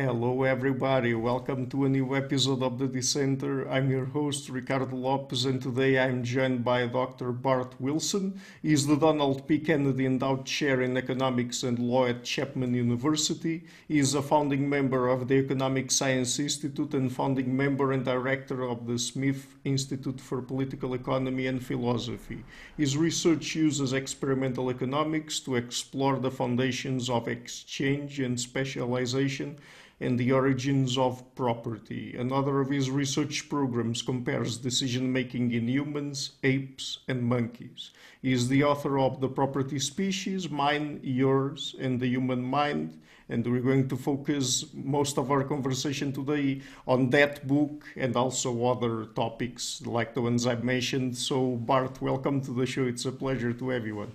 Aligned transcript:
Hello, 0.00 0.44
everybody. 0.44 1.12
Welcome 1.12 1.68
to 1.70 1.84
a 1.84 1.88
new 1.88 2.14
episode 2.14 2.62
of 2.62 2.78
The 2.78 2.86
Dissenter. 2.86 3.68
I'm 3.68 3.90
your 3.90 4.04
host, 4.04 4.48
Ricardo 4.48 4.94
Lopes, 4.94 5.44
and 5.44 5.60
today 5.60 5.98
I'm 5.98 6.22
joined 6.22 6.62
by 6.64 6.86
Dr. 6.86 7.32
Bart 7.32 7.74
Wilson. 7.80 8.40
He's 8.62 8.86
the 8.86 8.94
Donald 8.94 9.48
P. 9.48 9.58
Kennedy 9.58 10.06
Endowed 10.06 10.46
Chair 10.46 10.82
in 10.82 10.96
Economics 10.96 11.64
and 11.64 11.80
Law 11.80 12.06
at 12.06 12.22
Chapman 12.22 12.74
University. 12.74 13.64
He 13.88 13.98
is 13.98 14.14
a 14.14 14.22
founding 14.22 14.68
member 14.68 15.08
of 15.08 15.26
the 15.26 15.34
Economic 15.34 15.90
Science 15.90 16.38
Institute 16.38 16.94
and 16.94 17.12
founding 17.12 17.56
member 17.56 17.90
and 17.90 18.04
director 18.04 18.62
of 18.62 18.86
the 18.86 19.00
Smith 19.00 19.48
Institute 19.64 20.20
for 20.20 20.40
Political 20.40 20.94
Economy 20.94 21.48
and 21.48 21.60
Philosophy. 21.60 22.44
His 22.76 22.96
research 22.96 23.56
uses 23.56 23.92
experimental 23.92 24.70
economics 24.70 25.40
to 25.40 25.56
explore 25.56 26.20
the 26.20 26.30
foundations 26.30 27.10
of 27.10 27.26
exchange 27.26 28.20
and 28.20 28.38
specialization 28.38 29.58
and 30.00 30.18
the 30.18 30.32
origins 30.32 30.96
of 30.96 31.22
property. 31.34 32.16
Another 32.16 32.60
of 32.60 32.70
his 32.70 32.90
research 32.90 33.48
programs 33.48 34.02
compares 34.02 34.56
decision 34.58 35.12
making 35.12 35.52
in 35.52 35.68
humans, 35.68 36.32
apes, 36.44 37.00
and 37.08 37.22
monkeys. 37.22 37.90
He 38.22 38.32
is 38.32 38.48
the 38.48 38.64
author 38.64 38.98
of 38.98 39.20
The 39.20 39.28
Property 39.28 39.78
Species, 39.78 40.48
Mine, 40.50 41.00
Yours, 41.02 41.74
and 41.80 42.00
the 42.00 42.06
Human 42.06 42.42
Mind. 42.42 43.00
And 43.28 43.46
we're 43.46 43.60
going 43.60 43.88
to 43.88 43.96
focus 43.96 44.64
most 44.72 45.18
of 45.18 45.30
our 45.30 45.44
conversation 45.44 46.12
today 46.12 46.62
on 46.86 47.10
that 47.10 47.46
book 47.46 47.84
and 47.94 48.16
also 48.16 48.66
other 48.66 49.04
topics 49.04 49.82
like 49.84 50.14
the 50.14 50.22
ones 50.22 50.46
I've 50.46 50.64
mentioned. 50.64 51.16
So, 51.16 51.56
Bart, 51.56 52.00
welcome 52.00 52.40
to 52.42 52.52
the 52.52 52.64
show. 52.64 52.84
It's 52.84 53.04
a 53.04 53.12
pleasure 53.12 53.52
to 53.52 53.72
on. 53.72 54.12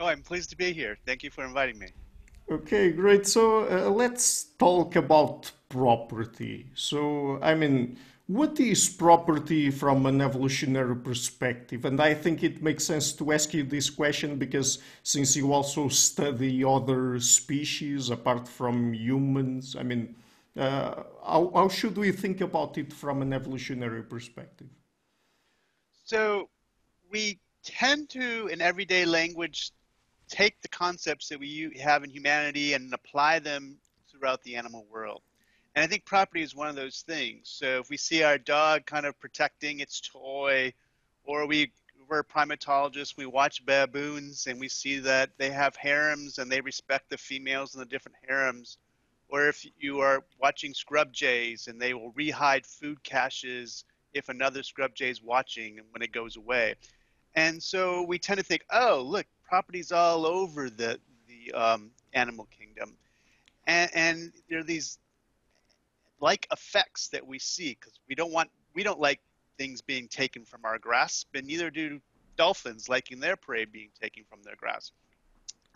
Oh, 0.00 0.06
I'm 0.06 0.22
pleased 0.22 0.50
to 0.50 0.56
be 0.56 0.72
here. 0.72 0.98
Thank 1.06 1.22
you 1.22 1.30
for 1.30 1.44
inviting 1.44 1.78
me. 1.78 1.88
Okay, 2.50 2.92
great. 2.92 3.26
So 3.26 3.64
uh, 3.68 3.90
let's 3.90 4.44
talk 4.58 4.96
about 4.96 5.50
property. 5.70 6.66
So, 6.74 7.38
I 7.42 7.54
mean, 7.54 7.96
what 8.26 8.60
is 8.60 8.88
property 8.88 9.70
from 9.70 10.04
an 10.06 10.20
evolutionary 10.20 10.96
perspective? 10.96 11.84
And 11.84 12.00
I 12.00 12.12
think 12.14 12.42
it 12.42 12.62
makes 12.62 12.84
sense 12.84 13.12
to 13.14 13.32
ask 13.32 13.54
you 13.54 13.64
this 13.64 13.88
question 13.88 14.36
because 14.36 14.78
since 15.02 15.36
you 15.36 15.52
also 15.52 15.88
study 15.88 16.64
other 16.64 17.18
species 17.20 18.10
apart 18.10 18.46
from 18.46 18.92
humans, 18.92 19.74
I 19.78 19.82
mean, 19.82 20.14
uh, 20.56 21.02
how, 21.26 21.50
how 21.54 21.68
should 21.68 21.96
we 21.96 22.12
think 22.12 22.40
about 22.42 22.76
it 22.78 22.92
from 22.92 23.22
an 23.22 23.32
evolutionary 23.32 24.02
perspective? 24.02 24.68
So, 26.04 26.50
we 27.10 27.38
tend 27.64 28.10
to, 28.10 28.48
in 28.48 28.60
everyday 28.60 29.06
language, 29.06 29.72
take 30.28 30.60
the 30.62 30.68
concepts 30.68 31.28
that 31.28 31.38
we 31.38 31.76
have 31.82 32.04
in 32.04 32.10
humanity 32.10 32.74
and 32.74 32.92
apply 32.92 33.38
them 33.38 33.76
throughout 34.10 34.42
the 34.42 34.56
animal 34.56 34.86
world. 34.90 35.22
And 35.74 35.82
I 35.82 35.86
think 35.86 36.04
property 36.04 36.42
is 36.42 36.54
one 36.54 36.68
of 36.68 36.76
those 36.76 37.02
things. 37.02 37.48
So 37.48 37.80
if 37.80 37.90
we 37.90 37.96
see 37.96 38.22
our 38.22 38.38
dog 38.38 38.86
kind 38.86 39.06
of 39.06 39.18
protecting 39.18 39.80
its 39.80 40.00
toy, 40.00 40.72
or 41.24 41.46
we 41.46 41.72
we're 42.08 42.22
primatologists, 42.22 43.16
we 43.16 43.26
watch 43.26 43.64
baboons 43.64 44.46
and 44.46 44.60
we 44.60 44.68
see 44.68 44.98
that 44.98 45.30
they 45.38 45.50
have 45.50 45.74
harems 45.76 46.38
and 46.38 46.50
they 46.50 46.60
respect 46.60 47.08
the 47.10 47.16
females 47.16 47.74
in 47.74 47.80
the 47.80 47.86
different 47.86 48.16
harems. 48.28 48.78
Or 49.28 49.48
if 49.48 49.66
you 49.78 50.00
are 50.00 50.22
watching 50.40 50.74
scrub 50.74 51.12
jays 51.12 51.66
and 51.66 51.80
they 51.80 51.94
will 51.94 52.12
rehide 52.12 52.66
food 52.66 53.02
caches 53.02 53.84
if 54.12 54.28
another 54.28 54.62
scrub 54.62 54.94
jay 54.94 55.10
is 55.10 55.22
watching 55.22 55.80
when 55.90 56.02
it 56.02 56.12
goes 56.12 56.36
away. 56.36 56.74
And 57.34 57.60
so 57.62 58.02
we 58.02 58.18
tend 58.18 58.38
to 58.38 58.44
think, 58.44 58.64
oh, 58.70 59.02
look, 59.04 59.26
properties 59.44 59.92
all 59.92 60.26
over 60.26 60.70
the 60.70 60.98
the 61.28 61.52
um, 61.52 61.90
animal 62.12 62.46
kingdom, 62.56 62.96
and, 63.66 63.90
and 63.94 64.32
there 64.48 64.60
are 64.60 64.64
these 64.64 64.98
like 66.20 66.46
effects 66.52 67.08
that 67.08 67.26
we 67.26 67.38
see 67.38 67.76
because 67.78 67.98
we 68.08 68.14
don't 68.14 68.32
want 68.32 68.50
we 68.74 68.82
don't 68.82 69.00
like 69.00 69.20
things 69.58 69.80
being 69.80 70.08
taken 70.08 70.44
from 70.44 70.64
our 70.64 70.78
grasp, 70.78 71.28
and 71.34 71.46
neither 71.46 71.70
do 71.70 72.00
dolphins 72.36 72.88
liking 72.88 73.20
their 73.20 73.36
prey 73.36 73.64
being 73.64 73.90
taken 74.00 74.24
from 74.28 74.42
their 74.42 74.56
grasp. 74.56 74.92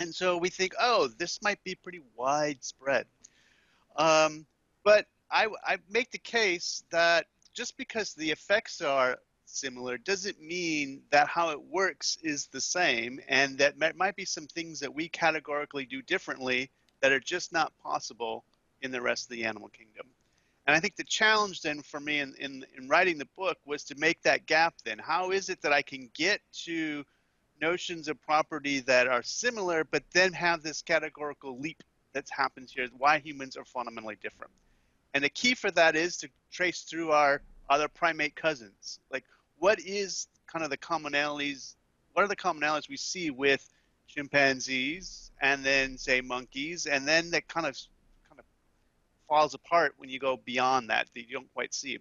And 0.00 0.14
so 0.14 0.36
we 0.36 0.48
think, 0.48 0.74
oh, 0.80 1.08
this 1.18 1.40
might 1.42 1.62
be 1.64 1.74
pretty 1.74 2.00
widespread. 2.16 3.06
Um, 3.96 4.46
but 4.84 5.06
I, 5.30 5.48
I 5.66 5.78
make 5.90 6.10
the 6.10 6.18
case 6.18 6.84
that 6.90 7.26
just 7.52 7.76
because 7.76 8.14
the 8.14 8.30
effects 8.30 8.80
are 8.80 9.18
similar 9.48 9.98
doesn't 9.98 10.40
mean 10.40 11.02
that 11.10 11.28
how 11.28 11.50
it 11.50 11.60
works 11.60 12.18
is 12.22 12.46
the 12.46 12.60
same 12.60 13.20
and 13.28 13.58
that 13.58 13.96
might 13.96 14.16
be 14.16 14.24
some 14.24 14.46
things 14.46 14.80
that 14.80 14.94
we 14.94 15.08
categorically 15.08 15.84
do 15.84 16.02
differently 16.02 16.70
that 17.00 17.12
are 17.12 17.20
just 17.20 17.52
not 17.52 17.72
possible 17.82 18.44
in 18.82 18.90
the 18.90 19.00
rest 19.00 19.24
of 19.24 19.30
the 19.30 19.44
animal 19.44 19.68
kingdom. 19.68 20.06
And 20.66 20.76
I 20.76 20.80
think 20.80 20.96
the 20.96 21.04
challenge 21.04 21.62
then 21.62 21.80
for 21.80 21.98
me 21.98 22.20
in, 22.20 22.34
in, 22.38 22.64
in 22.76 22.88
writing 22.88 23.16
the 23.16 23.28
book 23.36 23.56
was 23.64 23.84
to 23.84 23.94
make 23.96 24.20
that 24.22 24.46
gap 24.46 24.74
then. 24.84 24.98
How 24.98 25.30
is 25.30 25.48
it 25.48 25.62
that 25.62 25.72
I 25.72 25.82
can 25.82 26.10
get 26.14 26.40
to 26.64 27.04
notions 27.60 28.08
of 28.08 28.20
property 28.20 28.80
that 28.80 29.08
are 29.08 29.22
similar, 29.22 29.84
but 29.84 30.02
then 30.12 30.32
have 30.34 30.62
this 30.62 30.82
categorical 30.82 31.58
leap 31.58 31.82
that 32.12 32.28
happens 32.30 32.72
here, 32.72 32.88
why 32.96 33.18
humans 33.18 33.56
are 33.56 33.64
fundamentally 33.64 34.18
different? 34.22 34.52
And 35.14 35.24
the 35.24 35.30
key 35.30 35.54
for 35.54 35.70
that 35.70 35.96
is 35.96 36.18
to 36.18 36.28
trace 36.52 36.82
through 36.82 37.12
our 37.12 37.40
other 37.70 37.88
primate 37.88 38.36
cousins. 38.36 39.00
Like, 39.10 39.24
what 39.58 39.80
is 39.80 40.26
kind 40.46 40.64
of 40.64 40.70
the 40.70 40.78
commonalities? 40.78 41.74
What 42.12 42.24
are 42.24 42.28
the 42.28 42.36
commonalities 42.36 42.88
we 42.88 42.96
see 42.96 43.30
with 43.30 43.68
chimpanzees 44.08 45.30
and 45.40 45.64
then 45.64 45.98
say 45.98 46.20
monkeys, 46.20 46.86
and 46.86 47.06
then 47.06 47.30
that 47.30 47.46
kind 47.48 47.66
of 47.66 47.78
kind 48.28 48.38
of 48.38 48.44
falls 49.28 49.54
apart 49.54 49.94
when 49.98 50.08
you 50.08 50.18
go 50.18 50.38
beyond 50.44 50.90
that 50.90 51.08
that 51.14 51.20
you 51.28 51.32
don't 51.32 51.52
quite 51.54 51.74
see. 51.74 51.98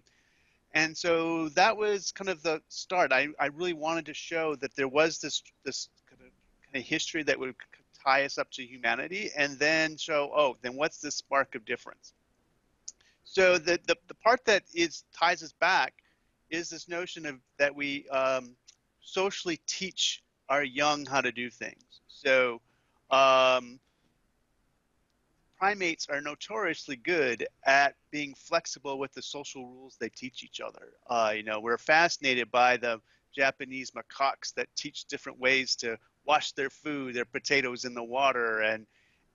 And 0.72 0.96
so 0.96 1.48
that 1.50 1.76
was 1.76 2.12
kind 2.12 2.28
of 2.28 2.42
the 2.42 2.60
start. 2.68 3.12
I, 3.12 3.28
I 3.38 3.46
really 3.46 3.72
wanted 3.72 4.06
to 4.06 4.14
show 4.14 4.54
that 4.56 4.74
there 4.74 4.88
was 4.88 5.18
this 5.18 5.42
this 5.64 5.88
kind 6.08 6.20
of, 6.20 6.32
kind 6.64 6.82
of 6.82 6.88
history 6.88 7.22
that 7.24 7.38
would 7.38 7.54
tie 8.04 8.24
us 8.24 8.38
up 8.38 8.50
to 8.52 8.62
humanity, 8.64 9.30
and 9.36 9.58
then 9.58 9.96
show 9.96 10.30
oh 10.34 10.56
then 10.62 10.74
what's 10.74 11.00
this 11.00 11.16
spark 11.16 11.54
of 11.54 11.64
difference. 11.64 12.12
So 13.24 13.58
the, 13.58 13.78
the, 13.86 13.94
the 14.08 14.14
part 14.14 14.44
that 14.46 14.62
is 14.74 15.04
ties 15.14 15.42
us 15.42 15.52
back 15.52 15.92
is 16.50 16.70
this 16.70 16.88
notion 16.88 17.26
of 17.26 17.36
that 17.58 17.74
we 17.74 18.08
um, 18.08 18.56
socially 19.00 19.60
teach 19.66 20.22
our 20.48 20.64
young 20.64 21.04
how 21.04 21.20
to 21.20 21.32
do 21.32 21.50
things. 21.50 22.00
So 22.08 22.60
um, 23.10 23.78
primates 25.58 26.08
are 26.08 26.20
notoriously 26.20 26.96
good 26.96 27.46
at 27.64 27.94
being 28.10 28.34
flexible 28.34 28.98
with 28.98 29.12
the 29.12 29.22
social 29.22 29.66
rules 29.66 29.96
they 29.98 30.08
teach 30.08 30.44
each 30.44 30.60
other. 30.60 30.92
Uh, 31.08 31.32
you 31.36 31.42
know, 31.42 31.60
we're 31.60 31.78
fascinated 31.78 32.50
by 32.50 32.76
the 32.76 33.00
Japanese 33.34 33.92
macaques 33.92 34.54
that 34.54 34.68
teach 34.76 35.04
different 35.04 35.38
ways 35.38 35.76
to 35.76 35.98
wash 36.24 36.52
their 36.52 36.70
food, 36.70 37.14
their 37.14 37.24
potatoes 37.24 37.84
in 37.84 37.94
the 37.94 38.02
water, 38.02 38.60
and 38.60 38.86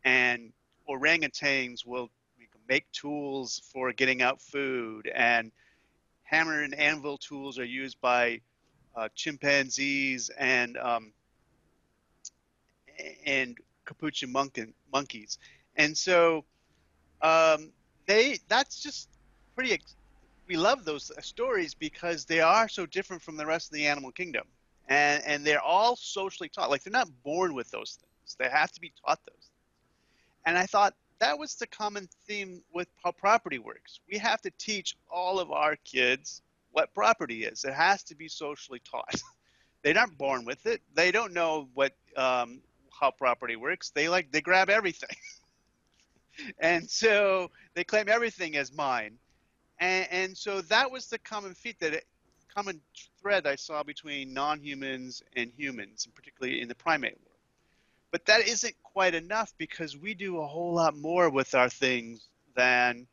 and 0.05 0.51
orangutans 0.89 1.85
will 1.85 2.09
make 2.67 2.89
tools 2.91 3.61
for 3.71 3.91
getting 3.93 4.21
out 4.21 4.41
food 4.41 5.09
and 5.13 5.51
hammer 6.33 6.63
and 6.63 6.73
anvil 6.73 7.17
tools 7.17 7.59
are 7.59 7.65
used 7.65 8.01
by 8.01 8.41
uh, 8.95 9.07
chimpanzees 9.13 10.31
and 10.37 10.77
um, 10.77 11.13
and 13.25 13.57
capuchin 13.85 14.31
monkey, 14.31 14.65
monkeys, 14.91 15.37
and 15.75 15.95
so 15.95 16.43
um, 17.21 17.71
they 18.07 18.39
that's 18.49 18.81
just 18.81 19.09
pretty. 19.55 19.79
We 20.47 20.57
love 20.57 20.83
those 20.83 21.11
stories 21.21 21.73
because 21.73 22.25
they 22.25 22.41
are 22.41 22.67
so 22.67 22.85
different 22.85 23.21
from 23.21 23.37
the 23.37 23.45
rest 23.45 23.71
of 23.71 23.75
the 23.75 23.87
animal 23.87 24.11
kingdom, 24.11 24.43
and 24.87 25.23
and 25.25 25.45
they're 25.45 25.61
all 25.61 25.95
socially 25.95 26.49
taught. 26.49 26.69
Like 26.69 26.83
they're 26.83 26.91
not 26.91 27.09
born 27.23 27.53
with 27.53 27.69
those 27.69 27.99
things; 28.01 28.35
they 28.39 28.49
have 28.49 28.71
to 28.71 28.81
be 28.81 28.91
taught 29.05 29.19
those. 29.25 29.35
Things. 29.35 29.51
And 30.45 30.57
I 30.57 30.65
thought 30.65 30.93
that 31.23 31.39
was 31.39 31.55
the 31.55 31.67
common 31.67 32.09
theme 32.27 32.61
with 32.73 32.89
how 33.01 33.09
property 33.13 33.57
works. 33.57 34.01
We 34.11 34.17
have 34.17 34.41
to 34.41 34.51
teach 34.59 34.97
all 35.09 35.39
of 35.39 35.51
our 35.51 35.77
kids 35.77 36.41
what 36.71 36.93
property 36.93 37.45
is. 37.45 37.63
It 37.63 37.73
has 37.73 38.03
to 38.03 38.15
be 38.15 38.27
socially 38.27 38.81
taught. 38.83 39.15
They're 39.83 39.93
not 39.93 40.17
born 40.17 40.43
with 40.43 40.65
it. 40.65 40.81
They 40.93 41.11
don't 41.11 41.31
know 41.31 41.69
what 41.75 41.93
um, 42.17 42.59
how 42.91 43.11
property 43.11 43.55
works. 43.55 43.89
They 43.89 44.09
like 44.09 44.33
they 44.33 44.41
grab 44.41 44.69
everything, 44.69 45.15
and 46.59 46.89
so 46.89 47.51
they 47.73 47.85
claim 47.85 48.09
everything 48.09 48.57
as 48.57 48.73
mine. 48.73 49.17
And, 49.79 50.07
and 50.11 50.37
so 50.37 50.59
that 50.63 50.91
was 50.91 51.07
the 51.07 51.19
common 51.19 51.53
feat 51.53 51.79
that 51.79 51.93
it, 51.93 52.05
common 52.53 52.81
thread 53.21 53.47
I 53.47 53.55
saw 53.55 53.81
between 53.81 54.33
non-humans 54.33 55.23
and 55.37 55.51
humans, 55.55 56.05
and 56.05 56.13
particularly 56.13 56.61
in 56.61 56.67
the 56.67 56.75
primate 56.75 57.17
world. 57.23 57.32
But 58.13 58.25
that 58.25 58.47
isn't 58.47 58.75
quite 58.83 59.15
enough 59.15 59.55
because 59.57 59.97
we 59.97 60.13
do 60.13 60.39
a 60.39 60.45
whole 60.45 60.75
lot 60.75 60.95
more 60.95 61.31
with 61.31 61.55
our 61.55 61.67
things 61.67 62.29
than 62.55 63.07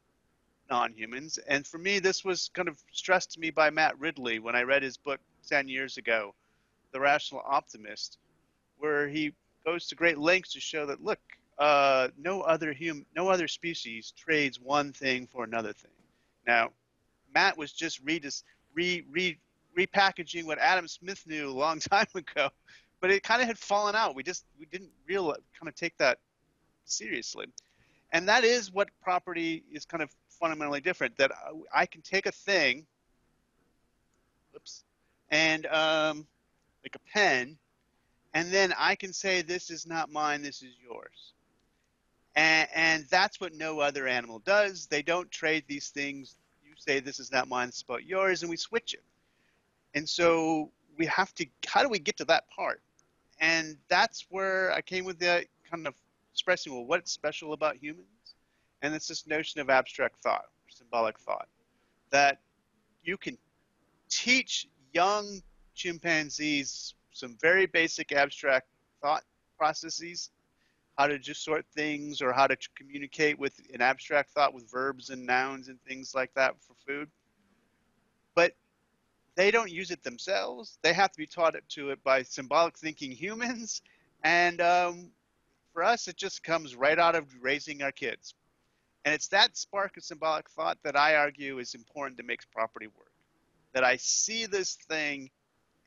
non-humans. 0.71 1.39
And 1.49 1.67
for 1.67 1.79
me, 1.79 2.01
this 2.01 2.23
was 2.23 2.51
kind 2.53 2.69
of 2.69 2.79
stressed 2.93 3.31
to 3.31 3.41
me 3.41 3.49
by 3.49 3.71
Matt 3.71 3.99
Ridley 3.99 4.41
when 4.41 4.55
I 4.55 4.61
read 4.61 4.83
his 4.83 4.99
book 4.99 5.19
10 5.49 5.69
years 5.69 5.97
ago, 5.97 6.35
The 6.93 7.01
Rational 7.01 7.43
Optimist, 7.51 8.19
where 8.77 9.09
he 9.09 9.33
goes 9.65 9.87
to 9.87 9.95
great 9.95 10.19
lengths 10.19 10.53
to 10.53 10.61
show 10.61 10.85
that, 10.85 11.03
look, 11.03 11.19
uh, 11.59 12.09
no 12.19 12.43
other 12.43 12.75
hum, 12.75 13.07
no 13.17 13.31
other 13.31 13.49
species 13.49 14.13
trades 14.19 14.61
one 14.61 14.93
thing 14.93 15.27
for 15.27 15.45
another 15.45 15.73
thing. 15.73 15.91
Now, 16.47 16.73
Matt 17.35 17.57
was 17.57 17.73
just 17.73 18.01
re, 18.05 18.21
re, 18.75 19.03
re 19.11 19.39
repackaging 19.79 20.45
what 20.45 20.59
Adam 20.59 20.87
Smith 20.89 21.27
knew 21.27 21.49
a 21.49 21.53
long 21.53 21.81
time 21.81 22.07
ago, 22.15 22.51
but 23.01 23.11
it 23.11 23.23
kind 23.23 23.41
of 23.43 23.49
had 23.49 23.59
fallen 23.59 23.95
out. 23.95 24.15
We 24.15 24.23
just 24.23 24.45
we 24.59 24.67
didn't 24.67 24.91
real 25.07 25.27
kind 25.27 25.69
of 25.69 25.75
take 25.75 25.97
that 25.99 26.19
seriously, 26.85 27.47
and 28.13 28.29
that 28.29 28.45
is 28.45 28.73
what 28.73 28.89
property 29.03 29.65
is 29.73 29.85
kind 29.85 30.03
of 30.03 30.11
fundamentally 30.29 30.81
different. 30.81 31.17
That 31.17 31.33
I 31.75 31.87
can 31.87 32.03
take 32.03 32.27
a 32.27 32.33
thing, 32.33 32.87
oops, 34.55 34.85
and 35.31 35.67
um, 35.67 36.27
like 36.85 36.97
a 36.97 37.13
pen, 37.13 37.57
and 38.35 38.51
then 38.53 38.73
I 38.79 38.95
can 38.95 39.13
say 39.13 39.43
this 39.43 39.71
is 39.71 39.87
not 39.87 40.11
mine, 40.11 40.43
this 40.43 40.63
is 40.63 40.75
yours. 40.83 41.33
And, 42.37 42.69
and 42.75 43.07
that's 43.11 43.41
what 43.41 43.55
no 43.55 43.81
other 43.81 44.07
animal 44.07 44.39
does. 44.41 44.87
They 44.87 45.03
don't 45.03 45.31
trade 45.31 45.65
these 45.67 45.89
things. 45.89 46.37
You 46.63 46.75
say 46.77 47.01
this 47.01 47.19
is 47.19 47.33
not 47.33 47.49
mine, 47.49 47.71
is 47.71 47.83
about 47.87 48.05
yours, 48.05 48.43
and 48.43 48.51
we 48.51 48.57
switch 48.57 48.95
it. 48.95 49.03
And 49.95 50.09
so 50.09 50.71
we 50.97 51.07
have 51.07 51.35
to. 51.35 51.47
How 51.67 51.83
do 51.83 51.89
we 51.89 51.99
get 51.99 52.17
to 52.19 52.25
that 52.27 52.49
part? 52.51 52.81
And 53.41 53.77
that's 53.89 54.27
where 54.29 54.71
I 54.73 54.83
came 54.83 55.05
with 55.05 55.19
the 55.19 55.47
kind 55.69 55.87
of 55.87 55.95
expressing, 56.33 56.75
well, 56.75 56.85
what's 56.85 57.11
special 57.11 57.53
about 57.55 57.77
humans? 57.77 58.07
And 58.83 58.95
it's 58.95 59.09
this 59.09 59.27
notion 59.27 59.61
of 59.61 59.71
abstract 59.71 60.23
thought, 60.23 60.45
symbolic 60.69 61.19
thought, 61.19 61.49
that 62.11 62.41
you 63.03 63.17
can 63.17 63.37
teach 64.09 64.69
young 64.93 65.43
chimpanzees 65.75 66.95
some 67.13 67.37
very 67.41 67.67
basic 67.67 68.13
abstract 68.13 68.69
thought 69.03 69.25
processes, 69.59 70.31
how 70.99 71.07
to 71.07 71.19
just 71.19 71.45
sort 71.45 71.65
things 71.75 72.21
or 72.21 72.33
how 72.33 72.47
to 72.47 72.57
communicate 72.77 73.39
with 73.39 73.59
an 73.73 73.81
abstract 73.81 74.31
thought 74.31 74.53
with 74.53 74.71
verbs 74.71 75.11
and 75.11 75.25
nouns 75.25 75.69
and 75.69 75.79
things 75.83 76.15
like 76.15 76.33
that 76.35 76.55
for 76.61 76.75
food. 76.87 77.09
But 78.35 78.55
they 79.41 79.51
don't 79.51 79.71
use 79.71 79.91
it 79.91 80.03
themselves. 80.03 80.79
They 80.83 80.93
have 80.93 81.13
to 81.13 81.17
be 81.17 81.27
taught 81.27 81.55
it 81.55 81.65
to 81.71 81.89
it 81.89 82.05
by 82.05 82.25
symbolic 82.25 82.77
thinking 82.77 83.11
humans. 83.11 83.81
And 84.23 84.61
um, 84.61 85.13
for 85.73 85.83
us, 85.83 86.09
it 86.09 86.19
just 86.19 86.45
comes 86.45 86.77
right 86.77 86.99
out 86.99 87.15
of 87.15 87.25
raising 87.41 87.83
our 87.83 87.91
kids. 87.91 88.35
And 89.07 89.15
it's 89.15 89.29
that 89.29 89.57
spark 89.57 89.97
of 89.97 90.05
symbolic 90.05 90.51
thought 90.51 90.77
that 90.85 90.95
I 90.95 91.15
argue 91.15 91.59
is 91.59 91.75
important 91.75 92.19
to 92.19 92.23
make 92.23 92.43
property 92.53 92.89
work. 92.89 93.13
That 93.73 93.83
I 93.83 93.97
see 93.97 94.45
this 94.45 94.75
thing 94.75 95.31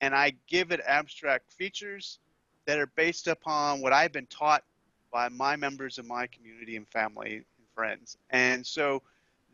and 0.01 0.15
I 0.15 0.33
give 0.47 0.71
it 0.71 0.81
abstract 0.83 1.53
features 1.53 2.17
that 2.65 2.79
are 2.79 2.89
based 2.95 3.27
upon 3.27 3.81
what 3.81 3.93
I've 3.93 4.13
been 4.13 4.25
taught 4.25 4.63
by 5.11 5.29
my 5.29 5.57
members 5.57 5.99
of 5.99 6.07
my 6.07 6.25
community 6.25 6.75
and 6.75 6.87
family 6.87 7.35
and 7.35 7.67
friends. 7.75 8.17
And 8.31 8.65
so 8.65 9.03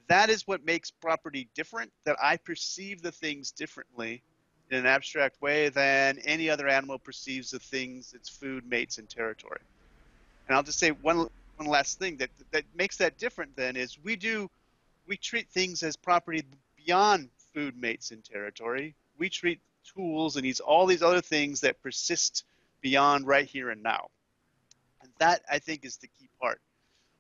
that 0.10 0.30
is 0.30 0.48
what 0.48 0.66
makes 0.66 0.92
property 0.92 1.48
different, 1.56 1.92
that 2.04 2.18
I 2.22 2.38
perceive 2.38 3.02
the 3.02 3.12
things 3.12 3.52
differently 3.52 4.22
in 4.70 4.78
an 4.78 4.86
abstract 4.86 5.42
way 5.42 5.70
than 5.70 6.20
any 6.26 6.50
other 6.50 6.68
animal 6.68 7.00
perceives 7.00 7.52
the 7.52 7.60
things 7.60 8.14
its 8.14 8.28
food, 8.28 8.68
mates, 8.68 8.98
and 8.98 9.10
territory. 9.10 9.62
And 10.48 10.56
I'll 10.56 10.64
just 10.64 10.80
say 10.80 10.90
one, 10.90 11.28
one 11.58 11.68
last 11.68 12.00
thing 12.00 12.18
that, 12.18 12.30
that 12.52 12.64
makes 12.76 12.98
that 12.98 13.18
different 13.18 13.56
then 13.56 13.76
is 13.76 13.98
we 14.04 14.16
do, 14.16 14.50
we 15.08 15.16
treat 15.16 15.48
things 15.50 15.84
as 15.84 15.96
property 15.96 16.44
beyond 16.76 17.30
food, 17.54 17.80
mates, 17.80 18.12
and 18.12 18.24
territory. 18.24 18.96
We 19.18 19.30
treat 19.30 19.60
tools 19.96 20.36
and 20.36 20.46
these 20.46 20.60
all 20.60 20.86
these 20.86 21.04
other 21.04 21.22
things 21.22 21.62
that 21.62 21.82
persist 21.82 22.46
beyond 22.82 23.28
right 23.28 23.46
here 23.46 23.70
and 23.70 23.84
now. 23.84 24.08
And 25.02 25.12
that 25.20 25.42
I 25.50 25.60
think 25.60 25.86
is 25.86 25.98
the 25.98 26.08
key 26.08 26.30
part. 26.42 26.62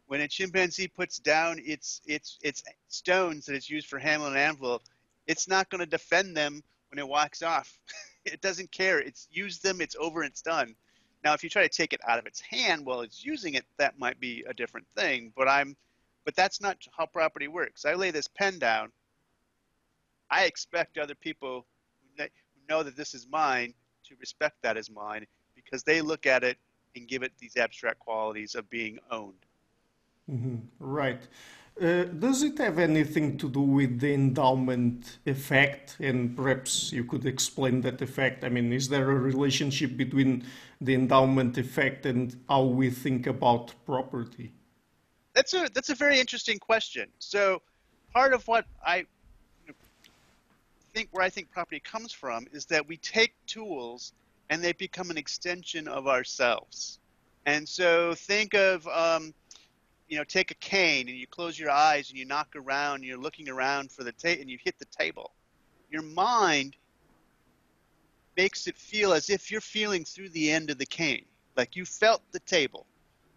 When 0.10 0.22
a 0.22 0.28
chimpanzee 0.28 0.88
puts 0.88 1.20
down 1.20 1.60
its 1.64 2.02
its 2.08 2.40
its 2.42 2.64
stones 2.88 3.46
that 3.46 3.54
it's 3.54 3.70
used 3.70 3.86
for 3.86 4.00
hammer 4.00 4.26
and 4.26 4.36
anvil, 4.36 4.82
it's 5.28 5.48
not 5.48 5.70
going 5.70 5.82
to 5.82 5.86
defend 5.86 6.36
them 6.36 6.64
when 6.90 6.98
it 6.98 7.08
walks 7.08 7.44
off. 7.44 7.78
it 8.26 8.42
doesn't 8.42 8.72
care. 8.72 8.98
It's 8.98 9.28
used 9.32 9.62
them. 9.62 9.82
It's 9.82 9.96
over. 10.00 10.24
It's 10.24 10.42
done. 10.42 10.74
Now, 11.24 11.36
if 11.36 11.44
you 11.44 11.50
try 11.52 11.62
to 11.62 11.70
take 11.70 11.94
it 11.94 12.02
out 12.08 12.18
of 12.18 12.26
its 12.26 12.42
hand 12.42 12.88
while 12.88 13.02
it's 13.02 13.24
using 13.24 13.54
it, 13.54 13.66
that 13.78 14.00
might 14.00 14.20
be 14.20 14.44
a 14.50 14.54
different 14.54 14.88
thing. 14.98 15.32
But 15.38 15.48
I'm, 15.48 15.78
but 16.26 16.36
that's 16.36 16.60
not 16.60 16.78
how 16.98 17.06
property 17.06 17.48
works. 17.48 17.86
I 17.86 17.94
lay 17.94 18.10
this 18.10 18.28
pen 18.28 18.58
down. 18.58 18.92
I 20.32 20.46
expect 20.46 20.98
other 20.98 21.14
people 21.14 21.68
who 22.18 22.26
know 22.68 22.82
that 22.82 22.98
this 22.98 23.14
is 23.14 23.28
mine 23.30 23.76
to 24.06 24.16
respect 24.20 24.56
that 24.64 24.76
as 24.76 24.90
mine 24.90 25.28
because 25.54 25.84
they 25.84 26.02
look 26.02 26.26
at 26.26 26.44
it 26.44 26.58
and 26.96 27.08
give 27.08 27.22
it 27.22 27.34
these 27.38 27.58
abstract 27.58 28.00
qualities 28.00 28.56
of 28.56 28.68
being 28.72 28.98
owned. 29.12 29.46
Mm-hmm. 30.30 30.58
Right. 30.80 31.22
Uh, 31.82 32.04
does 32.04 32.44
it 32.44 32.58
have 32.58 32.78
anything 32.78 33.38
to 33.38 33.50
do 33.50 33.62
with 33.62 34.00
the 34.02 34.14
endowment 34.14 35.20
effect? 35.26 35.96
And 36.00 36.36
perhaps 36.36 36.92
you 36.92 37.06
could 37.06 37.26
explain 37.26 37.82
that 37.82 38.02
effect. 38.02 38.44
I 38.44 38.50
mean, 38.50 38.74
is 38.74 38.90
there 38.90 39.10
a 39.12 39.16
relationship 39.16 39.96
between 39.96 40.44
the 40.82 40.94
endowment 40.94 41.58
effect 41.58 42.06
and 42.06 42.36
how 42.50 42.64
we 42.64 42.90
think 42.90 43.28
about 43.28 43.74
property? 43.86 44.52
That's 45.34 45.54
a 45.54 45.70
that's 45.74 45.90
a 45.90 45.96
very 45.96 46.20
interesting 46.20 46.60
question. 46.60 47.08
So, 47.20 47.62
part 48.14 48.34
of 48.34 48.46
what 48.48 48.66
I 48.86 49.06
think 50.94 51.10
where 51.12 51.24
I 51.24 51.30
think 51.30 51.50
property 51.52 51.80
comes 51.80 52.12
from 52.12 52.46
is 52.52 52.66
that 52.66 52.86
we 52.86 52.98
take 52.98 53.34
tools 53.48 54.14
and 54.50 54.62
they 54.62 54.74
become 54.74 55.12
an 55.12 55.18
extension 55.18 55.88
of 55.88 56.08
ourselves. 56.08 57.00
And 57.46 57.68
so 57.68 58.14
think 58.16 58.54
of, 58.54 58.86
um, 58.88 59.34
you 60.10 60.18
know, 60.18 60.24
take 60.24 60.52
a 60.52 60.56
cane 60.56 61.08
and 61.08 61.18
you 61.18 61.28
close 61.28 61.58
your 61.58 61.70
eyes 61.70 62.10
and 62.10 62.18
you 62.18 62.26
knock 62.26 62.50
around, 62.56 62.96
and 62.96 63.06
you're 63.06 63.18
looking 63.18 63.48
around 63.48 63.92
for 63.92 64.04
the 64.04 64.12
table 64.12 64.42
and 64.42 64.50
you 64.50 64.58
hit 64.64 64.78
the 64.80 64.86
table. 64.86 65.32
Your 65.90 66.02
mind 66.02 66.76
makes 68.36 68.68
it 68.68 68.78
feel 68.78 69.14
as 69.14 69.30
if 69.30 69.52
you're 69.52 69.62
feeling 69.62 70.04
through 70.04 70.30
the 70.30 70.52
end 70.52 70.72
of 70.72 70.78
the 70.78 70.86
cane, 70.86 71.26
like 71.56 71.76
you 71.76 71.86
felt 71.86 72.22
the 72.32 72.40
table. 72.42 72.88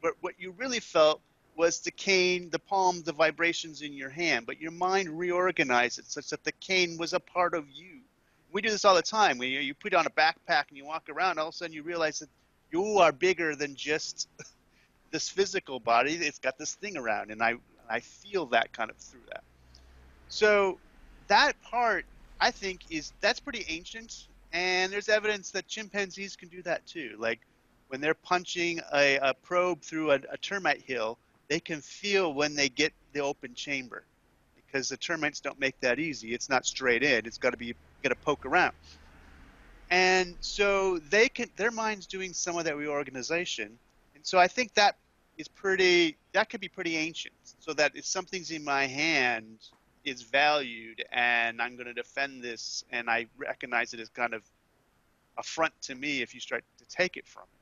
But 0.01 0.15
what 0.21 0.35
you 0.39 0.53
really 0.53 0.81
felt 0.81 1.21
was 1.57 1.81
the 1.81 1.91
cane, 1.91 2.49
the 2.51 2.59
palm, 2.59 3.03
the 3.03 3.13
vibrations 3.13 3.83
in 3.83 3.93
your 3.93 4.09
hand, 4.09 4.47
but 4.47 4.59
your 4.59 4.71
mind 4.71 5.11
reorganized 5.11 5.99
it 5.99 6.11
such 6.11 6.31
that 6.31 6.45
the 6.45 6.53
cane 6.53 6.97
was 6.97 7.13
a 7.13 7.21
part 7.21 7.55
of 7.55 7.69
you. 7.71 8.01
We 8.51 8.63
do 8.63 8.71
this 8.71 8.85
all 8.85 8.95
the 8.95 9.03
time. 9.03 9.39
When 9.39 9.51
you, 9.51 9.61
you 9.61 9.75
put 9.75 9.95
on 9.95 10.07
a 10.07 10.11
backpack 10.11 10.65
and 10.69 10.79
you 10.79 10.87
walk 10.87 11.09
around, 11.11 11.39
all 11.39 11.49
of 11.49 11.55
a 11.55 11.57
sudden 11.57 11.75
you 11.75 11.83
realize 11.83 12.21
that 12.21 12.29
you 12.71 12.99
are 12.99 13.13
bigger 13.13 13.55
than 13.55 13.75
just 13.75 14.29
this 15.13 15.29
physical 15.29 15.79
body. 15.79 16.15
It's 16.15 16.41
got 16.41 16.59
this 16.59 16.75
thing 16.75 16.97
around, 16.97 17.31
and 17.31 17.43
I 17.43 17.55
I 17.89 18.01
feel 18.01 18.47
that 18.47 18.73
kind 18.73 18.91
of 18.91 18.97
through 18.97 19.25
that. 19.29 19.45
So 20.29 20.79
that 21.29 21.61
part, 21.63 22.05
I 22.41 22.51
think, 22.51 22.81
is 22.91 23.13
that's 23.21 23.41
pretty 23.41 23.65
ancient, 23.69 24.29
and 24.53 24.93
there's 24.93 25.09
evidence 25.09 25.51
that 25.53 25.69
chimpanzees 25.69 26.37
can 26.37 26.49
do 26.49 26.63
that 26.63 26.87
too. 26.87 27.17
Like 27.19 27.41
when 27.89 28.01
they're 28.01 28.15
punching 28.15 28.81
a, 28.95 29.19
a 29.19 29.35
probe 29.35 29.83
through 29.83 30.13
a, 30.13 30.21
a 30.31 30.39
termite 30.39 30.83
hill, 30.83 31.19
they 31.49 31.61
can 31.61 31.81
feel 31.83 32.33
when 32.33 32.55
they 32.57 32.69
get 32.71 32.93
the 33.13 33.21
open 33.21 33.55
chamber 33.55 34.05
because 34.57 34.89
the 34.89 34.97
termites 34.97 35.41
don't 35.41 35.61
make 35.61 35.79
that 35.81 35.99
easy. 35.99 36.33
It's 36.33 36.49
not 36.49 36.65
straight 36.65 37.03
in. 37.03 37.27
It's 37.27 37.39
got 37.39 37.51
to 37.51 37.59
be 37.59 37.75
got 38.03 38.09
to 38.09 38.17
poke 38.17 38.47
around. 38.47 38.73
And 39.91 40.35
so 40.41 40.99
they 41.11 41.29
can 41.29 41.51
their 41.57 41.71
mind's 41.71 42.07
doing 42.07 42.33
some 42.33 42.57
of 42.57 42.65
that 42.65 42.77
reorganization. 42.77 43.79
And 44.15 44.27
so 44.27 44.39
I 44.39 44.49
think 44.49 44.73
that 44.75 44.97
is 45.39 45.49
pretty 45.49 46.17
that 46.33 46.51
could 46.51 46.61
be 46.61 46.69
pretty 46.69 46.97
ancient. 46.97 47.35
So 47.61 47.73
that 47.75 47.93
if 47.95 48.05
something's 48.05 48.51
in 48.51 48.65
my 48.65 48.87
hand 48.87 49.59
is 50.05 50.23
valued 50.23 51.05
and 51.13 51.63
I'm 51.63 51.77
going 51.77 51.87
to 51.87 51.95
defend 51.95 52.43
this 52.43 52.85
and 52.91 53.09
I 53.09 53.27
recognize 53.37 53.95
it 53.95 54.01
as 54.01 54.09
kind 54.09 54.35
of 54.35 54.43
affront 55.39 55.73
to 55.83 55.95
me 55.95 56.23
if 56.23 56.35
you 56.35 56.41
start 56.41 56.65
to 56.79 56.85
take 56.87 57.17
it 57.17 57.27
from 57.27 57.45
me. 57.45 57.59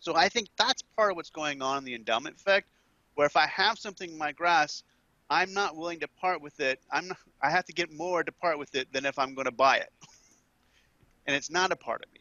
So 0.00 0.16
I 0.16 0.28
think 0.28 0.48
that's 0.56 0.82
part 0.96 1.12
of 1.12 1.16
what's 1.16 1.30
going 1.30 1.62
on 1.62 1.78
in 1.78 1.84
the 1.84 1.94
endowment 1.94 2.36
effect 2.36 2.66
where 3.14 3.26
if 3.26 3.36
I 3.36 3.46
have 3.46 3.78
something 3.78 4.10
in 4.10 4.18
my 4.18 4.32
grasp, 4.32 4.84
I'm 5.30 5.52
not 5.52 5.76
willing 5.76 6.00
to 6.00 6.08
part 6.20 6.40
with 6.40 6.60
it. 6.60 6.80
I'm 6.90 7.08
not, 7.08 7.18
I 7.42 7.50
have 7.50 7.64
to 7.66 7.72
get 7.72 7.92
more 7.92 8.22
to 8.22 8.32
part 8.32 8.58
with 8.58 8.74
it 8.74 8.92
than 8.92 9.04
if 9.04 9.18
I'm 9.18 9.34
going 9.34 9.46
to 9.46 9.52
buy 9.52 9.78
it. 9.78 9.92
and 11.26 11.34
it's 11.34 11.50
not 11.50 11.72
a 11.72 11.76
part 11.76 12.04
of 12.04 12.12
me. 12.12 12.20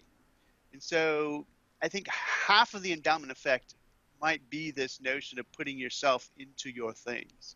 And 0.74 0.82
so 0.82 1.46
I 1.82 1.88
think 1.88 2.08
half 2.10 2.74
of 2.74 2.82
the 2.82 2.92
endowment 2.92 3.32
effect 3.32 3.76
might 4.22 4.50
be 4.50 4.72
this 4.72 5.02
notion 5.02 5.40
of 5.40 5.52
putting 5.52 5.78
yourself 5.78 6.30
into 6.38 6.70
your 6.70 6.94
things. 6.94 7.56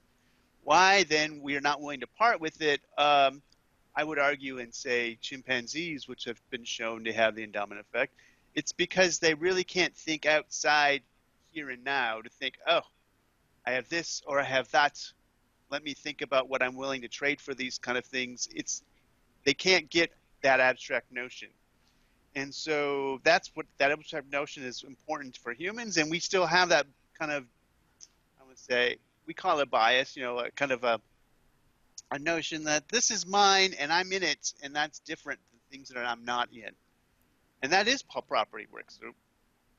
Why 0.63 1.03
then 1.03 1.41
we 1.41 1.55
are 1.55 1.61
not 1.61 1.81
willing 1.81 2.01
to 2.01 2.07
part 2.07 2.39
with 2.39 2.61
it? 2.61 2.81
Um, 2.97 3.41
I 3.95 4.03
would 4.03 4.19
argue 4.19 4.59
and 4.59 4.73
say 4.73 5.17
chimpanzees, 5.21 6.07
which 6.07 6.25
have 6.25 6.41
been 6.49 6.63
shown 6.63 7.03
to 7.05 7.13
have 7.13 7.35
the 7.35 7.43
endowment 7.43 7.81
effect, 7.81 8.13
it's 8.55 8.71
because 8.71 9.19
they 9.19 9.33
really 9.33 9.63
can't 9.63 9.95
think 9.95 10.25
outside 10.25 11.01
here 11.51 11.69
and 11.69 11.83
now 11.83 12.21
to 12.21 12.29
think, 12.29 12.57
oh, 12.67 12.81
I 13.65 13.71
have 13.71 13.89
this 13.89 14.21
or 14.25 14.39
I 14.39 14.43
have 14.43 14.69
that. 14.71 14.99
Let 15.69 15.83
me 15.83 15.93
think 15.93 16.21
about 16.21 16.49
what 16.49 16.61
I'm 16.61 16.75
willing 16.75 17.01
to 17.01 17.07
trade 17.07 17.39
for 17.39 17.53
these 17.53 17.77
kind 17.77 17.97
of 17.97 18.05
things. 18.05 18.49
It's 18.53 18.83
they 19.43 19.53
can't 19.53 19.89
get 19.89 20.11
that 20.43 20.59
abstract 20.59 21.11
notion. 21.11 21.49
And 22.35 22.53
so 22.53 23.19
that's 23.23 23.51
what 23.55 23.65
that 23.77 23.91
abstract 23.91 24.31
notion 24.31 24.63
is 24.63 24.83
important 24.83 25.37
for 25.37 25.51
humans, 25.53 25.97
and 25.97 26.09
we 26.09 26.19
still 26.19 26.45
have 26.45 26.69
that 26.69 26.87
kind 27.19 27.31
of, 27.31 27.43
I 28.41 28.47
would 28.47 28.57
say, 28.57 28.97
we 29.25 29.33
call 29.33 29.59
it 29.59 29.69
bias, 29.69 30.15
you 30.15 30.23
know, 30.23 30.39
a 30.39 30.51
kind 30.51 30.71
of 30.71 30.83
a, 30.83 30.99
a 32.11 32.19
notion 32.19 32.63
that 32.65 32.87
this 32.89 33.11
is 33.11 33.25
mine 33.25 33.73
and 33.77 33.91
I'm 33.91 34.11
in 34.11 34.23
it, 34.23 34.53
and 34.63 34.75
that's 34.75 34.99
different 34.99 35.39
than 35.51 35.59
things 35.69 35.89
that 35.89 36.05
I'm 36.05 36.23
not 36.23 36.49
in. 36.53 36.71
And 37.61 37.71
that 37.71 37.87
is 37.87 38.01
property 38.01 38.67
works. 38.71 38.97
So 38.99 39.11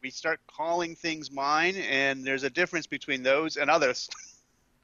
we 0.02 0.11
start 0.11 0.40
calling 0.47 0.94
things 0.94 1.30
mine, 1.30 1.76
and 1.76 2.25
there's 2.25 2.44
a 2.44 2.50
difference 2.50 2.87
between 2.87 3.23
those 3.23 3.56
and 3.56 3.71
others. 3.71 4.09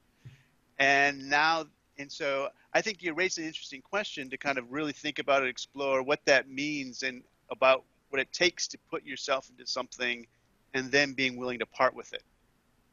and 0.78 1.28
now, 1.28 1.66
and 1.98 2.10
so 2.10 2.48
I 2.72 2.80
think 2.80 3.02
you 3.02 3.12
raised 3.12 3.38
an 3.38 3.44
interesting 3.44 3.82
question 3.82 4.30
to 4.30 4.38
kind 4.38 4.58
of 4.58 4.72
really 4.72 4.92
think 4.92 5.18
about 5.18 5.42
and 5.42 5.50
explore 5.50 6.02
what 6.02 6.20
that 6.24 6.48
means 6.48 7.02
and 7.02 7.22
about 7.50 7.84
what 8.10 8.20
it 8.20 8.32
takes 8.32 8.66
to 8.68 8.78
put 8.90 9.04
yourself 9.04 9.50
into 9.50 9.66
something 9.66 10.26
and 10.74 10.90
then 10.90 11.12
being 11.12 11.36
willing 11.36 11.58
to 11.58 11.66
part 11.66 11.94
with 11.94 12.12
it. 12.12 12.22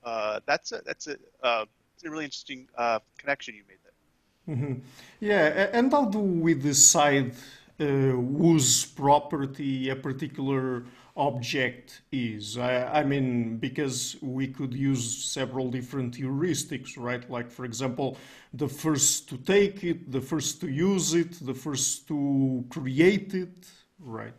Uh, 0.03 0.39
that's 0.45 0.71
a 0.71 0.81
that's 0.85 1.07
a, 1.07 1.17
uh, 1.43 1.65
a 2.05 2.09
really 2.09 2.25
interesting 2.25 2.67
uh, 2.77 2.99
connection 3.17 3.55
you 3.55 3.63
made 3.67 3.77
there. 3.83 4.55
Mm-hmm. 4.55 4.79
Yeah, 5.19 5.69
and 5.73 5.91
how 5.91 6.05
do 6.05 6.19
we 6.19 6.53
decide 6.53 7.33
uh, 7.79 7.85
whose 7.85 8.85
property 8.85 9.89
a 9.89 9.95
particular 9.95 10.85
object 11.17 12.01
is? 12.11 12.57
I, 12.57 12.99
I, 12.99 13.03
mean, 13.03 13.57
because 13.57 14.17
we 14.21 14.47
could 14.47 14.73
use 14.73 15.25
several 15.25 15.71
different 15.71 16.15
heuristics, 16.15 16.97
right? 16.97 17.27
Like, 17.29 17.49
for 17.49 17.65
example, 17.65 18.17
the 18.53 18.67
first 18.67 19.27
to 19.29 19.37
take 19.37 19.83
it, 19.83 20.11
the 20.11 20.21
first 20.21 20.61
to 20.61 20.69
use 20.69 21.13
it, 21.15 21.43
the 21.43 21.55
first 21.55 22.07
to 22.09 22.65
create 22.69 23.33
it, 23.33 23.65
right? 24.05 24.33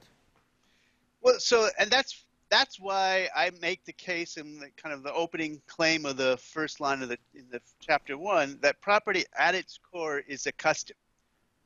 Well, 1.20 1.38
so 1.38 1.68
and 1.78 1.90
that's 1.90 2.25
that's 2.49 2.78
why 2.78 3.28
I 3.35 3.50
make 3.61 3.85
the 3.85 3.92
case 3.92 4.37
in 4.37 4.61
the 4.61 4.70
kind 4.76 4.94
of 4.94 5.02
the 5.02 5.12
opening 5.12 5.61
claim 5.66 6.06
of 6.06 6.16
the 6.16 6.37
first 6.37 6.80
line 6.80 7.02
of 7.02 7.08
the 7.08 7.18
in 7.35 7.44
the 7.50 7.61
chapter 7.80 8.16
one 8.16 8.58
that 8.62 8.80
property 8.80 9.25
at 9.37 9.54
its 9.54 9.78
core 9.92 10.20
is 10.20 10.46
a 10.46 10.52
custom, 10.52 10.96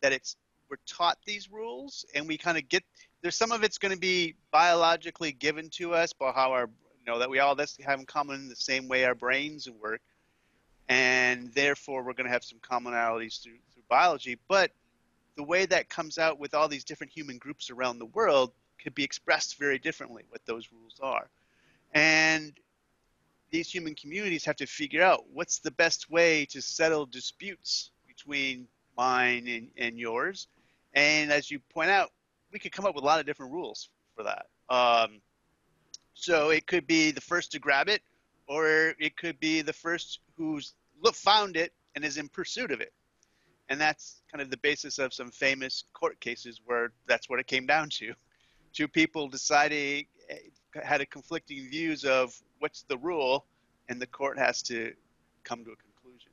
that 0.01 0.13
it's 0.13 0.37
we're 0.71 0.77
taught 0.87 1.19
these 1.27 1.51
rules 1.51 2.05
and 2.15 2.27
we 2.27 2.39
kind 2.39 2.57
of 2.57 2.69
get 2.69 2.83
there's 3.23 3.37
some 3.37 3.53
of 3.53 3.63
it's 3.63 3.77
going 3.77 3.93
to 3.93 3.99
be 3.99 4.35
biologically 4.51 5.33
given 5.33 5.69
to 5.69 5.93
us 5.93 6.13
by 6.13 6.33
how 6.33 6.53
our 6.53 6.71
you 7.05 7.13
know 7.13 7.19
that 7.19 7.29
we 7.29 7.39
all 7.39 7.55
this 7.55 7.77
have 7.85 8.01
in 8.01 8.07
common 8.07 8.49
the 8.49 8.57
same 8.57 8.89
way 8.89 9.05
our 9.05 9.15
brains 9.15 9.69
work, 9.69 10.01
and 10.89 11.53
therefore 11.55 12.03
we're 12.03 12.15
going 12.15 12.27
to 12.27 12.33
have 12.33 12.45
some 12.45 12.59
commonalities 12.61 13.43
through 13.43 13.59
through 13.75 13.83
biology, 13.89 14.39
but 14.49 14.71
the 15.37 15.43
way 15.43 15.67
that 15.67 15.89
comes 15.89 16.19
out 16.19 16.39
with 16.39 16.55
all 16.55 16.69
these 16.69 16.85
different 16.85 17.13
human 17.13 17.39
groups 17.39 17.71
around 17.71 17.99
the 17.99 18.07
world 18.07 18.53
could 18.83 18.95
be 18.95 19.05
expressed 19.05 19.59
very 19.59 19.79
differently 19.79 20.25
what 20.31 20.45
those 20.47 20.71
rules 20.73 20.99
are. 21.03 21.29
And 21.93 22.53
these 23.51 23.73
human 23.73 23.95
communities 23.95 24.45
have 24.45 24.57
to 24.57 24.67
figure 24.67 25.03
out 25.03 25.25
what's 25.33 25.59
the 25.59 25.71
best 25.73 26.11
way 26.11 26.45
to 26.47 26.63
settle 26.63 27.07
disputes 27.07 27.91
between 28.07 28.69
mine 28.97 29.47
and, 29.49 29.69
and 29.77 29.99
yours. 29.99 30.49
And 30.95 31.33
as 31.33 31.51
you 31.51 31.59
point 31.73 31.91
out, 31.91 32.11
we 32.53 32.59
could 32.59 32.73
come 32.73 32.85
up 32.85 32.95
with 32.95 33.05
a 33.05 33.07
lot 33.07 33.21
of 33.21 33.27
different 33.27 33.53
rules 33.53 33.89
for 34.17 34.25
that. 34.25 34.47
Um, 34.69 35.21
so 36.15 36.51
it 36.51 36.67
could 36.67 36.87
be 36.87 37.11
the 37.11 37.21
first 37.21 37.53
to 37.53 37.59
grab 37.59 37.89
it, 37.89 38.03
or 38.47 38.95
it 38.99 39.17
could 39.17 39.39
be 39.41 39.63
the 39.63 39.73
first 39.73 40.21
who's 40.37 40.75
found 41.15 41.57
it 41.57 41.73
and 41.95 42.05
is 42.05 42.19
in 42.19 42.29
pursuit 42.29 42.71
of 42.71 42.81
it. 42.81 42.93
And 43.71 43.81
that's 43.81 44.21
kind 44.31 44.43
of 44.43 44.51
the 44.51 44.57
basis 44.59 44.99
of 44.99 45.15
some 45.15 45.31
famous 45.31 45.85
court 45.95 46.21
cases 46.21 46.61
where 46.67 46.93
that's 47.07 47.31
what 47.31 47.39
it 47.39 47.47
came 47.47 47.67
down 47.67 47.89
to 47.91 48.13
two 48.73 48.89
people 48.89 49.29
deciding 49.29 50.07
eh, 50.29 50.37
had 50.83 51.01
a 51.01 51.07
conflicting 51.07 51.69
views 51.71 52.05
of 52.05 52.35
what's 52.59 52.83
the 52.89 52.99
rule, 52.99 53.47
and 53.89 54.01
the 54.01 54.07
court 54.07 54.39
has 54.39 54.63
to 54.63 54.93
come 55.45 55.65
to 55.65 55.71
a 55.71 55.77
conclusion. 55.77 56.31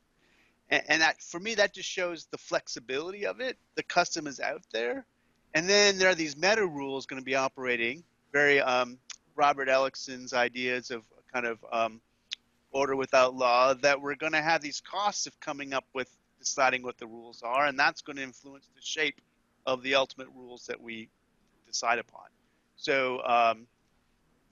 And, 0.70 0.84
and 0.88 1.02
that, 1.02 1.22
for 1.22 1.40
me, 1.40 1.56
that 1.56 1.74
just 1.74 1.90
shows 1.90 2.28
the 2.32 2.38
flexibility 2.38 3.26
of 3.26 3.40
it. 3.40 3.58
The 3.76 3.84
custom 3.84 4.28
is 4.28 4.40
out 4.40 4.64
there, 4.72 5.06
and 5.54 5.70
then 5.70 5.98
there 5.98 6.10
are 6.10 6.16
these 6.16 6.36
meta 6.36 6.66
rules 6.66 7.06
going 7.06 7.22
to 7.22 7.26
be 7.26 7.36
operating. 7.36 8.04
Very 8.34 8.60
um, 8.60 8.98
Robert 9.36 9.70
Ellickson's 9.70 10.34
ideas 10.34 10.92
of 10.92 11.04
kind 11.34 11.46
of 11.46 11.64
um, 11.72 12.02
order 12.72 12.96
without 12.96 13.36
law 13.36 13.74
that 13.74 14.02
we're 14.02 14.16
going 14.16 14.34
to 14.34 14.42
have 14.42 14.62
these 14.62 14.82
costs 14.82 15.26
of 15.28 15.40
coming 15.40 15.74
up 15.74 15.86
with 15.94 16.10
deciding 16.50 16.84
what 16.84 16.98
the 16.98 17.08
rules 17.08 17.42
are, 17.44 17.66
and 17.66 17.78
that's 17.78 18.02
going 18.02 18.18
to 18.18 18.24
influence 18.24 18.70
the 18.76 18.82
shape 18.82 19.22
of 19.66 19.82
the 19.84 19.96
ultimate 19.96 20.28
rules 20.36 20.66
that 20.66 20.80
we 20.80 21.10
decide 21.66 22.00
upon. 22.00 22.26
So 22.78 23.22
um, 23.26 23.68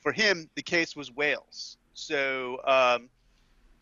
for 0.01 0.11
him, 0.11 0.49
the 0.55 0.61
case 0.61 0.95
was 0.95 1.11
whales. 1.11 1.77
So 1.93 2.59
um, 2.65 3.09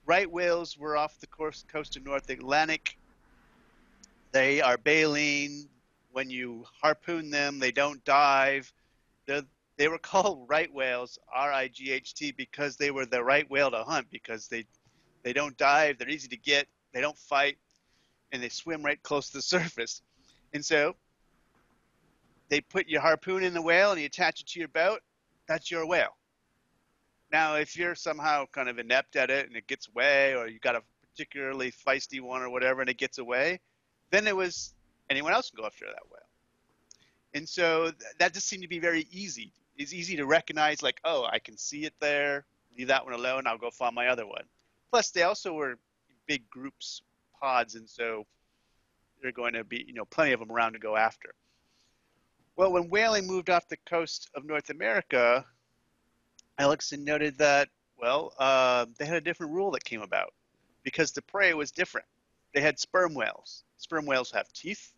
right 0.06 0.30
whales 0.30 0.78
were 0.78 0.96
off 0.96 1.20
the 1.20 1.28
coast, 1.28 1.68
coast 1.68 1.96
of 1.98 2.06
North 2.06 2.30
Atlantic. 2.30 2.98
They 4.32 4.62
are 4.62 4.78
baleen. 4.78 5.68
When 6.12 6.30
you 6.30 6.66
harpoon 6.82 7.32
them, 7.32 7.58
they 7.58 7.72
don't 7.72 8.04
dive. 8.06 8.72
They're, 9.26 9.42
they 9.78 9.88
were 9.88 9.98
called 10.12 10.46
right 10.48 10.72
whales, 10.72 11.18
R-I-G-H-T, 11.34 12.34
because 12.34 12.78
they 12.78 12.92
were 12.92 13.08
the 13.08 13.24
right 13.24 13.50
whale 13.50 13.72
to 13.72 13.84
hunt 13.84 14.08
because 14.12 14.48
they 14.48 14.66
they 15.24 15.34
don't 15.34 15.58
dive, 15.58 15.98
they're 15.98 16.10
easy 16.10 16.28
to 16.28 16.38
get, 16.38 16.68
they 16.94 17.02
don't 17.02 17.18
fight, 17.18 17.58
and 18.34 18.44
they 18.44 18.50
swim 18.50 18.84
right 18.84 19.02
close 19.04 19.30
to 19.30 19.38
the 19.38 19.42
surface. 19.56 20.02
And 20.54 20.66
so 20.66 20.96
they 22.50 22.60
put 22.60 22.90
your 22.90 23.02
harpoon 23.02 23.44
in 23.44 23.54
the 23.54 23.62
whale 23.62 23.92
and 23.92 24.02
you 24.02 24.08
attach 24.08 24.42
it 24.42 24.48
to 24.48 24.60
your 24.60 24.68
boat, 24.68 25.00
that's 25.48 25.72
your 25.72 25.88
whale. 25.88 26.18
Now, 27.32 27.56
if 27.56 27.76
you're 27.76 27.96
somehow 27.96 28.46
kind 28.52 28.70
of 28.70 28.78
inept 28.78 29.16
at 29.16 29.30
it 29.30 29.48
and 29.48 29.56
it 29.56 29.66
gets 29.66 29.88
away, 29.88 30.36
or 30.36 30.48
you 30.48 30.60
got 30.60 30.76
a 30.76 30.82
particularly 31.02 31.72
feisty 31.72 32.22
one 32.22 32.42
or 32.42 32.50
whatever 32.50 32.82
and 32.82 32.90
it 32.90 32.98
gets 32.98 33.18
away, 33.18 33.60
then 34.12 34.28
it 34.28 34.36
was 34.36 34.74
anyone 35.10 35.34
else 35.34 35.50
can 35.50 35.62
go 35.62 35.66
after 35.66 35.86
that 35.86 36.04
whale. 36.12 36.22
And 37.34 37.50
so 37.50 37.92
that 38.20 38.34
just 38.34 38.48
seemed 38.48 38.62
to 38.62 38.70
be 38.70 38.80
very 38.80 39.08
easy. 39.12 39.52
It's 39.76 39.94
easy 39.94 40.16
to 40.18 40.28
recognize, 40.28 40.84
like, 40.84 41.00
oh, 41.04 41.26
I 41.32 41.40
can 41.40 41.58
see 41.58 41.86
it 41.86 41.94
there. 42.00 42.46
Leave 42.78 42.90
that 42.90 43.04
one 43.04 43.14
alone. 43.14 43.48
I'll 43.48 43.58
go 43.58 43.72
find 43.72 43.96
my 43.96 44.08
other 44.08 44.28
one. 44.28 44.44
Plus, 44.92 45.10
they 45.10 45.24
also 45.24 45.54
were 45.54 45.80
big 46.28 46.48
groups, 46.52 47.02
pods, 47.44 47.76
and 47.76 47.90
so 47.90 48.26
there 49.22 49.30
are 49.30 49.34
going 49.34 49.54
to 49.54 49.66
be, 49.66 49.84
you 49.86 49.94
know, 49.94 50.06
plenty 50.06 50.32
of 50.32 50.40
them 50.40 50.52
around 50.52 50.74
to 50.74 50.80
go 50.80 50.96
after. 50.96 51.34
Well, 52.56 52.72
when 52.72 52.90
whaling 52.90 53.28
moved 53.28 53.50
off 53.50 53.68
the 53.68 53.78
coast 53.86 54.30
of 54.34 54.46
North 54.46 54.70
America, 54.70 55.46
Ellickson 56.58 57.04
noted 57.04 57.38
that, 57.40 57.68
well, 58.00 58.34
uh, 58.40 58.86
they 58.98 59.06
had 59.06 59.18
a 59.18 59.22
different 59.22 59.52
rule 59.52 59.72
that 59.72 59.84
came 59.84 60.02
about 60.02 60.34
because 60.84 61.12
the 61.12 61.22
prey 61.22 61.54
was 61.54 61.72
different. 61.72 62.08
They 62.54 62.62
had 62.62 62.80
sperm 62.80 63.14
whales. 63.14 63.64
Sperm 63.78 64.06
whales 64.06 64.32
have 64.32 64.52
teeth, 64.54 64.94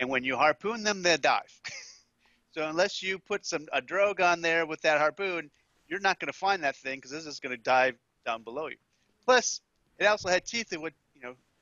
and 0.00 0.08
when 0.08 0.24
you 0.24 0.36
harpoon 0.36 0.82
them, 0.82 1.02
they 1.02 1.16
dive. 1.18 1.60
so 2.54 2.66
unless 2.68 3.02
you 3.02 3.18
put 3.18 3.44
some 3.44 3.66
a 3.72 3.82
drogue 3.82 4.22
on 4.22 4.40
there 4.40 4.64
with 4.64 4.80
that 4.82 4.98
harpoon, 4.98 5.50
you're 5.88 6.00
not 6.00 6.18
going 6.18 6.32
to 6.32 6.38
find 6.38 6.62
that 6.64 6.76
thing 6.76 6.96
because 6.96 7.10
this 7.10 7.26
is 7.26 7.40
going 7.40 7.54
to 7.54 7.62
dive 7.62 7.96
down 8.24 8.42
below 8.42 8.68
you. 8.68 8.76
Plus, 9.24 9.60
it 9.98 10.06
also 10.06 10.28
had 10.28 10.46
teeth 10.46 10.70
that 10.70 10.80
would, 10.80 10.94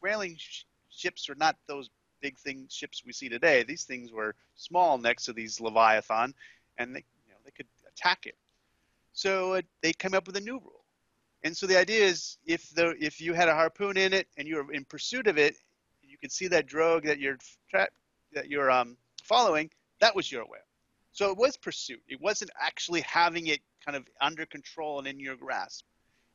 whaling 0.05 0.37
sh- 0.39 0.65
ships 0.91 1.31
are 1.31 1.35
not 1.37 1.57
those 1.67 1.89
big 2.21 2.39
thing 2.39 2.67
ships 2.71 3.03
we 3.05 3.13
see 3.13 3.29
today. 3.29 3.63
These 3.63 3.85
things 3.85 4.13
were 4.13 4.35
small 4.55 4.99
next 4.99 5.25
to 5.25 5.33
these 5.33 5.61
Leviathan, 5.61 6.35
and 6.79 6.95
they 6.95 7.05
you 7.27 7.33
know 7.33 7.39
they 7.45 7.51
could 7.51 7.67
attack 7.91 8.27
it. 8.27 8.37
So 9.13 9.55
uh, 9.55 9.63
they 9.83 9.93
came 9.93 10.15
up 10.15 10.27
with 10.27 10.37
a 10.37 10.41
new 10.41 10.59
rule. 10.59 10.85
And 11.45 11.57
so 11.57 11.67
the 11.67 11.79
idea 11.79 12.05
is 12.05 12.39
if 12.47 12.71
the 12.75 12.95
if 13.01 13.21
you 13.21 13.33
had 13.35 13.49
a 13.49 13.55
harpoon 13.55 13.97
in 13.97 14.13
it 14.13 14.29
and 14.37 14.47
you 14.47 14.57
were 14.57 14.73
in 14.73 14.85
pursuit 14.85 15.27
of 15.27 15.39
it, 15.39 15.57
you 16.03 16.19
could 16.19 16.33
see 16.33 16.49
that 16.49 16.67
drogue 16.67 17.05
that 17.05 17.19
you're 17.19 17.39
tra- 17.71 17.95
that 18.33 18.49
you're 18.49 18.71
um, 18.71 18.97
following, 19.23 19.71
that 20.01 20.15
was 20.15 20.31
your 20.31 20.43
whale. 20.43 20.71
So 21.13 21.31
it 21.31 21.37
was 21.37 21.57
pursuit. 21.57 22.03
It 22.09 22.21
wasn't 22.21 22.51
actually 22.61 23.03
having 23.03 23.47
it 23.47 23.61
kind 23.85 23.97
of 23.97 24.05
under 24.21 24.45
control 24.47 24.99
and 24.99 25.07
in 25.07 25.21
your 25.21 25.37
grasp. 25.37 25.85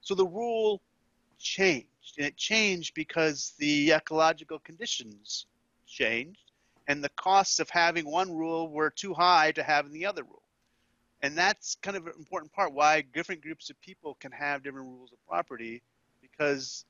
So 0.02 0.16
the 0.16 0.26
rule 0.26 0.82
changed, 1.39 2.15
and 2.17 2.27
it 2.27 2.38
changed 2.38 2.93
because 2.93 3.53
the 3.58 3.91
ecological 3.93 4.60
conditions 4.60 5.46
changed, 5.88 6.51
and 6.88 7.03
the 7.03 7.10
costs 7.10 7.60
of 7.60 7.69
having 7.69 8.10
one 8.10 8.36
rule 8.36 8.69
were 8.69 8.89
too 8.89 9.13
high 9.13 9.51
to 9.51 9.63
have 9.63 9.86
in 9.86 9.91
the 9.91 10.05
other 10.05 10.24
rule. 10.24 10.43
And 11.22 11.38
that's 11.38 11.75
kind 11.81 11.98
of 11.98 12.08
an 12.08 12.13
important 12.17 12.51
part 12.53 12.74
why 12.74 13.01
different 13.13 13.41
groups 13.41 13.69
of 13.69 13.79
people 13.81 14.15
can 14.19 14.31
have 14.31 14.63
different 14.63 14.88
rules 14.88 15.12
of 15.12 15.17
property 15.27 15.81
because 16.22 16.86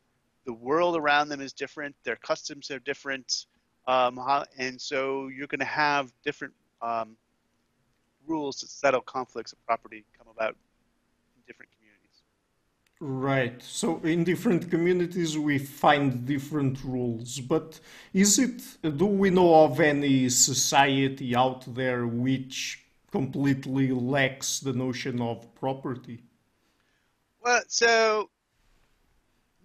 the 0.46 0.54
world 0.54 0.96
around 0.96 1.30
them 1.30 1.42
is 1.42 1.54
different, 1.54 1.96
their 2.04 2.16
customs 2.16 2.72
are 2.72 2.80
different, 2.80 3.46
um, 3.88 4.20
and 4.58 4.80
so 4.80 5.28
you're 5.28 5.48
going 5.48 5.60
to 5.60 5.66
have 5.66 6.12
different 6.24 6.54
um, 6.82 7.18
rules 8.28 8.60
to 8.60 8.68
settle 8.68 9.02
conflicts 9.02 9.52
of 9.52 9.66
property 9.66 10.06
come 10.18 10.28
about 10.34 10.52
in 10.52 11.42
different 11.48 11.72
Right. 13.02 13.62
So 13.64 14.00
in 14.04 14.26
different 14.26 14.70
communities 14.70 15.38
we 15.38 15.58
find 15.58 16.26
different 16.26 16.84
rules, 16.84 17.40
but 17.40 17.80
is 18.14 18.38
it 18.38 18.62
do 18.98 19.06
we 19.06 19.30
know 19.30 19.64
of 19.64 19.80
any 19.80 20.28
society 20.28 21.34
out 21.34 21.64
there 21.74 22.06
which 22.06 22.84
completely 23.10 23.94
lacks 23.94 24.60
the 24.60 24.74
notion 24.74 25.22
of 25.22 25.56
property? 25.56 26.24
Well, 27.42 27.62
so 27.68 28.30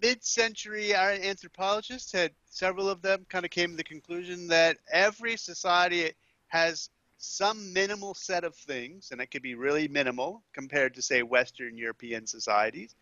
mid-century 0.01 0.95
anthropologists 0.95 2.13
had 2.13 2.31
several 2.45 2.89
of 2.89 3.01
them 3.01 3.25
kind 3.27 3.43
of 3.43 3.51
came 3.51 3.71
to 3.71 3.75
the 3.77 3.83
conclusion 3.83 4.47
that 4.47 4.77
every 4.89 5.35
society 5.35 6.13
has 6.47 6.89
some 7.17 7.73
minimal 7.73 8.13
set 8.13 8.45
of 8.45 8.55
things, 8.55 9.09
and 9.11 9.19
it 9.19 9.27
could 9.27 9.41
be 9.41 9.55
really 9.55 9.87
minimal 9.89 10.41
compared 10.53 10.93
to, 10.93 11.01
say, 11.01 11.21
Western 11.21 11.77
European 11.77 12.25
societies, 12.27 12.95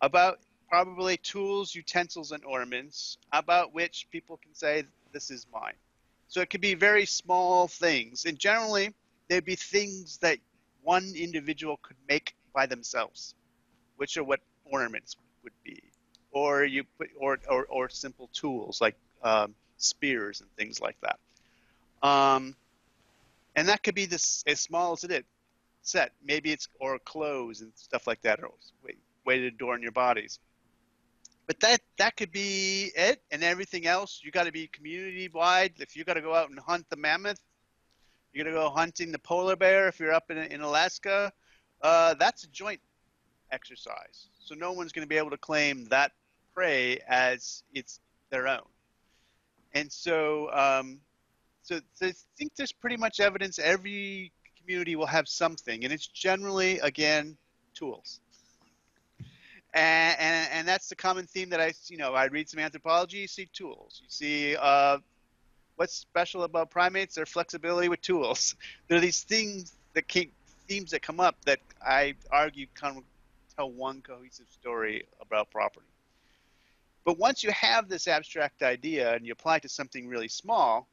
about 0.00 0.40
probably 0.68 1.16
tools, 1.18 1.74
utensils, 1.74 2.32
and 2.32 2.44
ornaments 2.44 3.18
about 3.32 3.72
which 3.72 4.06
people 4.10 4.36
can 4.36 4.54
say, 4.54 4.84
this 5.12 5.30
is 5.30 5.46
mine. 5.52 5.74
So 6.28 6.40
it 6.40 6.50
could 6.50 6.60
be 6.60 6.74
very 6.74 7.06
small 7.06 7.68
things, 7.68 8.24
and 8.24 8.38
generally, 8.38 8.92
they'd 9.28 9.44
be 9.44 9.54
things 9.54 10.18
that 10.18 10.38
one 10.82 11.12
individual 11.16 11.78
could 11.82 11.96
make 12.08 12.34
by 12.52 12.66
themselves, 12.66 13.34
which 13.96 14.16
are 14.16 14.24
what 14.24 14.40
ornaments 14.64 15.16
would 15.44 15.52
be, 15.64 15.82
or 16.32 16.64
you 16.64 16.84
put, 16.98 17.08
or, 17.18 17.38
or, 17.48 17.64
or 17.66 17.88
simple 17.88 18.28
tools 18.32 18.80
like 18.80 18.96
um, 19.22 19.54
spears 19.78 20.40
and 20.40 20.50
things 20.56 20.80
like 20.80 20.96
that. 21.00 21.18
Um, 22.06 22.56
and 23.54 23.68
that 23.68 23.82
could 23.82 23.94
be 23.94 24.06
this 24.06 24.44
as 24.46 24.60
small 24.60 24.92
as 24.92 25.04
it 25.04 25.10
is 25.10 25.22
set. 25.82 26.12
Maybe 26.24 26.52
it's 26.52 26.68
or 26.80 26.98
clothes 26.98 27.60
and 27.62 27.72
stuff 27.76 28.06
like 28.06 28.22
that, 28.22 28.42
or 28.42 28.50
way, 29.26 29.34
way 29.34 29.40
to 29.40 29.46
adorn 29.48 29.82
your 29.82 29.92
bodies. 29.92 30.38
But 31.46 31.60
that 31.60 31.80
that 31.98 32.16
could 32.16 32.32
be 32.32 32.90
it, 32.96 33.22
and 33.30 33.44
everything 33.44 33.86
else 33.86 34.20
you 34.24 34.30
got 34.32 34.44
to 34.44 34.52
be 34.52 34.66
community 34.68 35.28
wide. 35.32 35.74
If 35.78 35.96
you 35.96 36.04
got 36.04 36.14
to 36.14 36.20
go 36.20 36.34
out 36.34 36.50
and 36.50 36.58
hunt 36.58 36.86
the 36.90 36.96
mammoth, 36.96 37.40
you're 38.32 38.44
gonna 38.44 38.56
go 38.56 38.68
hunting 38.68 39.12
the 39.12 39.18
polar 39.18 39.54
bear. 39.54 39.86
If 39.86 40.00
you're 40.00 40.12
up 40.12 40.30
in, 40.30 40.38
in 40.38 40.60
Alaska, 40.60 41.32
uh, 41.82 42.14
that's 42.14 42.44
a 42.44 42.48
joint 42.48 42.80
exercise. 43.52 44.28
So 44.40 44.54
no 44.54 44.72
one's 44.72 44.92
going 44.92 45.04
to 45.04 45.08
be 45.08 45.16
able 45.16 45.30
to 45.30 45.38
claim 45.38 45.84
that 45.86 46.12
prey 46.54 46.98
as 47.08 47.62
it's 47.74 48.00
their 48.30 48.48
own. 48.48 48.66
And 49.74 49.92
so 49.92 50.50
um, 50.52 51.00
so, 51.62 51.80
so 51.94 52.06
I 52.06 52.12
think 52.38 52.54
there's 52.56 52.72
pretty 52.72 52.96
much 52.96 53.20
evidence 53.20 53.58
every 53.58 54.32
community 54.58 54.96
will 54.96 55.06
have 55.06 55.28
something, 55.28 55.84
and 55.84 55.92
it's 55.92 56.06
generally 56.06 56.78
again 56.80 57.36
tools. 57.74 58.20
And, 59.76 60.16
and, 60.18 60.48
and 60.52 60.68
that's 60.68 60.88
the 60.88 60.96
common 60.96 61.26
theme 61.26 61.50
that 61.50 61.60
I 61.60 61.74
you 61.88 61.98
know 61.98 62.14
I 62.14 62.24
read 62.26 62.48
some 62.48 62.60
anthropology. 62.60 63.18
You 63.18 63.28
see 63.28 63.48
tools. 63.52 64.00
You 64.02 64.08
see 64.08 64.56
uh, 64.56 64.98
what's 65.76 65.94
special 65.94 66.44
about 66.44 66.70
primates? 66.70 67.14
Their 67.14 67.26
flexibility 67.26 67.88
with 67.88 68.00
tools. 68.00 68.56
There 68.88 68.96
are 68.96 69.02
these 69.02 69.22
things 69.22 69.74
that 69.92 70.08
keep 70.08 70.32
themes 70.66 70.90
that 70.92 71.02
come 71.02 71.20
up 71.20 71.36
that 71.44 71.60
I 71.82 72.14
argue 72.30 72.66
kind 72.74 72.96
of 72.96 73.04
tell 73.54 73.70
one 73.70 74.00
cohesive 74.00 74.46
story 74.50 75.06
about 75.20 75.50
property. 75.50 75.86
But 77.04 77.18
once 77.18 77.44
you 77.44 77.50
have 77.52 77.88
this 77.88 78.08
abstract 78.08 78.62
idea 78.62 79.14
and 79.14 79.26
you 79.26 79.32
apply 79.32 79.56
it 79.56 79.62
to 79.62 79.68
something 79.68 80.08
really 80.08 80.28
small, 80.28 80.88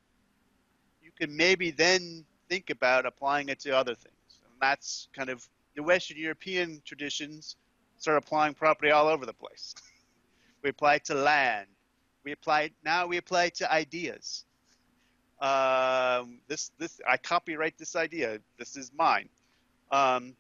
you 1.01 1.11
can 1.17 1.35
maybe 1.35 1.71
then 1.71 2.25
think 2.49 2.69
about 2.69 3.05
applying 3.05 3.49
it 3.49 3.61
to 3.61 3.75
other 3.75 3.95
things. 3.95 4.39
And 4.45 4.53
that's 4.61 5.07
kind 5.13 5.29
of 5.29 5.47
the 5.75 5.83
Western 5.83 6.17
European 6.17 6.81
traditions 6.85 7.55
start 8.03 8.17
applying 8.17 8.53
property 8.53 8.91
all 8.91 9.07
over 9.07 9.25
the 9.25 9.33
place. 9.33 9.74
we 10.63 10.69
apply 10.69 10.95
it 10.95 11.05
to 11.05 11.15
land. 11.15 11.67
We 12.25 12.33
apply 12.33 12.72
now 12.83 13.07
we 13.07 13.17
apply 13.17 13.45
it 13.45 13.55
to 13.55 13.72
ideas. 13.72 14.45
Um, 15.39 16.39
this, 16.48 16.72
this, 16.77 17.01
I 17.10 17.17
copyright 17.17 17.77
this 17.77 17.95
idea. 17.95 18.39
This 18.57 18.77
is 18.77 18.91
mine. 18.98 19.27
Um, 19.91 20.36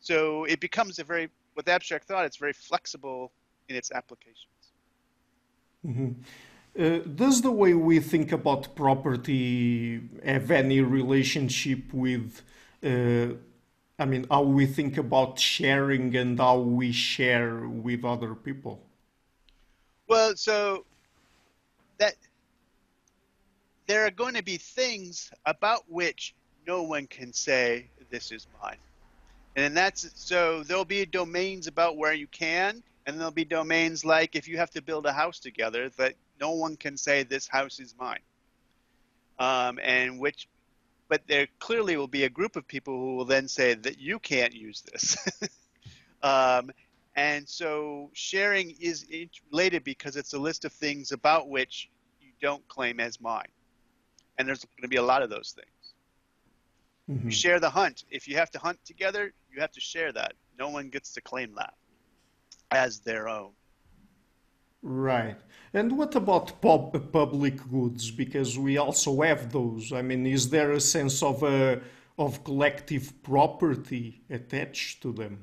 so 0.00 0.44
it 0.44 0.58
becomes 0.60 0.98
a 0.98 1.04
very, 1.04 1.28
with 1.54 1.68
abstract 1.68 2.08
thought, 2.08 2.24
it's 2.24 2.36
very 2.36 2.52
flexible 2.52 3.30
in 3.68 3.76
its 3.76 3.92
applications. 3.92 4.64
Mm-hmm. 5.86 6.10
Uh, 6.82 6.98
does 7.14 7.42
the 7.42 7.50
way 7.52 7.74
we 7.74 8.00
think 8.00 8.32
about 8.32 8.74
property 8.74 10.00
have 10.24 10.50
any 10.50 10.80
relationship 10.80 11.92
with, 11.92 12.42
uh, 12.84 13.34
I 14.00 14.06
mean, 14.06 14.26
how 14.30 14.42
we 14.42 14.64
think 14.64 14.96
about 14.96 15.38
sharing 15.38 16.16
and 16.16 16.38
how 16.38 16.58
we 16.58 16.90
share 16.90 17.68
with 17.68 18.02
other 18.02 18.34
people? 18.34 18.80
Well, 20.08 20.34
so 20.36 20.86
that 21.98 22.14
there 23.86 24.06
are 24.06 24.10
going 24.10 24.34
to 24.34 24.42
be 24.42 24.56
things 24.56 25.30
about 25.44 25.84
which 25.86 26.34
no 26.66 26.82
one 26.82 27.06
can 27.08 27.34
say 27.34 27.90
this 28.10 28.32
is 28.32 28.46
mine. 28.62 28.78
And 29.56 29.76
that's 29.76 30.10
so 30.14 30.62
there'll 30.62 30.86
be 30.86 31.04
domains 31.04 31.66
about 31.66 31.98
where 31.98 32.14
you 32.14 32.26
can, 32.28 32.82
and 33.04 33.18
there'll 33.18 33.30
be 33.30 33.44
domains 33.44 34.02
like 34.02 34.34
if 34.34 34.48
you 34.48 34.56
have 34.56 34.70
to 34.70 34.80
build 34.80 35.04
a 35.04 35.12
house 35.12 35.38
together 35.38 35.90
that 35.98 36.14
no 36.40 36.52
one 36.52 36.76
can 36.76 36.96
say 36.96 37.22
this 37.22 37.46
house 37.46 37.78
is 37.78 37.94
mine. 37.98 38.20
Um, 39.38 39.78
and 39.82 40.18
which, 40.18 40.48
but 41.10 41.26
there 41.26 41.48
clearly 41.58 41.96
will 41.96 42.06
be 42.06 42.24
a 42.24 42.30
group 42.30 42.54
of 42.54 42.66
people 42.66 42.94
who 42.94 43.16
will 43.16 43.24
then 43.24 43.48
say 43.48 43.74
that 43.74 43.98
you 43.98 44.20
can't 44.20 44.54
use 44.54 44.82
this. 44.82 45.18
um, 46.22 46.70
and 47.16 47.46
so 47.46 48.10
sharing 48.12 48.70
is 48.80 49.04
related 49.50 49.82
because 49.82 50.14
it's 50.14 50.32
a 50.32 50.38
list 50.38 50.64
of 50.64 50.72
things 50.72 51.10
about 51.10 51.48
which 51.48 51.90
you 52.20 52.30
don't 52.40 52.66
claim 52.68 53.00
as 53.00 53.20
mine. 53.20 53.48
And 54.38 54.46
there's 54.46 54.64
going 54.64 54.82
to 54.82 54.88
be 54.88 54.96
a 54.96 55.02
lot 55.02 55.22
of 55.22 55.28
those 55.28 55.52
things. 55.54 55.94
Mm-hmm. 57.10 57.28
You 57.28 57.32
share 57.32 57.58
the 57.58 57.68
hunt. 57.68 58.04
If 58.08 58.28
you 58.28 58.36
have 58.36 58.52
to 58.52 58.60
hunt 58.60 58.78
together, 58.84 59.32
you 59.52 59.60
have 59.60 59.72
to 59.72 59.80
share 59.80 60.12
that. 60.12 60.34
No 60.58 60.68
one 60.68 60.90
gets 60.90 61.12
to 61.14 61.20
claim 61.20 61.56
that 61.56 61.74
as 62.70 63.00
their 63.00 63.28
own. 63.28 63.50
Right. 64.82 65.36
And 65.74 65.96
what 65.96 66.14
about 66.14 66.60
pub- 66.60 67.12
public 67.12 67.68
goods? 67.70 68.10
Because 68.10 68.58
we 68.58 68.78
also 68.78 69.20
have 69.20 69.52
those. 69.52 69.92
I 69.92 70.02
mean, 70.02 70.26
is 70.26 70.48
there 70.50 70.72
a 70.72 70.80
sense 70.80 71.22
of 71.22 71.42
a 71.42 71.76
uh, 71.76 71.80
of 72.18 72.44
collective 72.44 73.22
property 73.22 74.20
attached 74.28 75.00
to 75.02 75.12
them? 75.12 75.42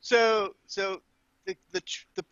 So, 0.00 0.56
so 0.66 1.02
the 1.46 1.56
the, 1.72 1.82
the 2.14 2.24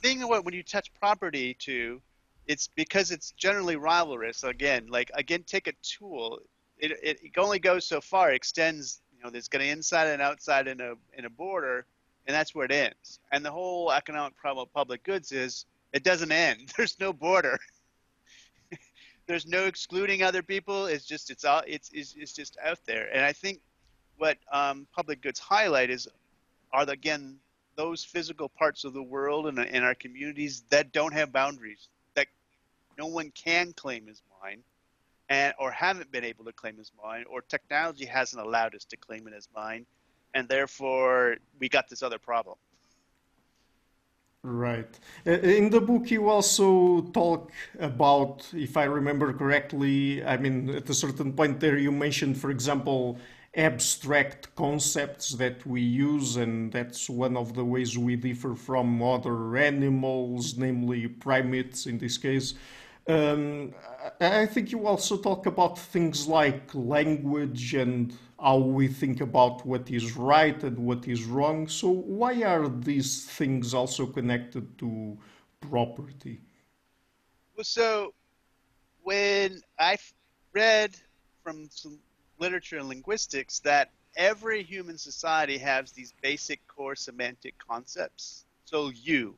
thing 0.00 0.20
when 0.20 0.54
you 0.54 0.62
touch 0.62 0.92
property 0.94 1.54
to, 1.60 2.00
it's 2.46 2.68
because 2.68 3.10
it's 3.10 3.32
generally 3.32 3.76
rivalrous. 3.76 4.44
Again, 4.44 4.86
like 4.88 5.10
again, 5.14 5.44
take 5.44 5.66
a 5.66 5.72
tool. 5.82 6.40
It, 6.78 6.92
it, 7.02 7.18
it 7.22 7.38
only 7.38 7.58
goes 7.58 7.86
so 7.86 8.00
far. 8.00 8.32
It 8.32 8.36
extends. 8.36 9.00
You 9.16 9.24
know, 9.24 9.30
there's 9.30 9.48
going 9.48 9.64
to 9.64 9.70
inside 9.70 10.08
and 10.08 10.20
outside 10.20 10.66
in 10.66 10.80
a 10.80 10.94
in 11.16 11.24
a 11.24 11.30
border 11.30 11.86
and 12.26 12.34
that's 12.34 12.54
where 12.54 12.64
it 12.64 12.72
ends. 12.72 13.18
And 13.32 13.44
the 13.44 13.50
whole 13.50 13.92
economic 13.92 14.36
problem 14.36 14.64
of 14.64 14.72
public 14.72 15.02
goods 15.02 15.32
is 15.32 15.66
it 15.92 16.04
doesn't 16.04 16.32
end. 16.32 16.72
There's 16.76 16.98
no 17.00 17.12
border. 17.12 17.58
There's 19.26 19.46
no 19.46 19.66
excluding 19.66 20.22
other 20.22 20.42
people. 20.42 20.86
It's 20.86 21.04
just 21.04 21.30
it's 21.30 21.44
all 21.44 21.62
it's, 21.66 21.90
it's 21.92 22.14
it's 22.16 22.32
just 22.32 22.56
out 22.64 22.78
there. 22.86 23.08
And 23.12 23.24
I 23.24 23.32
think 23.32 23.60
what 24.18 24.38
um, 24.52 24.86
public 24.94 25.20
goods 25.20 25.40
highlight 25.40 25.90
is 25.90 26.08
are 26.72 26.86
the, 26.86 26.92
again 26.92 27.38
those 27.76 28.04
physical 28.04 28.48
parts 28.48 28.84
of 28.84 28.92
the 28.92 29.02
world 29.02 29.46
and 29.46 29.58
in 29.58 29.82
our 29.82 29.94
communities 29.94 30.64
that 30.68 30.92
don't 30.92 31.14
have 31.14 31.32
boundaries 31.32 31.88
that 32.14 32.26
no 32.98 33.06
one 33.06 33.30
can 33.30 33.72
claim 33.72 34.08
as 34.10 34.20
mine 34.42 34.62
and 35.30 35.54
or 35.58 35.70
haven't 35.70 36.12
been 36.12 36.24
able 36.24 36.44
to 36.44 36.52
claim 36.52 36.78
as 36.78 36.92
mine 37.02 37.24
or 37.30 37.40
technology 37.40 38.04
hasn't 38.04 38.44
allowed 38.44 38.74
us 38.74 38.84
to 38.84 38.96
claim 38.96 39.26
it 39.26 39.32
as 39.34 39.48
mine 39.54 39.86
and 40.34 40.48
therefore 40.48 41.36
we 41.58 41.68
got 41.68 41.88
this 41.88 42.02
other 42.02 42.18
problem. 42.18 42.56
Right. 44.44 44.98
Uh, 45.24 45.30
in 45.30 45.70
the 45.70 45.80
book, 45.80 46.10
you 46.10 46.28
also 46.28 47.02
talk 47.12 47.52
about, 47.78 48.44
if 48.52 48.76
I 48.76 48.84
remember 48.84 49.32
correctly, 49.32 50.24
I 50.24 50.36
mean, 50.36 50.68
at 50.70 50.90
a 50.90 50.94
certain 50.94 51.32
point 51.32 51.60
there, 51.60 51.78
you 51.78 51.92
mentioned, 51.92 52.36
for 52.36 52.50
example, 52.50 53.18
abstract 53.54 54.52
concepts 54.56 55.32
that 55.34 55.64
we 55.64 55.80
use, 55.80 56.36
and 56.36 56.72
that's 56.72 57.08
one 57.08 57.36
of 57.36 57.54
the 57.54 57.64
ways 57.64 57.96
we 57.96 58.16
differ 58.16 58.56
from 58.56 59.00
other 59.00 59.56
animals, 59.56 60.56
namely 60.58 61.06
primates 61.06 61.86
in 61.86 61.98
this 61.98 62.18
case. 62.18 62.54
Um, 63.06 63.74
I 64.20 64.46
think 64.46 64.72
you 64.72 64.86
also 64.86 65.16
talk 65.16 65.46
about 65.46 65.78
things 65.78 66.26
like 66.26 66.74
language 66.74 67.74
and 67.74 68.12
how 68.42 68.56
we 68.56 68.88
think 68.88 69.20
about 69.20 69.64
what 69.64 69.88
is 69.90 70.16
right 70.16 70.62
and 70.64 70.76
what 70.76 71.06
is 71.06 71.24
wrong. 71.24 71.68
So, 71.68 71.88
why 71.88 72.42
are 72.42 72.68
these 72.68 73.24
things 73.24 73.72
also 73.72 74.04
connected 74.04 74.76
to 74.78 75.16
property? 75.60 76.40
Well, 77.56 77.64
so 77.64 78.14
when 79.04 79.60
I 79.78 79.96
read 80.52 80.96
from 81.44 81.68
some 81.70 81.98
literature 82.38 82.78
and 82.78 82.88
linguistics 82.88 83.60
that 83.60 83.90
every 84.16 84.62
human 84.62 84.98
society 84.98 85.58
has 85.58 85.92
these 85.92 86.12
basic 86.20 86.66
core 86.66 86.96
semantic 86.96 87.54
concepts. 87.58 88.44
So, 88.64 88.90
you, 88.90 89.36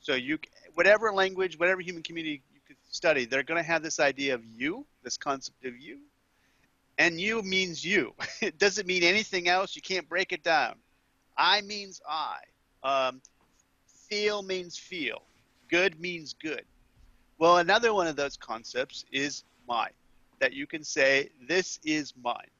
so 0.00 0.14
you, 0.14 0.38
whatever 0.74 1.12
language, 1.12 1.58
whatever 1.58 1.80
human 1.80 2.02
community 2.02 2.42
you 2.52 2.60
could 2.66 2.76
study, 2.90 3.26
they're 3.26 3.42
going 3.42 3.62
to 3.62 3.66
have 3.66 3.82
this 3.82 4.00
idea 4.00 4.34
of 4.34 4.44
you, 4.44 4.86
this 5.02 5.16
concept 5.16 5.64
of 5.66 5.78
you. 5.78 5.98
And 6.98 7.20
you 7.20 7.42
means 7.42 7.84
you. 7.84 8.12
It 8.42 8.58
doesn't 8.58 8.86
mean 8.86 9.02
anything 9.02 9.48
else. 9.48 9.74
You 9.74 9.82
can't 9.82 10.08
break 10.08 10.32
it 10.32 10.42
down. 10.42 10.74
I 11.36 11.60
means 11.62 12.00
I. 12.08 12.38
Um, 12.82 13.20
feel 14.08 14.42
means 14.42 14.76
feel. 14.76 15.22
Good 15.68 16.00
means 16.00 16.34
good. 16.40 16.64
Well, 17.38 17.58
another 17.58 17.94
one 17.94 18.06
of 18.08 18.16
those 18.16 18.36
concepts 18.36 19.04
is 19.12 19.44
mine, 19.68 19.92
that 20.40 20.52
you 20.52 20.66
can 20.66 20.82
say, 20.82 21.30
this 21.46 21.78
is 21.84 22.14
mine. 22.22 22.50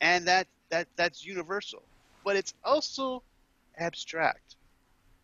And 0.00 0.26
that, 0.28 0.46
that, 0.70 0.88
that's 0.96 1.24
universal. 1.24 1.82
But 2.24 2.36
it's 2.36 2.54
also 2.64 3.22
abstract 3.78 4.56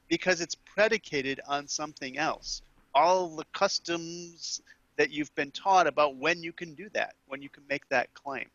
because 0.08 0.40
it's 0.40 0.54
predicated 0.54 1.40
on 1.46 1.68
something 1.68 2.16
else. 2.16 2.62
All 2.94 3.36
the 3.36 3.44
customs 3.52 4.62
that 4.96 5.10
you've 5.10 5.34
been 5.34 5.50
taught 5.50 5.86
about 5.86 6.16
when 6.16 6.42
you 6.42 6.52
can 6.52 6.74
do 6.74 6.88
that, 6.94 7.14
when 7.26 7.42
you 7.42 7.48
can 7.48 7.64
make 7.68 7.88
that 7.88 8.12
claim. 8.14 8.46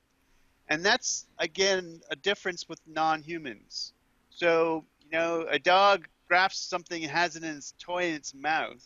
And 0.70 0.86
that's, 0.86 1.26
again, 1.40 2.02
a 2.12 2.16
difference 2.16 2.70
with 2.70 2.80
non 2.88 3.22
humans. 3.22 3.94
So, 4.30 4.86
you 5.04 5.18
know, 5.18 5.46
a 5.50 5.60
dog 5.60 6.08
grasps 6.28 6.62
something 6.62 7.04
and 7.04 7.12
has 7.12 7.36
it 7.36 7.44
in 7.44 7.58
its 7.58 7.74
toy 7.80 8.06
in 8.06 8.14
its 8.14 8.34
mouth. 8.34 8.86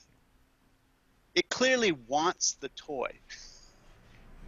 It 1.35 1.49
clearly 1.49 1.91
wants 1.91 2.57
the 2.61 2.69
toy. 2.69 3.11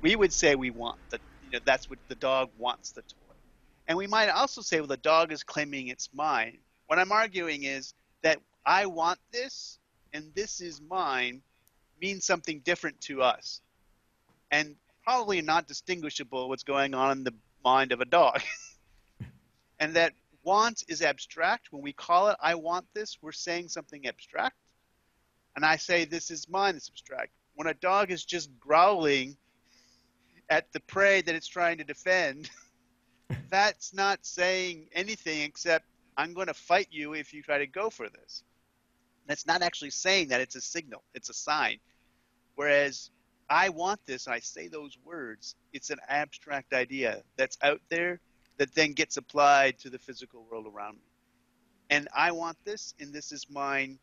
we 0.02 0.16
would 0.16 0.32
say 0.32 0.56
we 0.56 0.70
want 0.70 0.98
the, 1.10 1.20
you 1.44 1.52
know, 1.52 1.60
that's 1.66 1.90
what 1.90 2.00
the 2.08 2.16
dog 2.16 2.50
wants 2.58 2.92
the 2.92 3.02
toy. 3.02 3.36
And 3.88 3.98
we 3.98 4.08
might 4.08 4.30
also 4.30 4.62
say, 4.62 4.80
well, 4.80 4.88
the 4.88 4.98
dog 4.98 5.32
is 5.32 5.44
claiming 5.44 5.90
it's 5.90 6.10
mine. 6.14 6.58
What 6.88 7.00
I'm 7.00 7.12
arguing 7.12 7.64
is 7.64 7.94
that 8.24 8.40
I 8.66 8.86
want 8.86 9.20
this 9.32 9.78
and 10.14 10.32
this 10.34 10.62
is 10.62 10.82
mine 10.82 11.42
means 12.02 12.26
something 12.26 12.60
different 12.60 13.00
to 13.02 13.22
us. 13.22 13.62
And 14.52 14.76
probably 15.04 15.42
not 15.42 15.68
distinguishable 15.68 16.50
what's 16.50 16.64
going 16.64 16.94
on 16.94 17.20
in 17.20 17.24
the 17.24 17.34
mind 17.64 17.92
of 17.92 18.02
a 18.02 18.06
dog. 18.06 18.42
and 19.80 19.96
that 19.96 20.14
want 20.44 20.84
is 20.88 21.02
abstract. 21.02 21.68
When 21.72 21.82
we 21.82 21.94
call 21.94 22.30
it 22.30 22.38
I 22.42 22.56
want 22.56 22.86
this, 22.94 23.18
we're 23.22 23.32
saying 23.32 23.70
something 23.70 24.08
abstract. 24.08 24.56
And 25.56 25.66
I 25.66 25.78
say 25.78 26.06
this 26.06 26.32
is 26.32 26.50
mine, 26.50 26.76
it's 26.76 26.90
abstract. 26.90 27.32
When 27.56 27.68
a 27.68 27.74
dog 27.74 28.12
is 28.12 28.26
just 28.26 28.50
growling 28.60 29.38
at 30.50 30.72
the 30.74 30.82
prey 30.82 31.22
that 31.22 31.34
it's 31.34 31.48
trying 31.48 31.78
to 31.78 31.84
defend, 31.84 32.50
that's 33.50 33.94
not 33.94 34.26
saying 34.26 34.88
anything 34.94 35.42
except 35.42 35.86
I'm 36.18 36.34
going 36.34 36.48
to 36.48 36.54
fight 36.54 36.88
you 36.92 37.14
if 37.14 37.34
you 37.34 37.42
try 37.42 37.58
to 37.58 37.68
go 37.68 37.90
for 37.90 38.10
this. 38.10 38.44
That's 39.28 39.48
not 39.48 39.62
actually 39.62 39.90
saying 39.90 40.30
that 40.30 40.42
it's 40.42 40.56
a 40.56 40.62
signal, 40.62 41.04
it's 41.14 41.30
a 41.30 41.34
sign. 41.34 41.80
Whereas 42.56 43.10
I 43.50 43.70
want 43.70 44.00
this, 44.06 44.28
I 44.28 44.40
say 44.40 44.68
those 44.68 44.98
words, 45.04 45.56
it's 45.74 45.90
an 45.90 46.00
abstract 46.08 46.74
idea 46.74 47.24
that's 47.38 47.58
out 47.62 47.82
there 47.90 48.20
that 48.58 48.74
then 48.74 48.94
gets 48.94 49.18
applied 49.18 49.78
to 49.80 49.90
the 49.90 50.00
physical 50.00 50.46
world 50.50 50.66
around 50.68 50.96
me. 50.96 51.04
And 51.90 52.08
I 52.16 52.32
want 52.32 52.58
this, 52.66 52.94
and 53.00 53.14
this 53.14 53.32
is 53.32 53.48
mine, 53.50 54.00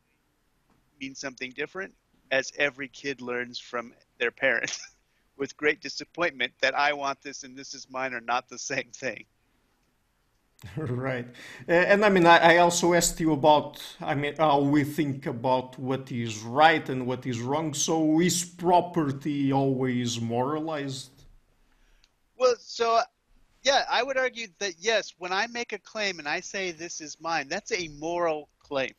means 1.01 1.19
something 1.19 1.53
different, 1.57 1.95
as 2.31 2.53
every 2.57 2.89
kid 2.89 3.21
learns 3.21 3.59
from 3.59 3.93
their 4.19 4.31
parents 4.31 4.81
with 5.37 5.57
great 5.57 5.81
disappointment 5.81 6.53
that 6.61 6.75
I 6.75 6.93
want 6.93 7.21
this 7.23 7.43
and 7.43 7.57
this 7.57 7.75
is 7.75 7.89
mine 7.91 8.15
are 8.15 8.21
not 8.21 8.49
the 8.49 8.59
same 8.59 8.91
thing. 8.93 9.25
Right. 10.77 11.27
And 11.67 12.05
I 12.05 12.09
mean, 12.09 12.27
I, 12.27 12.59
also 12.59 12.95
asked 12.95 13.19
you 13.21 13.33
about, 13.33 13.83
I 14.01 14.15
mean, 14.15 14.35
how 14.37 14.61
we 14.61 14.85
think 14.85 15.27
about 15.27 15.79
what 15.79 16.13
is 16.13 16.41
right 16.41 16.89
and 16.89 17.07
what 17.07 17.27
is 17.27 17.41
wrong. 17.41 17.75
So 17.75 18.21
is 18.21 18.45
property 18.45 19.53
always 19.53 20.21
moralized? 20.21 21.11
Well, 22.39 22.55
so 22.59 23.01
yeah, 23.63 23.85
I 23.91 24.03
would 24.03 24.17
argue 24.17 24.49
that 24.59 24.75
yes, 24.79 25.15
when 25.19 25.33
I 25.33 25.47
make 25.47 25.73
a 25.73 25.79
claim 25.79 26.19
and 26.19 26.29
I 26.29 26.41
say 26.41 26.73
this 26.73 27.01
is 27.01 27.17
mine, 27.21 27.49
that's 27.49 27.73
a 27.73 27.89
moral 27.89 28.49
claim. 28.61 28.93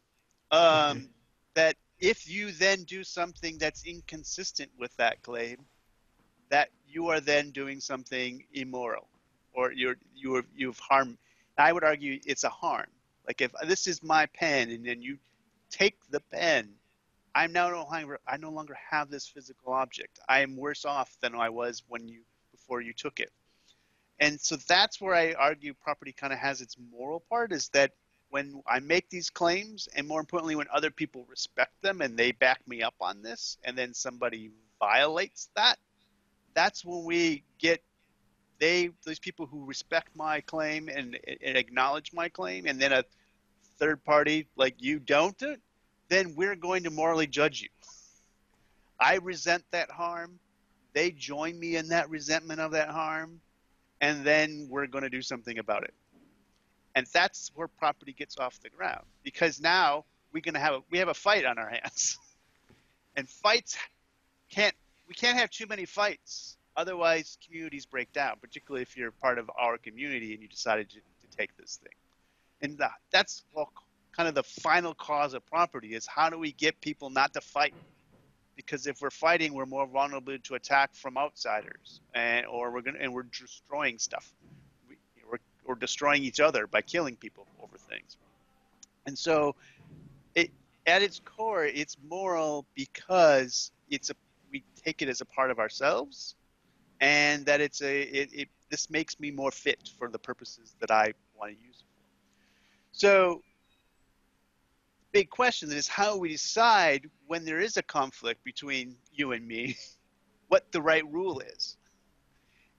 Um, 0.51 0.97
okay. 0.97 1.07
That 1.55 1.75
if 1.99 2.29
you 2.29 2.51
then 2.51 2.83
do 2.83 3.03
something 3.03 3.57
that's 3.57 3.85
inconsistent 3.85 4.71
with 4.77 4.95
that 4.97 5.21
claim, 5.21 5.57
that 6.49 6.69
you 6.87 7.07
are 7.07 7.19
then 7.19 7.51
doing 7.51 7.79
something 7.79 8.43
immoral, 8.53 9.07
or 9.53 9.71
you're 9.71 9.97
you 10.15 10.35
are 10.35 10.45
you've 10.55 10.79
harmed 10.79 11.17
I 11.57 11.71
would 11.71 11.83
argue 11.83 12.19
it's 12.25 12.43
a 12.43 12.49
harm. 12.49 12.87
Like 13.27 13.41
if 13.41 13.51
this 13.67 13.87
is 13.87 14.03
my 14.03 14.25
pen 14.27 14.69
and 14.69 14.85
then 14.85 15.01
you 15.01 15.17
take 15.69 15.97
the 16.09 16.19
pen, 16.19 16.69
I'm 17.35 17.51
now 17.51 17.69
no 17.69 17.83
longer 17.83 18.19
I 18.27 18.37
no 18.37 18.51
longer 18.51 18.77
have 18.89 19.09
this 19.09 19.27
physical 19.27 19.73
object. 19.73 20.19
I 20.27 20.41
am 20.41 20.55
worse 20.55 20.85
off 20.85 21.15
than 21.21 21.35
I 21.35 21.49
was 21.49 21.83
when 21.87 22.07
you 22.07 22.21
before 22.51 22.81
you 22.81 22.93
took 22.93 23.19
it. 23.19 23.31
And 24.19 24.39
so 24.39 24.55
that's 24.55 25.01
where 25.01 25.15
I 25.15 25.33
argue 25.33 25.73
property 25.73 26.13
kind 26.13 26.31
of 26.31 26.39
has 26.39 26.61
its 26.61 26.77
moral 26.91 27.19
part 27.29 27.51
is 27.51 27.69
that 27.69 27.91
when 28.29 28.63
I 28.67 28.79
make 28.79 29.09
these 29.09 29.29
claims, 29.29 29.87
and 29.95 30.07
more 30.07 30.19
importantly, 30.19 30.55
when 30.55 30.67
other 30.73 30.89
people 30.89 31.25
respect 31.29 31.79
them 31.81 32.01
and 32.01 32.17
they 32.17 32.31
back 32.31 32.67
me 32.67 32.81
up 32.81 32.95
on 32.99 33.21
this, 33.21 33.57
and 33.63 33.77
then 33.77 33.93
somebody 33.93 34.49
violates 34.79 35.49
that, 35.55 35.77
that's 36.53 36.83
when 36.83 37.03
we 37.03 37.43
get 37.59 37.83
they 38.59 38.89
those 39.05 39.19
people 39.19 39.45
who 39.45 39.65
respect 39.65 40.15
my 40.15 40.41
claim 40.41 40.89
and, 40.89 41.19
and 41.41 41.57
acknowledge 41.57 42.13
my 42.13 42.29
claim, 42.29 42.65
and 42.65 42.79
then 42.79 42.91
a 42.91 43.03
third 43.77 44.03
party 44.03 44.47
like 44.55 44.75
you 44.79 44.99
don't, 44.99 45.41
then 46.09 46.35
we're 46.35 46.55
going 46.55 46.83
to 46.83 46.89
morally 46.89 47.27
judge 47.27 47.61
you. 47.61 47.69
I 48.99 49.15
resent 49.15 49.63
that 49.71 49.89
harm. 49.89 50.39
They 50.93 51.11
join 51.11 51.59
me 51.59 51.75
in 51.75 51.89
that 51.89 52.09
resentment 52.09 52.59
of 52.59 52.71
that 52.71 52.89
harm, 52.89 53.41
and 53.99 54.23
then 54.23 54.67
we're 54.69 54.87
going 54.87 55.03
to 55.03 55.09
do 55.09 55.21
something 55.21 55.57
about 55.57 55.83
it. 55.83 55.93
And 56.95 57.07
that's 57.11 57.51
where 57.55 57.67
property 57.67 58.13
gets 58.13 58.37
off 58.37 58.59
the 58.61 58.69
ground 58.69 59.03
because 59.23 59.59
now 59.59 60.05
we're 60.31 60.41
going 60.41 60.53
to 60.53 60.59
have 60.59 60.75
a, 60.75 60.79
we 60.91 60.99
have 60.99 61.07
a 61.07 61.13
fight 61.13 61.45
on 61.45 61.57
our 61.57 61.69
hands, 61.69 62.19
and 63.17 63.27
fights 63.27 63.77
can't 64.51 64.75
we 65.07 65.15
can't 65.15 65.37
have 65.37 65.49
too 65.49 65.65
many 65.67 65.85
fights 65.85 66.57
Otherwise, 66.75 67.37
communities 67.45 67.85
break 67.85 68.11
down, 68.13 68.35
particularly 68.41 68.81
if 68.81 68.97
you're 68.97 69.11
part 69.11 69.37
of 69.37 69.49
our 69.57 69.77
community 69.77 70.33
and 70.33 70.41
you 70.41 70.47
decided 70.47 70.89
to, 70.89 70.95
to 70.95 71.37
take 71.37 71.55
this 71.57 71.79
thing. 71.83 71.93
And 72.61 72.77
that, 72.79 72.93
that's 73.11 73.43
kind 74.15 74.29
of 74.29 74.35
the 74.35 74.43
final 74.43 74.93
cause 74.93 75.33
of 75.33 75.45
property 75.45 75.93
is 75.93 76.07
how 76.07 76.29
do 76.29 76.39
we 76.39 76.51
get 76.53 76.79
people 76.81 77.09
not 77.09 77.33
to 77.33 77.41
fight? 77.41 77.73
Because 78.55 78.87
if 78.87 79.01
we're 79.01 79.09
fighting, 79.09 79.53
we're 79.53 79.65
more 79.65 79.85
vulnerable 79.85 80.37
to 80.37 80.55
attack 80.55 80.95
from 80.95 81.17
outsiders, 81.17 82.01
and 82.13 82.45
or 82.45 82.71
we're 82.71 82.81
gonna 82.81 82.99
and 83.01 83.11
we're 83.11 83.23
destroying 83.23 83.97
stuff. 83.97 84.31
We, 84.87 84.95
we're, 85.29 85.39
we're 85.65 85.75
destroying 85.75 86.23
each 86.23 86.39
other 86.39 86.67
by 86.67 86.81
killing 86.81 87.15
people 87.15 87.47
over 87.61 87.77
things. 87.77 88.17
And 89.07 89.17
so, 89.17 89.55
it 90.35 90.51
at 90.85 91.01
its 91.01 91.19
core, 91.25 91.65
it's 91.65 91.97
moral 92.07 92.67
because 92.75 93.71
it's 93.89 94.11
a 94.11 94.13
we 94.51 94.63
take 94.85 95.01
it 95.01 95.09
as 95.09 95.21
a 95.21 95.25
part 95.25 95.49
of 95.49 95.57
ourselves 95.57 96.35
and 97.01 97.45
that 97.45 97.61
it's 97.61 97.81
a 97.81 98.01
it, 98.01 98.29
it, 98.33 98.49
this 98.69 98.89
makes 98.89 99.19
me 99.19 99.31
more 99.31 99.51
fit 99.51 99.89
for 99.97 100.09
the 100.09 100.19
purposes 100.19 100.75
that 100.79 100.91
I 100.91 101.13
want 101.35 101.51
to 101.51 101.57
use 101.65 101.77
it 101.77 101.85
for. 101.95 102.07
So, 102.91 103.41
big 105.11 105.29
question 105.29 105.71
is 105.71 105.87
how 105.87 106.17
we 106.17 106.29
decide 106.29 107.09
when 107.27 107.45
there 107.45 107.59
is 107.59 107.77
a 107.77 107.83
conflict 107.83 108.43
between 108.43 108.95
you 109.11 109.31
and 109.33 109.47
me, 109.47 109.77
what 110.47 110.71
the 110.71 110.81
right 110.81 111.05
rule 111.11 111.39
is, 111.39 111.77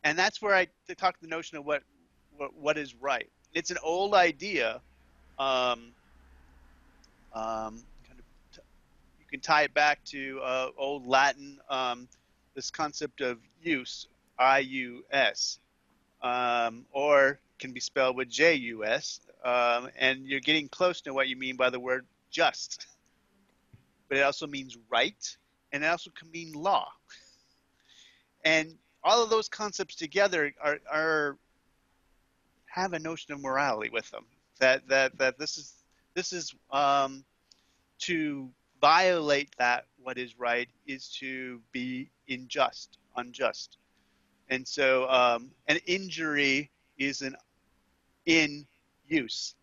and 0.05 0.18
that's 0.18 0.40
where 0.40 0.55
I 0.55 0.68
talk 0.96 1.20
the 1.20 1.29
notion 1.29 1.59
of 1.59 1.64
what 1.64 1.83
what, 2.37 2.55
what 2.55 2.79
is 2.79 2.94
right. 2.94 3.31
It's 3.53 3.70
an 3.70 3.79
old 3.83 4.14
idea. 4.14 4.81
Um, 5.38 5.92
um, 7.33 7.83
kind 8.07 8.18
of 8.18 8.24
you 9.18 9.27
can 9.31 9.40
tie 9.40 9.62
it 9.62 9.74
back 9.74 10.05
to 10.07 10.40
uh, 10.42 10.68
old 10.79 11.07
Latin. 11.07 11.59
Um, 11.68 12.09
this 12.55 12.71
concept 12.71 13.21
of 13.21 13.38
ius, 13.64 14.07
I-U-S, 14.38 15.59
um, 16.23 16.87
or 16.93 17.38
can 17.59 17.73
be 17.73 17.81
spelled 17.81 18.17
with 18.17 18.29
J-U-S, 18.29 19.21
um, 19.45 19.90
and 19.99 20.27
you're 20.27 20.40
getting 20.40 20.69
close 20.69 21.01
to 21.03 21.12
what 21.12 21.29
you 21.29 21.37
mean 21.37 21.57
by 21.57 21.71
the 21.71 21.81
word 21.81 22.07
just. 22.31 22.87
But 24.09 24.19
it 24.19 24.23
also 24.23 24.47
means 24.47 24.77
right, 24.90 25.37
and 25.73 25.85
it 25.85 25.87
also 25.87 26.11
can 26.11 26.31
mean 26.31 26.53
law. 26.53 26.88
And 28.45 28.77
all 29.03 29.23
of 29.23 29.31
those 29.31 29.49
concepts 29.49 29.95
together 29.95 30.53
are, 30.62 30.79
are 30.90 31.38
have 32.67 32.93
a 32.93 32.99
notion 32.99 33.33
of 33.33 33.40
morality 33.40 33.90
with 33.90 34.11
them. 34.11 34.25
That 34.61 34.87
that 34.88 35.17
that 35.19 35.38
this 35.38 35.57
is 35.57 35.75
this 36.14 36.33
is 36.33 36.55
um, 36.71 37.25
to 38.01 38.51
violate 38.81 39.55
that 39.59 39.87
what 40.03 40.19
is 40.19 40.38
right 40.38 40.69
is 40.87 41.09
to 41.21 41.61
be 41.73 42.11
unjust, 42.29 42.99
unjust. 43.17 43.79
And 44.49 44.67
so 44.67 45.09
um, 45.09 45.51
an 45.69 45.79
injury 45.87 46.71
is 46.99 47.23
an 47.23 47.37
in 48.27 48.67
use, 49.09 49.55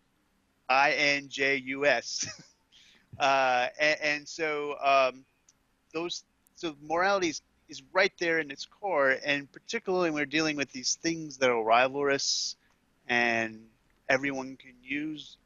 I 0.68 0.92
N 0.92 1.28
J 1.28 1.56
U 1.56 1.86
S. 1.86 2.26
uh, 3.18 3.68
and, 3.78 4.00
and, 4.00 4.28
so 4.28 4.76
um, 4.82 5.24
those 5.92 6.24
so 6.54 6.74
morality 6.82 7.28
is, 7.28 7.42
is 7.68 7.82
right 7.92 8.12
there 8.18 8.38
in 8.38 8.50
its 8.50 8.66
core, 8.66 9.16
and 9.24 9.50
particularly 9.52 10.10
when 10.10 10.20
we're 10.20 10.26
dealing 10.26 10.56
with 10.56 10.70
these 10.72 10.96
things 11.02 11.38
that 11.38 11.50
are 11.50 11.64
rivalrous 11.64 12.56
and 13.08 13.60
everyone 14.08 14.56
can 14.56 14.74
use 14.82 15.36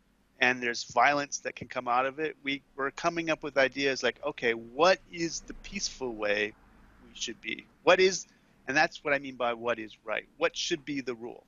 and 0.40 0.62
there's 0.62 0.84
violence 0.84 1.38
that 1.38 1.56
can 1.56 1.68
come 1.68 1.88
out 1.88 2.04
of 2.04 2.18
it, 2.18 2.36
we, 2.42 2.62
we're 2.76 2.90
coming 2.90 3.30
up 3.30 3.42
with 3.42 3.56
ideas 3.56 4.02
like, 4.02 4.20
okay, 4.24 4.52
what 4.52 4.98
is 5.10 5.40
the 5.46 5.54
peaceful 5.54 6.14
way 6.14 6.52
should 7.16 7.40
be? 7.40 7.66
What 7.82 8.00
is, 8.00 8.26
and 8.68 8.76
that's 8.76 9.02
what 9.04 9.12
I 9.12 9.18
mean 9.18 9.36
by 9.36 9.54
what 9.54 9.78
is 9.78 9.96
right. 10.04 10.26
What 10.38 10.56
should 10.56 10.84
be 10.84 11.00
the 11.00 11.14
rule? 11.14 11.44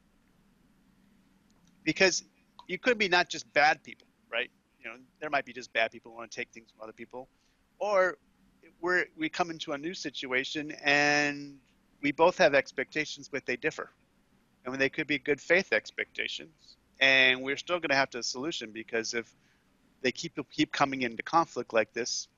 Because 1.84 2.22
you 2.66 2.78
could 2.78 2.98
be 2.98 3.08
not 3.08 3.28
just 3.28 3.50
bad 3.52 3.82
people, 3.82 4.06
right? 4.30 4.50
You 4.82 4.90
know, 4.90 4.96
there 5.20 5.30
might 5.30 5.44
be 5.44 5.52
just 5.52 5.72
bad 5.72 5.90
people 5.90 6.12
who 6.12 6.18
want 6.18 6.30
to 6.30 6.36
take 6.36 6.50
things 6.50 6.70
from 6.70 6.82
other 6.82 6.92
people, 6.92 7.28
or 7.78 8.18
we're 8.80 9.06
we 9.16 9.28
come 9.28 9.50
into 9.50 9.72
a 9.72 9.78
new 9.78 9.94
situation 9.94 10.72
and 10.84 11.58
we 12.02 12.12
both 12.12 12.38
have 12.38 12.54
expectations, 12.54 13.28
but 13.28 13.44
they 13.46 13.56
differ, 13.56 13.90
and 14.64 14.74
they 14.76 14.88
could 14.88 15.06
be 15.06 15.18
good 15.18 15.40
faith 15.40 15.72
expectations 15.72 16.76
and 17.00 17.42
we're 17.42 17.56
still 17.56 17.78
going 17.78 17.90
to 17.90 17.96
have 17.96 18.10
to 18.10 18.22
solution 18.22 18.70
because 18.72 19.14
if 19.14 19.32
they 20.02 20.12
keep 20.12 20.38
keep 20.50 20.72
coming 20.72 21.02
into 21.02 21.22
conflict 21.22 21.72
like 21.72 21.92
this, 21.92 22.28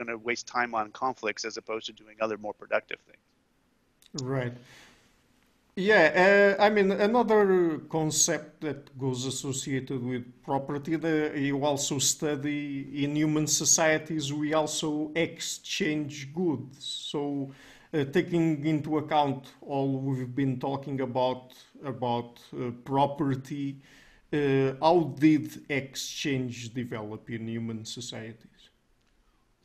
going 0.00 0.18
to 0.18 0.24
waste 0.24 0.46
time 0.46 0.74
on 0.74 0.90
conflicts 0.90 1.44
as 1.44 1.56
opposed 1.56 1.86
to 1.86 1.92
doing 1.92 2.16
other 2.20 2.38
more 2.38 2.54
productive 2.54 3.00
things. 3.00 3.24
Right. 4.34 4.52
Yeah, 5.76 6.56
uh, 6.58 6.62
I 6.62 6.68
mean 6.68 6.90
another 6.90 7.78
concept 7.88 8.60
that 8.62 8.98
goes 8.98 9.24
associated 9.24 10.02
with 10.04 10.24
property. 10.42 10.92
you 11.48 11.64
also 11.64 11.98
study 11.98 13.04
in 13.04 13.14
human 13.14 13.46
societies. 13.46 14.32
We 14.32 14.52
also 14.52 15.12
exchange 15.14 16.34
goods. 16.34 16.84
So, 17.10 17.52
uh, 17.94 18.04
taking 18.04 18.64
into 18.66 18.98
account 18.98 19.46
all 19.60 19.88
we've 19.98 20.34
been 20.34 20.58
talking 20.58 21.00
about 21.00 21.54
about 21.84 22.40
uh, 22.52 22.72
property. 22.84 23.76
Uh, 24.32 24.72
how 24.80 25.14
did 25.18 25.46
exchange 25.68 26.74
develop 26.74 27.30
in 27.30 27.48
human 27.48 27.84
societies? 27.84 28.49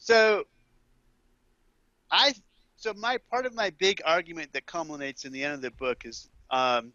So, 0.06 0.44
I 2.12 2.36
so 2.76 2.94
my 2.94 3.18
part 3.32 3.48
of 3.48 3.56
my 3.56 3.72
big 3.72 4.04
argument 4.06 4.54
that 4.54 4.68
culminates 4.68 5.26
in 5.26 5.34
the 5.34 5.44
end 5.44 5.56
of 5.56 5.62
the 5.63 5.72
book 5.72 6.06
is 6.06 6.30
um, 6.52 6.94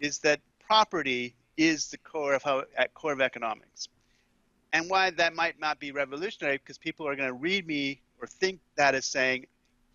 is 0.00 0.20
that 0.20 0.40
property 0.66 1.36
is 1.58 1.90
the 1.90 1.98
core 1.98 2.32
of 2.32 2.42
how 2.42 2.64
at 2.78 2.94
core 2.94 3.12
of 3.12 3.20
economics, 3.20 3.88
and 4.72 4.88
why 4.88 5.10
that 5.10 5.34
might 5.34 5.60
not 5.60 5.78
be 5.78 5.92
revolutionary 5.92 6.56
because 6.56 6.78
people 6.78 7.06
are 7.06 7.14
going 7.14 7.28
to 7.28 7.34
read 7.34 7.66
me 7.66 8.00
or 8.22 8.26
think 8.26 8.58
that 8.78 8.94
as 8.94 9.04
saying 9.04 9.44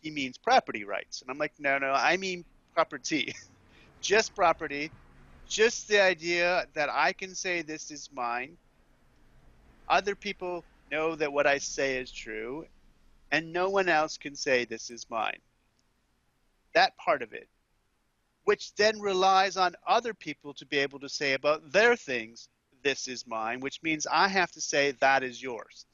he 0.03 0.11
means 0.11 0.37
property 0.37 0.83
rights, 0.83 1.23
and 1.23 1.31
I'm 1.31 1.39
like, 1.39 1.53
no, 1.57 1.79
no, 1.79 1.93
I 1.93 2.15
mean 2.17 2.45
property. 2.75 3.33
just 4.01 4.35
property, 4.35 4.91
just 5.47 5.87
the 5.87 5.99
idea 5.99 6.67
that 6.75 6.89
I 6.91 7.11
can 7.13 7.33
say 7.33 7.63
this 7.63 7.89
is 7.89 8.11
mine. 8.13 8.55
Other 9.89 10.15
people 10.15 10.63
know 10.91 11.15
that 11.15 11.31
what 11.31 11.47
I 11.47 11.57
say 11.57 11.97
is 11.97 12.11
true, 12.11 12.65
and 13.31 13.53
no 13.53 13.69
one 13.69 13.89
else 13.89 14.17
can 14.17 14.35
say 14.35 14.65
this 14.65 14.89
is 14.89 15.09
mine. 15.09 15.39
That 16.73 16.97
part 16.97 17.21
of 17.21 17.33
it, 17.33 17.47
which 18.43 18.75
then 18.75 18.99
relies 18.99 19.57
on 19.57 19.75
other 19.87 20.13
people 20.13 20.53
to 20.55 20.65
be 20.65 20.77
able 20.77 20.99
to 20.99 21.09
say 21.09 21.33
about 21.33 21.71
their 21.71 21.95
things, 21.95 22.49
this 22.83 23.07
is 23.07 23.27
mine, 23.27 23.59
which 23.59 23.81
means 23.83 24.07
I 24.11 24.27
have 24.27 24.51
to 24.51 24.61
say 24.61 24.91
that 24.91 25.23
is 25.23 25.41
yours. 25.41 25.85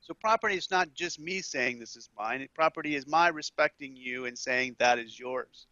So 0.00 0.14
property 0.14 0.56
is 0.56 0.70
not 0.70 0.92
just 0.94 1.18
me 1.18 1.40
saying 1.40 1.78
this 1.78 1.96
is 1.96 2.10
mine. 2.16 2.46
Property 2.54 2.94
is 2.94 3.06
my 3.06 3.28
respecting 3.28 3.96
you 3.96 4.26
and 4.26 4.38
saying 4.38 4.76
that 4.78 4.98
is 4.98 5.18
yours. 5.18 5.66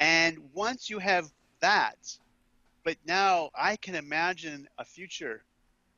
And 0.00 0.38
once 0.52 0.90
you 0.90 0.98
have 0.98 1.30
that, 1.60 1.98
but 2.84 2.96
now 3.06 3.50
I 3.54 3.76
can 3.76 3.94
imagine 3.94 4.68
a 4.78 4.84
future 4.84 5.44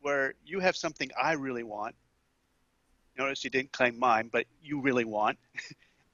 where 0.01 0.35
you 0.45 0.61
have 0.61 0.77
something 0.77 1.11
I 1.21 1.33
really 1.33 1.63
want. 1.63 1.95
Notice 3.19 3.45
you 3.45 3.51
didn't 3.51 3.73
claim 3.73 3.99
mine, 3.99 4.31
but 4.33 4.47
you 4.63 4.81
really 4.81 5.05
want. 5.05 5.39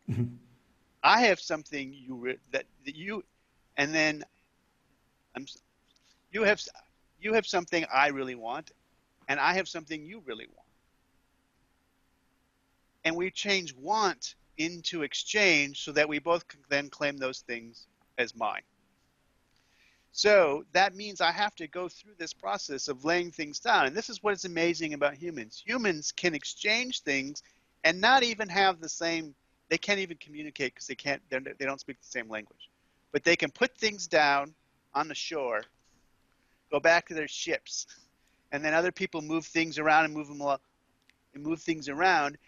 Mm-hmm. 0.08 0.36
I 1.02 1.22
have 1.22 1.40
something 1.40 1.92
you 1.92 2.14
re- 2.14 2.38
that, 2.52 2.64
that 2.84 2.94
you, 2.94 3.24
and 3.76 3.92
then 3.92 4.22
I'm, 5.34 5.46
you 6.30 6.44
have 6.44 6.60
you 7.20 7.32
have 7.32 7.44
something 7.44 7.84
I 7.92 8.08
really 8.08 8.36
want, 8.36 8.70
and 9.28 9.40
I 9.40 9.54
have 9.54 9.68
something 9.68 10.04
you 10.04 10.22
really 10.24 10.46
want, 10.46 10.68
and 13.04 13.16
we 13.16 13.32
change 13.32 13.74
want 13.74 14.36
into 14.58 15.02
exchange 15.02 15.82
so 15.82 15.92
that 15.92 16.08
we 16.08 16.18
both 16.18 16.46
can 16.48 16.60
then 16.68 16.88
claim 16.88 17.16
those 17.16 17.40
things 17.40 17.88
as 18.18 18.34
mine. 18.36 18.62
So 20.16 20.64
that 20.72 20.96
means 20.96 21.20
I 21.20 21.30
have 21.30 21.54
to 21.56 21.68
go 21.68 21.90
through 21.90 22.14
this 22.16 22.32
process 22.32 22.88
of 22.88 23.04
laying 23.04 23.30
things 23.30 23.60
down. 23.60 23.84
And 23.84 23.94
this 23.94 24.08
is 24.08 24.22
what 24.22 24.32
is 24.32 24.46
amazing 24.46 24.94
about 24.94 25.12
humans. 25.12 25.62
Humans 25.66 26.10
can 26.10 26.34
exchange 26.34 27.02
things 27.02 27.42
and 27.84 28.00
not 28.00 28.22
even 28.22 28.48
have 28.48 28.80
the 28.80 28.88
same, 28.88 29.34
they 29.68 29.76
can't 29.76 29.98
even 30.00 30.16
communicate 30.16 30.72
because 30.72 30.86
they 30.86 30.94
can't, 30.94 31.20
they 31.28 31.66
don't 31.66 31.80
speak 31.80 32.00
the 32.00 32.06
same 32.06 32.30
language. 32.30 32.70
But 33.12 33.24
they 33.24 33.36
can 33.36 33.50
put 33.50 33.76
things 33.76 34.06
down 34.06 34.54
on 34.94 35.06
the 35.06 35.14
shore, 35.14 35.64
go 36.72 36.80
back 36.80 37.08
to 37.08 37.14
their 37.14 37.28
ships, 37.28 37.86
and 38.52 38.64
then 38.64 38.72
other 38.72 38.92
people 38.92 39.20
move 39.20 39.44
things 39.44 39.78
around 39.78 40.06
and 40.06 40.14
move 40.14 40.28
them 40.28 40.40
and 40.40 41.44
move 41.44 41.60
things 41.60 41.90
around. 41.90 42.38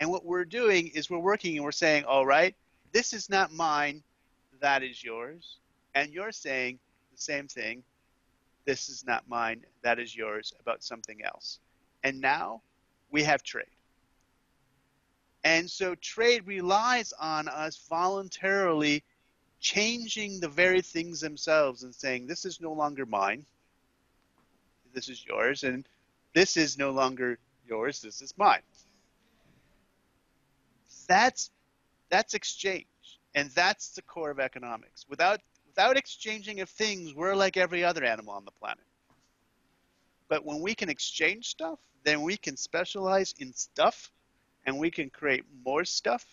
And 0.00 0.10
what 0.10 0.24
we're 0.24 0.46
doing 0.46 0.88
is 0.94 1.10
we're 1.10 1.18
working 1.18 1.54
and 1.56 1.66
we're 1.66 1.72
saying, 1.72 2.04
all 2.04 2.24
right, 2.24 2.54
this 2.92 3.12
is 3.12 3.28
not 3.28 3.52
mine, 3.52 4.02
that 4.62 4.82
is 4.82 5.04
yours. 5.04 5.58
And 5.94 6.14
you're 6.14 6.32
saying 6.32 6.78
the 7.12 7.20
same 7.20 7.48
thing, 7.48 7.82
this 8.64 8.88
is 8.88 9.04
not 9.06 9.28
mine, 9.28 9.64
that 9.82 9.98
is 9.98 10.14
yours 10.16 10.52
about 10.60 10.82
something 10.82 11.24
else. 11.24 11.58
And 12.04 12.20
now 12.20 12.62
we 13.10 13.22
have 13.22 13.42
trade. 13.42 13.66
And 15.44 15.70
so 15.70 15.94
trade 15.94 16.46
relies 16.46 17.12
on 17.18 17.48
us 17.48 17.86
voluntarily 17.88 19.02
changing 19.60 20.40
the 20.40 20.48
very 20.48 20.80
things 20.80 21.20
themselves 21.20 21.82
and 21.82 21.94
saying, 21.94 22.26
this 22.26 22.44
is 22.44 22.60
no 22.60 22.72
longer 22.72 23.06
mine, 23.06 23.44
this 24.92 25.08
is 25.08 25.24
yours, 25.24 25.64
and 25.64 25.86
this 26.34 26.56
is 26.56 26.78
no 26.78 26.90
longer 26.90 27.38
yours, 27.66 28.00
this 28.00 28.22
is 28.22 28.34
mine. 28.36 28.62
That's 31.08 31.50
that's 32.08 32.34
exchange, 32.34 32.86
and 33.34 33.50
that's 33.50 33.90
the 33.90 34.02
core 34.02 34.30
of 34.30 34.40
economics. 34.40 35.06
Without 35.08 35.40
without 35.80 35.96
exchanging 35.96 36.60
of 36.60 36.68
things, 36.68 37.14
we're 37.14 37.34
like 37.34 37.56
every 37.56 37.82
other 37.82 38.04
animal 38.04 38.34
on 38.34 38.44
the 38.44 38.50
planet. 38.50 38.84
But 40.28 40.44
when 40.44 40.60
we 40.60 40.74
can 40.74 40.90
exchange 40.90 41.46
stuff, 41.46 41.78
then 42.04 42.20
we 42.20 42.36
can 42.36 42.54
specialize 42.58 43.34
in 43.38 43.54
stuff, 43.54 44.12
and 44.66 44.78
we 44.78 44.90
can 44.90 45.08
create 45.08 45.44
more 45.64 45.86
stuff, 45.86 46.26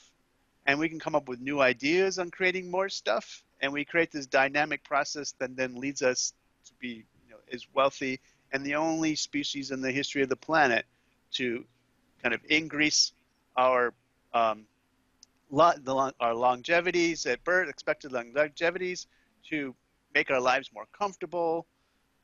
and 0.66 0.78
we 0.78 0.90
can 0.90 1.00
come 1.00 1.16
up 1.16 1.30
with 1.30 1.40
new 1.40 1.62
ideas 1.62 2.20
on 2.20 2.30
creating 2.30 2.70
more 2.70 2.90
stuff, 2.90 3.42
and 3.62 3.72
we 3.72 3.86
create 3.86 4.12
this 4.12 4.26
dynamic 4.26 4.84
process 4.84 5.34
that 5.40 5.56
then 5.56 5.76
leads 5.76 6.02
us 6.02 6.34
to 6.66 6.74
be 6.82 7.06
you 7.26 7.30
know, 7.30 7.38
as 7.54 7.66
wealthy 7.74 8.20
and 8.52 8.66
the 8.66 8.76
only 8.76 9.16
species 9.16 9.72
in 9.72 9.80
the 9.80 9.94
history 9.94 10.22
of 10.22 10.28
the 10.28 10.36
planet 10.36 10.86
to 11.32 11.64
kind 12.22 12.36
of 12.36 12.42
increase 12.50 13.14
our 13.56 13.94
um, 14.34 14.66
the, 15.50 16.14
our 16.20 16.34
longevities 16.34 17.26
at 17.26 17.42
birth, 17.46 17.70
expected 17.70 18.12
longevities, 18.12 19.08
to 19.50 19.76
make 20.14 20.32
our 20.32 20.40
lives 20.40 20.70
more 20.74 20.88
comfortable, 20.98 21.66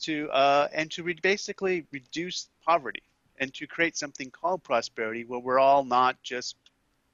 to 0.02 0.30
uh, 0.32 0.68
and 0.74 0.90
to 0.92 1.04
re- 1.04 1.18
basically 1.22 1.86
reduce 1.92 2.50
poverty 2.66 3.04
and 3.40 3.54
to 3.54 3.68
create 3.68 3.98
something 3.98 4.30
called 4.32 4.64
prosperity, 4.64 5.24
where 5.26 5.40
we're 5.40 5.60
all 5.60 5.84
not 5.84 6.22
just 6.24 6.56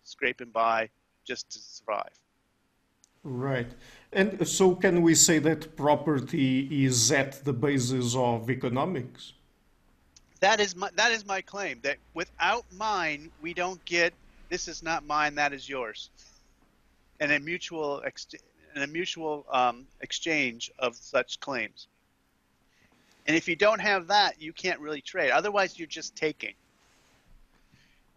scraping 0.04 0.50
by 0.50 0.90
just 1.26 1.50
to 1.52 1.60
survive. 1.60 2.14
Right. 3.24 3.72
And 4.14 4.48
so, 4.48 4.76
can 4.76 5.02
we 5.02 5.14
say 5.14 5.40
that 5.40 5.76
property 5.76 6.86
is 6.86 7.12
at 7.12 7.44
the 7.44 7.54
basis 7.54 8.16
of 8.16 8.50
economics? 8.50 9.34
That 10.40 10.60
is 10.60 10.76
my 10.76 10.90
that 10.96 11.12
is 11.12 11.26
my 11.26 11.42
claim. 11.42 11.80
That 11.84 11.98
without 12.14 12.66
mine, 12.72 13.30
we 13.42 13.54
don't 13.54 13.84
get 13.86 14.14
this 14.50 14.68
is 14.68 14.82
not 14.82 15.06
mine, 15.06 15.36
that 15.36 15.54
is 15.54 15.70
yours. 15.70 16.10
And 17.20 17.32
a 17.32 17.40
mutual, 17.40 18.02
ex- 18.06 18.28
and 18.74 18.84
a 18.84 18.88
mutual 18.88 19.46
um, 19.52 19.86
exchange 20.02 20.72
of 20.80 20.96
such 20.96 21.40
claims. 21.40 21.88
And 23.28 23.36
if 23.36 23.48
you 23.48 23.56
don't 23.56 23.80
have 23.80 24.08
that, 24.08 24.42
you 24.42 24.54
can't 24.54 24.80
really 24.80 25.02
trade. 25.02 25.32
Otherwise, 25.32 25.78
you're 25.78 25.88
just 25.88 26.16
taking. 26.16 26.54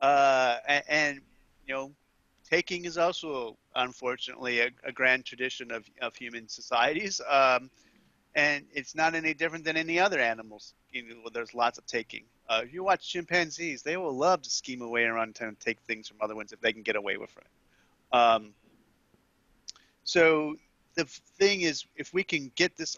Uh, 0.01 0.57
and, 0.67 0.85
and, 0.89 1.21
you 1.67 1.75
know, 1.75 1.93
taking 2.49 2.85
is 2.87 2.99
also, 2.99 3.57
unfortunately, 3.75 4.61
a, 4.61 4.71
a 4.85 4.93
grand 4.93 5.25
tradition 5.25 5.71
of, 5.71 5.85
of 6.01 6.17
human 6.17 6.49
societies. 6.49 7.21
Um, 7.29 7.71
and 8.35 8.65
it's 8.73 8.95
not 8.95 9.15
any 9.15 9.35
different 9.35 9.65
than 9.65 9.77
any 9.77 9.99
other 9.99 10.19
animals. 10.19 10.75
You 10.93 11.03
know, 11.03 11.15
there's 11.33 11.55
lots 11.55 11.79
of 11.79 11.87
taking. 11.87 12.25
Uh, 12.49 12.63
if 12.65 12.73
you 12.73 12.83
watch 12.83 13.07
chimpanzees, 13.09 13.83
they 13.83 13.97
will 13.97 14.17
love 14.17 14.43
to 14.43 14.51
scheme 14.51 14.83
away 14.83 15.05
around 15.05 15.39
and 15.41 15.61
take 15.61 15.79
things 15.81 16.09
from 16.09 16.17
other 16.21 16.35
ones 16.35 16.53
if 16.53 16.61
they 16.61 16.73
can 16.73 16.83
get 16.83 16.97
away 16.97 17.17
with 17.17 17.35
it. 17.37 18.17
Um, 18.17 18.55
so 20.05 20.57
the 20.95 21.05
thing 21.05 21.63
is, 21.63 21.85
if 21.97 22.13
we 22.13 22.23
can 22.23 22.51
get 22.55 22.77
this 22.77 22.97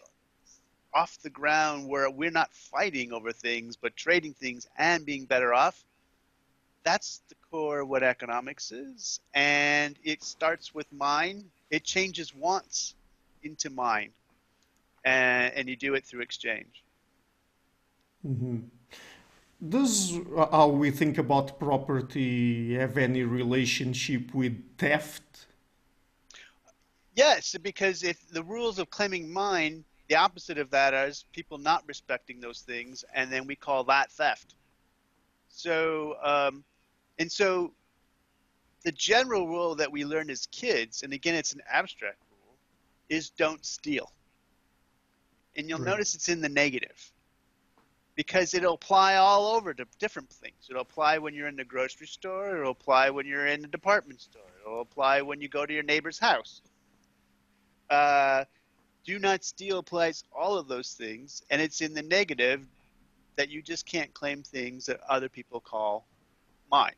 off 0.93 1.17
the 1.21 1.29
ground 1.29 1.87
where 1.87 2.09
we're 2.09 2.31
not 2.31 2.53
fighting 2.53 3.11
over 3.11 3.33
things 3.33 3.75
but 3.75 3.95
trading 3.97 4.33
things 4.33 4.65
and 4.77 5.05
being 5.05 5.25
better 5.25 5.53
off 5.53 5.85
that's 6.85 7.23
the 7.27 7.35
core 7.49 7.79
of 7.79 7.89
what 7.89 8.03
economics 8.03 8.71
is. 8.71 9.19
And 9.33 9.97
it 10.03 10.23
starts 10.23 10.73
with 10.73 10.87
mine. 10.93 11.43
It 11.71 11.83
changes 11.83 12.33
wants 12.33 12.95
into 13.43 13.69
mine. 13.69 14.11
And, 15.03 15.53
and 15.55 15.67
you 15.67 15.75
do 15.75 15.95
it 15.95 16.05
through 16.05 16.21
exchange. 16.21 16.83
Mm-hmm. 18.25 18.57
does 19.69 20.17
uh, 20.35 20.47
how 20.49 20.67
we 20.67 20.89
think 20.89 21.19
about 21.19 21.59
property 21.59 22.73
have 22.73 22.97
any 22.97 23.21
relationship 23.21 24.33
with 24.33 24.55
theft 24.79 25.45
yes 27.15 27.55
because 27.63 28.03
if 28.03 28.27
the 28.29 28.43
rules 28.43 28.79
of 28.79 28.89
claiming 28.89 29.31
mine 29.31 29.83
the 30.07 30.15
opposite 30.15 30.57
of 30.57 30.69
that 30.69 30.93
is 30.93 31.25
people 31.31 31.57
not 31.57 31.83
respecting 31.87 32.39
those 32.39 32.61
things, 32.61 33.03
and 33.13 33.31
then 33.31 33.47
we 33.47 33.55
call 33.55 33.83
that 33.85 34.11
theft. 34.11 34.55
So, 35.49 36.15
um, 36.23 36.63
and 37.17 37.31
so 37.31 37.71
the 38.83 38.91
general 38.91 39.47
rule 39.47 39.75
that 39.75 39.91
we 39.91 40.05
learn 40.05 40.29
as 40.29 40.45
kids, 40.47 41.01
and 41.01 41.11
again, 41.11 41.33
it's 41.33 41.53
an 41.53 41.61
abstract 41.71 42.17
rule, 42.29 42.55
is 43.09 43.31
don't 43.31 43.65
steal. 43.65 44.11
And 45.55 45.67
you'll 45.69 45.79
right. 45.79 45.87
notice 45.87 46.13
it's 46.13 46.29
in 46.29 46.41
the 46.41 46.49
negative 46.49 47.11
because 48.15 48.53
it'll 48.53 48.75
apply 48.75 49.15
all 49.15 49.47
over 49.55 49.73
to 49.73 49.85
different 49.97 50.29
things. 50.29 50.67
It'll 50.69 50.83
apply 50.83 51.17
when 51.17 51.33
you're 51.33 51.47
in 51.47 51.55
the 51.55 51.65
grocery 51.65 52.07
store, 52.07 52.57
it'll 52.57 52.71
apply 52.71 53.09
when 53.09 53.25
you're 53.25 53.47
in 53.47 53.61
the 53.61 53.67
department 53.67 54.21
store, 54.21 54.43
it'll 54.61 54.81
apply 54.81 55.21
when 55.21 55.41
you 55.41 55.47
go 55.47 55.65
to 55.65 55.73
your 55.73 55.83
neighbor's 55.83 56.19
house. 56.19 56.61
Do 59.05 59.19
not 59.19 59.43
steal 59.43 59.79
applies 59.79 60.23
all 60.35 60.57
of 60.57 60.67
those 60.67 60.93
things, 60.93 61.43
and 61.49 61.61
it's 61.61 61.81
in 61.81 61.93
the 61.93 62.01
negative 62.01 62.61
that 63.35 63.49
you 63.49 63.61
just 63.61 63.85
can't 63.85 64.13
claim 64.13 64.41
things 64.41 64.87
that 64.87 64.99
other 65.07 65.29
people 65.29 65.59
call 65.59 66.05
mine. 66.71 66.95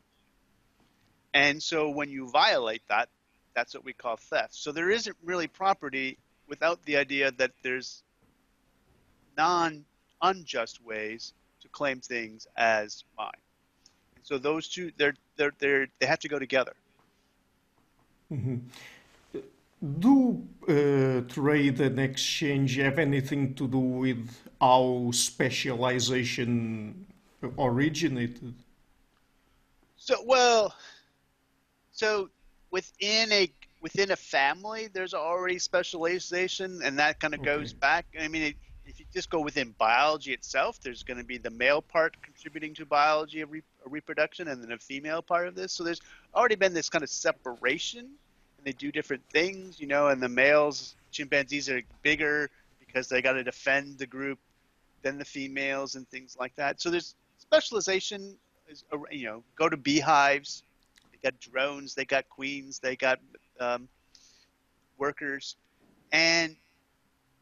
And 1.34 1.62
so 1.62 1.90
when 1.90 2.08
you 2.08 2.28
violate 2.30 2.82
that, 2.88 3.08
that's 3.54 3.74
what 3.74 3.84
we 3.84 3.92
call 3.92 4.16
theft. 4.16 4.54
So 4.54 4.72
there 4.72 4.90
isn't 4.90 5.16
really 5.22 5.48
property 5.48 6.16
without 6.48 6.82
the 6.84 6.96
idea 6.96 7.30
that 7.32 7.52
there's 7.62 8.02
non 9.36 9.84
unjust 10.22 10.84
ways 10.84 11.34
to 11.60 11.68
claim 11.68 12.00
things 12.00 12.46
as 12.56 13.04
mine. 13.16 13.30
And 14.16 14.24
so 14.24 14.38
those 14.38 14.68
two, 14.68 14.92
they're, 14.96 15.14
they're, 15.36 15.52
they're, 15.58 15.88
they 15.98 16.06
have 16.06 16.20
to 16.20 16.28
go 16.28 16.38
together. 16.38 16.74
Mm-hmm. 18.32 18.56
Do 19.98 20.46
uh, 20.68 21.22
trade 21.28 21.80
and 21.80 21.98
exchange 21.98 22.76
have 22.76 22.98
anything 22.98 23.54
to 23.54 23.66
do 23.66 23.78
with 23.78 24.28
how 24.60 25.10
specialization 25.12 27.06
originated? 27.58 28.54
So, 29.96 30.16
well, 30.24 30.74
so 31.92 32.28
within 32.70 33.32
a 33.32 33.50
within 33.80 34.10
a 34.10 34.16
family, 34.16 34.88
there's 34.92 35.14
already 35.14 35.58
specialization, 35.58 36.80
and 36.82 36.98
that 36.98 37.20
kind 37.20 37.34
of 37.34 37.40
okay. 37.40 37.56
goes 37.56 37.72
back. 37.72 38.06
I 38.20 38.28
mean, 38.28 38.42
it, 38.42 38.56
if 38.86 38.98
you 38.98 39.06
just 39.12 39.30
go 39.30 39.40
within 39.40 39.74
biology 39.78 40.32
itself, 40.32 40.80
there's 40.80 41.02
going 41.02 41.18
to 41.18 41.24
be 41.24 41.38
the 41.38 41.50
male 41.50 41.82
part 41.82 42.16
contributing 42.22 42.74
to 42.74 42.86
biology 42.86 43.40
of 43.40 43.52
re- 43.52 43.62
reproduction, 43.84 44.48
and 44.48 44.62
then 44.62 44.72
a 44.72 44.78
female 44.78 45.22
part 45.22 45.46
of 45.48 45.54
this. 45.54 45.72
So 45.72 45.84
there's 45.84 46.00
already 46.34 46.56
been 46.56 46.74
this 46.74 46.88
kind 46.88 47.04
of 47.04 47.10
separation 47.10 48.10
and 48.58 48.66
they 48.66 48.72
do 48.72 48.92
different 48.92 49.22
things, 49.32 49.80
you 49.80 49.86
know, 49.86 50.08
and 50.08 50.22
the 50.22 50.28
males, 50.28 50.96
chimpanzees 51.12 51.70
are 51.70 51.80
bigger 52.02 52.50
because 52.80 53.08
they 53.08 53.22
got 53.22 53.34
to 53.34 53.44
defend 53.44 53.98
the 53.98 54.06
group 54.06 54.38
than 55.02 55.18
the 55.18 55.24
females 55.24 55.94
and 55.94 56.08
things 56.08 56.36
like 56.38 56.54
that. 56.56 56.80
So 56.80 56.90
there's 56.90 57.14
specialization, 57.38 58.36
is, 58.68 58.84
you 59.10 59.26
know, 59.26 59.44
go 59.56 59.68
to 59.68 59.76
beehives, 59.76 60.64
they 61.12 61.30
got 61.30 61.38
drones, 61.40 61.94
they 61.94 62.04
got 62.04 62.28
queens, 62.28 62.80
they 62.80 62.96
got 62.96 63.20
um, 63.60 63.88
workers. 64.98 65.56
And 66.12 66.56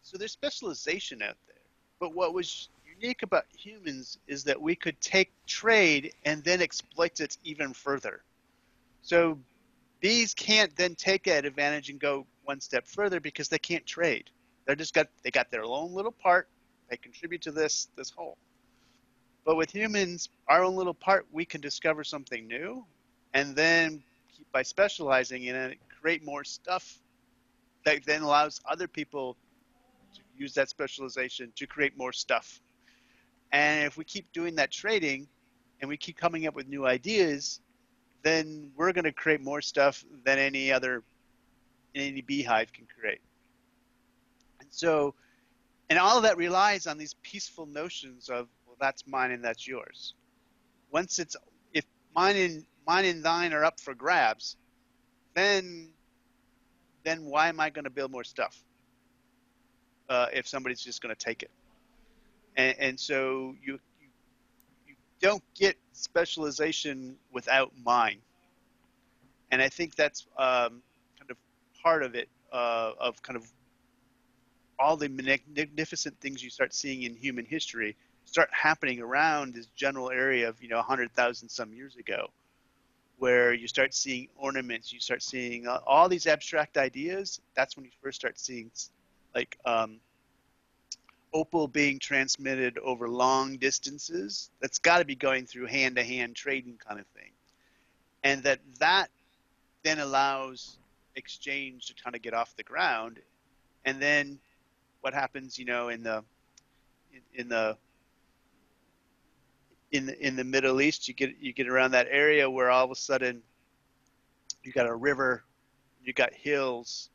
so 0.03 0.19
there's 0.19 0.33
specialization 0.33 1.23
out 1.23 1.37
there. 1.47 1.57
But 1.99 2.15
what 2.15 2.35
was 2.35 2.69
unique 2.85 3.23
about 3.23 3.45
humans 3.57 4.19
is 4.27 4.45
that 4.45 4.61
we 4.61 4.75
could 4.75 5.01
take 5.01 5.33
trade 5.47 6.13
and 6.25 6.45
then 6.45 6.61
exploit 6.61 7.21
it 7.21 7.39
even 7.45 7.73
further. 7.73 8.23
So 9.03 9.39
these 10.01 10.35
can't 10.35 10.75
then 10.77 10.95
take 10.95 11.25
that 11.25 11.45
advantage 11.45 11.91
and 11.91 11.99
go 11.99 12.27
one 12.45 12.61
step 12.61 12.87
further 12.87 13.21
because 13.21 13.49
they 13.49 13.59
can't 13.59 13.87
trade. 13.87 14.31
They're 14.67 14.77
just 14.77 14.95
got 14.95 15.09
they 15.23 15.31
got 15.31 15.51
their 15.51 15.65
own 15.65 15.93
little 15.95 16.13
part. 16.13 16.49
They 16.91 16.97
contribute 16.97 17.43
to 17.43 17.53
this 17.53 17.89
this 17.97 18.11
whole. 18.11 18.37
But 19.45 19.57
with 19.57 19.71
humans, 19.71 20.29
our 20.49 20.65
own 20.65 20.75
little 20.75 20.95
part, 20.95 21.27
we 21.31 21.45
can 21.45 21.61
discover 21.61 22.03
something 22.03 22.49
new, 22.49 22.85
and 23.33 23.55
then 23.55 24.03
by 24.53 24.63
specializing 24.63 25.45
in 25.45 25.55
it, 25.55 25.79
create 26.01 26.25
more 26.25 26.43
stuff 26.43 26.99
that 27.85 28.05
then 28.05 28.23
allows 28.23 28.61
other 28.69 28.89
people 28.89 29.37
to 30.15 30.21
use 30.37 30.53
that 30.55 30.69
specialization 30.69 31.53
to 31.55 31.67
create 31.67 31.97
more 31.97 32.13
stuff. 32.13 32.61
And 33.53 33.87
if 33.87 33.97
we 33.97 34.05
keep 34.05 34.33
doing 34.33 34.57
that 34.57 34.73
trading, 34.73 35.29
and 35.81 35.89
we 35.89 35.97
keep 35.97 36.17
coming 36.17 36.47
up 36.47 36.55
with 36.55 36.69
new 36.69 36.87
ideas, 36.87 37.61
then 38.27 38.73
we're 38.77 38.93
going 38.93 39.05
to 39.05 39.13
create 39.13 39.41
more 39.41 39.61
stuff 39.61 40.05
than 40.25 40.37
any 40.37 40.73
other 40.73 41.05
any 41.95 42.23
beehive 42.23 42.73
can 42.73 42.85
create. 42.99 43.21
And 44.59 44.69
so, 44.69 45.15
and 45.89 45.99
all 45.99 46.17
of 46.17 46.25
that 46.25 46.37
relies 46.37 46.89
on 46.89 46.99
these 46.99 47.15
peaceful 47.23 47.67
notions 47.67 48.29
of 48.29 48.49
well, 48.67 48.77
that's 48.81 49.07
mine 49.07 49.31
and 49.31 49.45
that's 49.45 49.69
yours. 49.69 50.15
Once 50.91 51.21
it's 51.21 51.37
if 51.73 51.85
mine 52.17 52.37
and 52.37 52.67
mine 52.85 53.05
and 53.05 53.23
thine 53.23 53.53
are 53.53 53.65
up 53.65 53.79
for 53.79 53.95
grabs, 53.95 54.57
then 55.35 55.91
then 57.05 57.27
why 57.27 57.49
am 57.49 57.61
I 57.61 57.71
going 57.71 57.85
to 57.85 57.91
build 57.91 58.11
more 58.11 58.25
stuff 58.25 58.59
uh, 60.09 60.27
if 60.33 60.49
somebody's 60.49 60.81
just 60.81 61.01
going 61.01 61.15
to 61.15 61.25
take 61.25 61.45
it? 61.45 61.51
And, 62.57 62.77
and 62.81 63.01
so 63.01 63.55
you 63.63 63.79
don't 65.21 65.43
get 65.55 65.77
specialization 65.93 67.17
without 67.33 67.73
mind. 67.85 68.21
And 69.51 69.63
I 69.63 69.69
think 69.69 69.95
that's 69.95 70.27
um, 70.39 70.83
kind 71.19 71.31
of 71.31 71.37
part 71.83 72.03
of 72.03 72.15
it, 72.15 72.29
uh, 72.53 72.93
of 72.99 73.23
kind 73.23 73.37
of 73.37 73.47
all 74.79 74.97
the 74.97 75.09
magnificent 75.09 76.19
things 76.21 76.43
you 76.43 76.51
start 76.51 76.75
seeing 76.75 77.03
in 77.03 77.15
human 77.15 77.45
history 77.45 77.97
start 78.27 78.51
happening 78.53 79.01
around 79.01 79.55
this 79.55 79.67
general 79.77 80.11
area 80.11 80.49
of, 80.49 80.61
you 80.63 80.69
know, 80.69 80.77
100,000 80.77 81.49
some 81.49 81.73
years 81.73 81.97
ago, 81.97 82.27
where 83.19 83.55
you 83.55 83.69
start 83.69 83.95
seeing 83.95 84.29
ornaments, 84.37 84.93
you 84.93 85.01
start 85.01 85.23
seeing 85.23 85.67
uh, 85.67 85.79
all 85.87 86.09
these 86.09 86.27
abstract 86.27 86.77
ideas. 86.77 87.41
That's 87.55 87.77
when 87.77 87.85
you 87.85 87.93
first 88.03 88.21
start 88.21 88.39
seeing 88.39 88.71
like 89.35 89.57
um, 89.65 90.01
opal 91.37 91.69
being 91.69 91.99
transmitted 91.99 92.79
over 92.79 93.09
long 93.09 93.59
distances, 93.59 94.51
that's 94.61 94.79
got 94.79 94.99
to 94.99 95.05
be 95.05 95.15
going 95.15 95.45
through 95.45 95.67
hand-to-hand 95.67 96.35
trading 96.35 96.79
kind 96.87 96.99
of 96.99 97.07
thing, 97.09 97.31
and 98.25 98.43
that 98.43 98.61
that 98.79 99.09
then 99.83 99.99
allows 99.99 100.79
exchange 101.15 101.87
to 101.87 101.95
kind 102.03 102.17
of 102.17 102.23
get 102.23 102.33
off 102.33 102.57
the 102.57 102.63
ground, 102.63 103.19
and 103.85 104.01
then 104.01 104.39
what 105.03 105.13
happens, 105.13 105.59
you 105.59 105.67
know, 105.67 105.89
in 105.91 106.03
the 106.03 106.25
in, 107.13 107.21
in 107.41 107.49
the 107.49 107.77
in 109.93 110.07
the, 110.07 110.27
in 110.27 110.37
the 110.37 110.45
Middle 110.45 110.81
East, 110.81 111.07
you 111.07 111.15
get 111.15 111.37
you 111.39 111.53
get 111.53 111.69
around 111.69 111.91
that 111.91 112.09
area 112.11 112.49
where 112.49 112.71
all 112.71 112.85
of 112.85 112.91
a 112.91 112.97
sudden 112.97 113.43
you 114.63 114.73
got 114.73 114.87
a 114.87 114.95
river, 114.95 115.45
you 116.03 116.13
got 116.15 116.33
hills, 116.33 117.11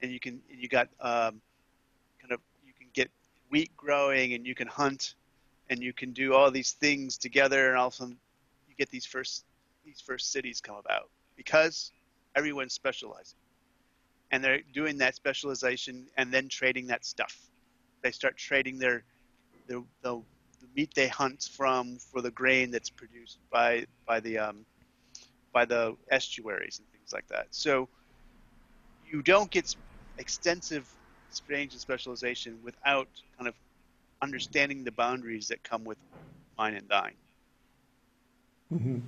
and 0.00 0.10
you 0.10 0.18
can 0.18 0.40
you 0.48 0.68
got 0.68 0.88
um, 1.00 1.42
wheat 3.50 3.76
growing 3.76 4.34
and 4.34 4.46
you 4.46 4.54
can 4.54 4.68
hunt 4.68 5.14
and 5.68 5.82
you 5.82 5.92
can 5.92 6.12
do 6.12 6.34
all 6.34 6.50
these 6.50 6.72
things 6.72 7.18
together 7.18 7.68
and 7.68 7.78
all 7.78 7.88
of 7.88 7.92
a 7.94 7.96
sudden 7.96 8.16
you 8.68 8.74
get 8.76 8.90
these 8.90 9.06
first 9.06 9.44
these 9.84 10.00
first 10.00 10.32
cities 10.32 10.60
come 10.60 10.76
about 10.76 11.10
because 11.36 11.92
everyone's 12.36 12.72
specializing. 12.72 13.38
And 14.30 14.44
they're 14.44 14.60
doing 14.72 14.98
that 14.98 15.16
specialization 15.16 16.06
and 16.16 16.32
then 16.32 16.48
trading 16.48 16.86
that 16.88 17.04
stuff. 17.04 17.36
They 18.02 18.12
start 18.12 18.36
trading 18.36 18.78
their 18.78 19.04
their 19.66 19.82
the, 20.02 20.22
the 20.60 20.68
meat 20.76 20.92
they 20.94 21.08
hunt 21.08 21.48
from 21.52 21.98
for 21.98 22.20
the 22.20 22.30
grain 22.30 22.70
that's 22.70 22.90
produced 22.90 23.38
by 23.50 23.86
by 24.06 24.20
the 24.20 24.38
um, 24.38 24.64
by 25.52 25.64
the 25.64 25.96
estuaries 26.10 26.78
and 26.78 26.86
things 26.92 27.12
like 27.12 27.26
that. 27.28 27.46
So 27.50 27.88
you 29.02 29.22
don't 29.22 29.50
get 29.50 29.74
extensive 30.18 30.88
strange 31.34 31.72
and 31.72 31.80
specialization 31.80 32.58
without 32.64 33.08
kind 33.36 33.48
of 33.48 33.54
understanding 34.22 34.84
the 34.84 34.92
boundaries 34.92 35.48
that 35.48 35.62
come 35.62 35.84
with 35.84 35.98
mine 36.58 36.74
and 36.74 36.88
thine. 36.88 37.14
Mm-hmm. 38.72 38.98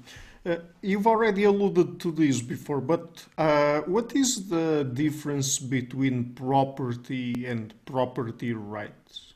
Uh, 0.45 0.57
you've 0.81 1.07
already 1.07 1.45
alluded 1.45 2.01
to 2.01 2.11
this 2.11 2.41
before, 2.41 2.81
but 2.81 3.25
uh, 3.39 3.83
what 3.83 4.16
is 4.16 4.49
the 4.49 4.91
difference 4.93 5.59
between 5.59 6.35
property 6.35 7.47
and 7.47 7.73
property 7.85 8.53
rights? 8.53 9.35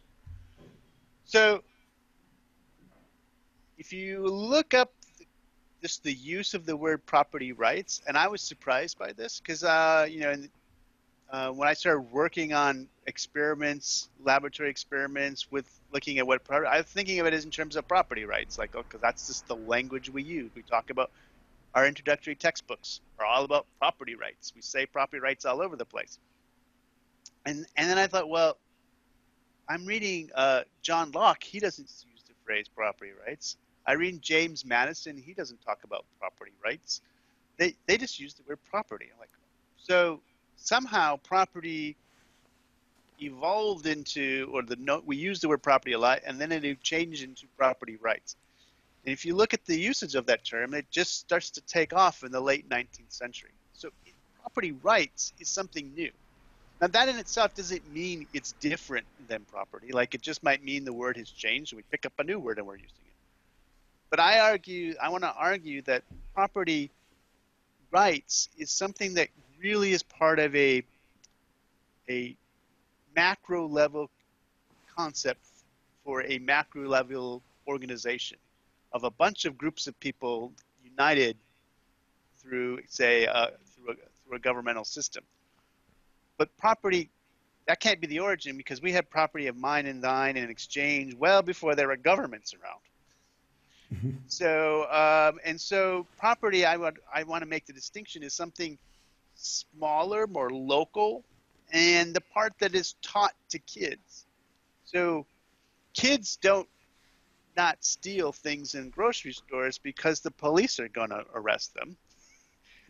So 1.24 1.62
if 3.78 3.92
you 3.92 4.26
look 4.26 4.74
up 4.74 4.92
just 5.80 6.02
the 6.02 6.12
use 6.12 6.54
of 6.54 6.66
the 6.66 6.76
word 6.76 7.06
property 7.06 7.52
rights, 7.52 8.02
and 8.08 8.16
I 8.16 8.26
was 8.26 8.42
surprised 8.42 8.98
by 8.98 9.12
this 9.12 9.38
because, 9.38 9.62
uh, 9.62 10.08
you 10.10 10.20
know, 10.20 10.34
uh, 11.30 11.50
when 11.50 11.68
I 11.68 11.74
started 11.74 12.02
working 12.12 12.52
on 12.52 12.88
experiments, 13.06 14.08
laboratory 14.20 14.70
experiments 14.70 15.50
with 15.50 15.68
looking 15.92 16.18
at 16.18 16.26
what 16.26 16.44
property, 16.44 16.68
I 16.68 16.78
was 16.78 16.86
thinking 16.86 17.18
of 17.20 17.26
it 17.26 17.34
as 17.34 17.44
in 17.44 17.50
terms 17.50 17.76
of 17.76 17.88
property 17.88 18.24
rights, 18.24 18.58
like, 18.58 18.72
because 18.72 18.86
oh, 18.94 18.98
that's 19.02 19.26
just 19.26 19.48
the 19.48 19.56
language 19.56 20.08
we 20.08 20.22
use. 20.22 20.52
We 20.54 20.62
talk 20.62 20.90
about 20.90 21.10
our 21.74 21.86
introductory 21.86 22.36
textbooks 22.36 23.00
are 23.18 23.26
all 23.26 23.44
about 23.44 23.66
property 23.78 24.14
rights. 24.14 24.52
We 24.54 24.62
say 24.62 24.86
property 24.86 25.20
rights 25.20 25.44
all 25.44 25.60
over 25.60 25.76
the 25.76 25.84
place. 25.84 26.18
And 27.44 27.66
and 27.76 27.90
then 27.90 27.98
I 27.98 28.06
thought, 28.06 28.28
well, 28.28 28.56
I'm 29.68 29.84
reading 29.84 30.30
uh, 30.34 30.62
John 30.82 31.10
Locke. 31.12 31.42
He 31.42 31.60
doesn't 31.60 31.84
use 31.84 32.24
the 32.26 32.34
phrase 32.44 32.66
property 32.68 33.12
rights. 33.26 33.56
I 33.86 33.92
read 33.92 34.22
James 34.22 34.64
Madison. 34.64 35.16
He 35.16 35.34
doesn't 35.34 35.60
talk 35.60 35.80
about 35.84 36.06
property 36.18 36.52
rights. 36.64 37.02
They 37.58 37.74
they 37.86 37.98
just 37.98 38.18
use 38.18 38.34
the 38.34 38.42
word 38.48 38.58
property. 38.68 39.06
I'm 39.12 39.18
like, 39.18 39.30
so 39.76 40.22
somehow 40.56 41.16
property 41.18 41.96
evolved 43.20 43.86
into, 43.86 44.50
or 44.52 44.62
the 44.62 44.76
note 44.76 45.04
we 45.06 45.16
use 45.16 45.40
the 45.40 45.48
word 45.48 45.62
property 45.62 45.92
a 45.92 45.98
lot, 45.98 46.20
and 46.26 46.40
then 46.40 46.52
it 46.52 46.82
changed 46.82 47.22
into 47.22 47.46
property 47.56 47.96
rights. 47.96 48.36
And 49.04 49.12
if 49.12 49.24
you 49.24 49.34
look 49.34 49.54
at 49.54 49.64
the 49.64 49.78
usage 49.78 50.14
of 50.14 50.26
that 50.26 50.44
term, 50.44 50.74
it 50.74 50.90
just 50.90 51.18
starts 51.18 51.50
to 51.50 51.60
take 51.62 51.92
off 51.92 52.24
in 52.24 52.32
the 52.32 52.40
late 52.40 52.68
19th 52.68 53.12
century. 53.12 53.50
So 53.72 53.90
property 54.40 54.72
rights 54.72 55.32
is 55.38 55.48
something 55.48 55.94
new. 55.94 56.10
Now 56.80 56.88
that 56.88 57.08
in 57.08 57.16
itself 57.16 57.54
doesn't 57.54 57.90
mean 57.90 58.26
it's 58.34 58.52
different 58.60 59.06
than 59.28 59.44
property. 59.44 59.92
Like 59.92 60.14
it 60.14 60.20
just 60.20 60.42
might 60.42 60.62
mean 60.62 60.84
the 60.84 60.92
word 60.92 61.16
has 61.16 61.30
changed 61.30 61.72
and 61.72 61.78
we 61.78 61.84
pick 61.90 62.04
up 62.04 62.12
a 62.18 62.24
new 62.24 62.38
word 62.38 62.58
and 62.58 62.66
we're 62.66 62.76
using 62.76 63.06
it. 63.06 63.14
But 64.10 64.20
I 64.20 64.40
argue, 64.40 64.94
I 65.02 65.08
want 65.08 65.24
to 65.24 65.32
argue 65.32 65.82
that 65.82 66.02
property 66.34 66.90
rights 67.90 68.48
is 68.58 68.70
something 68.70 69.14
that 69.14 69.28
really 69.60 69.92
is 69.92 70.02
part 70.02 70.38
of 70.38 70.54
a 70.54 70.82
a 72.08 72.36
macro 73.14 73.66
level 73.66 74.10
concept 74.94 75.40
for 76.04 76.22
a 76.22 76.38
macro 76.38 76.88
level 76.88 77.42
organization 77.66 78.38
of 78.92 79.04
a 79.04 79.10
bunch 79.10 79.44
of 79.44 79.58
groups 79.58 79.86
of 79.86 79.98
people 80.00 80.52
united 80.84 81.36
through, 82.38 82.80
say, 82.88 83.26
uh, 83.26 83.48
through, 83.74 83.92
a, 83.92 83.94
through 83.94 84.36
a 84.36 84.38
governmental 84.38 84.84
system. 84.84 85.24
But 86.38 86.56
property, 86.58 87.10
that 87.66 87.80
can't 87.80 88.00
be 88.00 88.06
the 88.06 88.20
origin 88.20 88.56
because 88.56 88.80
we 88.80 88.92
had 88.92 89.10
property 89.10 89.48
of 89.48 89.56
mine 89.56 89.86
and 89.86 90.02
thine 90.02 90.36
and 90.36 90.50
exchange 90.50 91.14
well 91.14 91.42
before 91.42 91.74
there 91.74 91.88
were 91.88 91.96
governments 91.96 92.54
around. 92.54 92.80
Mm-hmm. 93.94 94.16
So 94.28 94.84
um, 94.90 95.38
and 95.44 95.60
so 95.60 96.06
property, 96.18 96.64
I 96.64 96.76
would 96.76 96.98
I 97.12 97.22
want 97.22 97.42
to 97.42 97.48
make 97.48 97.66
the 97.66 97.72
distinction 97.72 98.22
is 98.22 98.34
something 98.34 98.76
smaller, 99.36 100.26
more 100.26 100.50
local, 100.50 101.24
and 101.72 102.14
the 102.14 102.20
part 102.20 102.52
that 102.58 102.74
is 102.74 102.94
taught 103.02 103.34
to 103.50 103.58
kids. 103.60 104.26
So 104.84 105.26
kids 105.94 106.36
don't 106.36 106.68
not 107.56 107.82
steal 107.82 108.32
things 108.32 108.74
in 108.74 108.90
grocery 108.90 109.32
stores 109.32 109.78
because 109.78 110.20
the 110.20 110.30
police 110.30 110.78
are 110.78 110.88
going 110.88 111.10
to 111.10 111.24
arrest 111.34 111.74
them. 111.74 111.96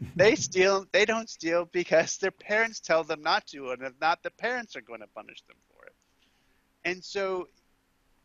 they 0.17 0.35
steal 0.35 0.87
they 0.93 1.07
don't 1.07 1.31
steal 1.31 1.65
because 1.73 2.19
their 2.19 2.31
parents 2.31 2.81
tell 2.81 3.03
them 3.03 3.23
not 3.23 3.47
to 3.47 3.71
and 3.71 3.83
if 3.83 3.95
not 4.01 4.23
the 4.23 4.31
parents 4.31 4.77
are 4.77 4.83
going 4.83 5.01
to 5.01 5.07
punish 5.15 5.41
them 5.49 5.57
for 5.71 5.87
it. 5.87 5.95
And 6.85 7.03
so 7.03 7.49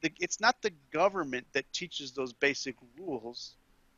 the, 0.02 0.12
it's 0.20 0.42
not 0.42 0.62
the 0.62 0.74
government 0.92 1.46
that 1.54 1.72
teaches 1.72 2.12
those 2.12 2.34
basic 2.34 2.76
rules. 2.98 3.56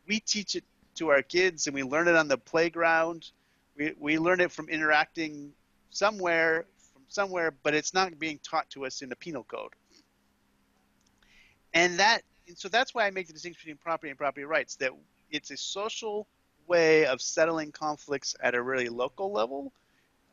We 0.07 0.19
teach 0.19 0.55
it 0.55 0.63
to 0.95 1.09
our 1.09 1.21
kids 1.21 1.65
and 1.67 1.73
we 1.73 1.83
learn 1.83 2.07
it 2.07 2.15
on 2.15 2.27
the 2.27 2.37
playground. 2.37 3.31
We, 3.77 3.93
we 3.99 4.17
learn 4.17 4.39
it 4.39 4.51
from 4.51 4.69
interacting 4.69 5.51
somewhere 5.89 6.65
from 6.93 7.03
somewhere, 7.07 7.53
but 7.63 7.73
it's 7.73 7.93
not 7.93 8.17
being 8.19 8.39
taught 8.39 8.69
to 8.71 8.85
us 8.85 9.01
in 9.01 9.09
the 9.09 9.15
penal 9.15 9.43
code. 9.43 9.73
And 11.73 11.99
that 11.99 12.21
and 12.47 12.57
so 12.57 12.67
that's 12.67 12.93
why 12.93 13.05
I 13.05 13.11
make 13.11 13.27
the 13.27 13.33
distinction 13.33 13.61
between 13.61 13.77
property 13.77 14.09
and 14.09 14.17
property 14.17 14.45
rights, 14.45 14.75
that 14.77 14.91
it's 15.31 15.51
a 15.51 15.57
social 15.57 16.27
way 16.67 17.05
of 17.05 17.21
settling 17.21 17.71
conflicts 17.71 18.35
at 18.41 18.55
a 18.55 18.61
really 18.61 18.89
local 18.89 19.31
level 19.31 19.71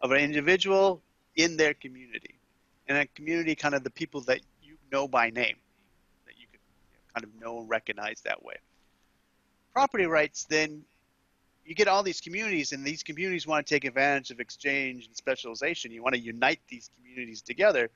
of 0.01 0.11
an 0.13 0.19
individual 0.19 1.03
in 1.37 1.57
their 1.57 1.75
community. 1.75 2.35
And 2.89 2.99
a 2.99 3.07
community 3.07 3.55
kind 3.55 3.75
of 3.75 3.85
the 3.85 3.91
people 3.91 4.21
that 4.23 4.41
you 4.63 4.77
know 4.91 5.07
by 5.07 5.31
name, 5.31 5.57
that 6.27 6.35
you 6.37 6.47
could 6.51 6.61
kind 7.15 7.25
of 7.25 7.41
know 7.41 7.61
and 7.61 7.69
recognize 7.69 8.21
that 8.23 8.43
way. 8.43 8.57
Property 9.73 10.07
rights, 10.07 10.45
then 10.45 10.83
you 11.71 11.77
get 11.77 11.87
all 11.87 12.03
these 12.03 12.21
communities, 12.21 12.73
and 12.73 12.85
these 12.85 13.05
communities 13.05 13.47
want 13.47 13.65
to 13.65 13.73
take 13.73 13.85
advantage 13.85 14.33
of 14.33 14.41
exchange 14.41 15.07
and 15.07 15.17
specialization. 15.17 15.93
You 15.93 16.03
want 16.03 16.17
to 16.17 16.21
unite 16.21 16.59
these 16.69 16.91
communities 16.97 17.43
together. 17.43 17.91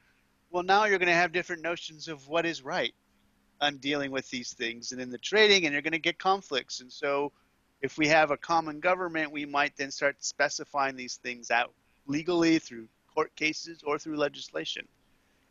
Well, 0.52 0.62
now 0.62 0.84
you're 0.84 1.00
going 1.00 1.08
to 1.08 1.12
have 1.12 1.32
different 1.32 1.60
notions 1.60 2.06
of 2.06 2.28
what 2.28 2.46
is 2.46 2.62
right 2.62 2.94
on 3.60 3.78
dealing 3.78 4.12
with 4.12 4.30
these 4.30 4.52
things 4.52 4.92
and 4.92 5.00
in 5.00 5.10
the 5.10 5.18
trading, 5.18 5.64
and 5.64 5.72
you're 5.72 5.82
going 5.82 5.90
to 5.90 5.98
get 5.98 6.20
conflicts. 6.20 6.82
And 6.82 6.92
so, 6.92 7.32
if 7.82 7.98
we 7.98 8.06
have 8.06 8.30
a 8.30 8.36
common 8.36 8.78
government, 8.78 9.32
we 9.32 9.44
might 9.44 9.76
then 9.76 9.90
start 9.90 10.18
specifying 10.20 10.94
these 10.94 11.16
things 11.16 11.50
out 11.50 11.72
legally 12.06 12.60
through 12.60 12.86
court 13.12 13.34
cases 13.34 13.82
or 13.84 13.98
through 13.98 14.18
legislation. 14.18 14.86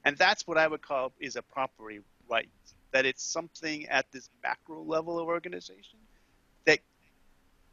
And 0.05 0.17
that's 0.17 0.47
what 0.47 0.57
I 0.57 0.69
would 0.69 0.81
call 0.81 1.11
is 1.19 1.35
a 1.35 1.41
property 1.41 1.99
right. 2.31 2.47
That 2.93 3.05
it's 3.05 3.25
something 3.25 3.85
at 3.87 4.09
this 4.13 4.29
macro 4.41 4.81
level 4.81 5.19
of 5.19 5.27
organization 5.27 5.99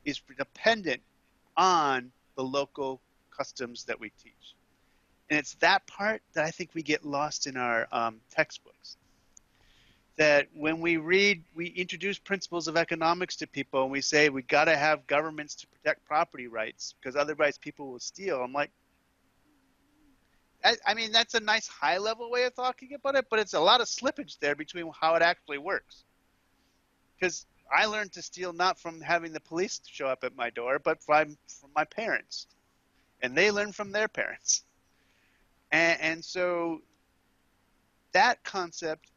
is 0.04 0.20
dependent 0.36 1.02
on 1.56 2.10
the 2.36 2.42
local 2.42 3.00
customs 3.36 3.84
that 3.84 3.98
we 3.98 4.10
teach. 4.22 4.54
And 5.30 5.38
it's 5.38 5.54
that 5.54 5.86
part 5.86 6.22
that 6.34 6.44
I 6.44 6.50
think 6.50 6.70
we 6.74 6.82
get 6.82 7.04
lost 7.04 7.46
in 7.46 7.56
our 7.56 7.86
um, 7.92 8.20
textbooks. 8.30 8.96
That 10.16 10.48
when 10.54 10.80
we 10.80 10.96
read, 10.96 11.42
we 11.54 11.68
introduce 11.68 12.18
principles 12.18 12.68
of 12.68 12.76
economics 12.76 13.36
to 13.36 13.46
people 13.46 13.84
and 13.84 13.92
we 13.92 14.00
say 14.00 14.28
we 14.28 14.42
got 14.42 14.64
to 14.64 14.76
have 14.76 15.06
governments 15.06 15.54
to 15.56 15.66
protect 15.68 16.04
property 16.04 16.46
rights 16.46 16.94
because 17.00 17.16
otherwise 17.16 17.56
people 17.56 17.90
will 17.90 18.00
steal. 18.00 18.42
I'm 18.42 18.52
like, 18.52 18.70
I, 20.62 20.76
I 20.86 20.94
mean, 20.94 21.12
that's 21.12 21.34
a 21.34 21.40
nice 21.40 21.66
high 21.68 21.98
level 21.98 22.30
way 22.30 22.44
of 22.44 22.54
talking 22.54 22.92
about 22.92 23.14
it, 23.14 23.26
but 23.30 23.38
it's 23.38 23.54
a 23.54 23.60
lot 23.60 23.80
of 23.80 23.86
slippage 23.86 24.38
there 24.40 24.54
between 24.54 24.90
how 24.98 25.14
it 25.14 25.22
actually 25.22 25.58
works. 25.58 26.04
Because 27.18 27.46
I 27.72 27.86
learned 27.86 28.12
to 28.12 28.22
steal 28.22 28.52
not 28.52 28.78
from 28.78 29.00
having 29.00 29.32
the 29.32 29.40
police 29.40 29.80
show 29.86 30.06
up 30.06 30.24
at 30.24 30.36
my 30.36 30.50
door, 30.50 30.78
but 30.78 31.02
from, 31.02 31.36
from 31.60 31.70
my 31.74 31.84
parents. 31.84 32.46
And 33.22 33.36
they 33.36 33.50
learn 33.50 33.72
from 33.72 33.92
their 33.92 34.08
parents. 34.08 34.64
And, 35.70 36.00
and 36.00 36.24
so 36.24 36.82
that 38.12 38.42
concept, 38.44 39.10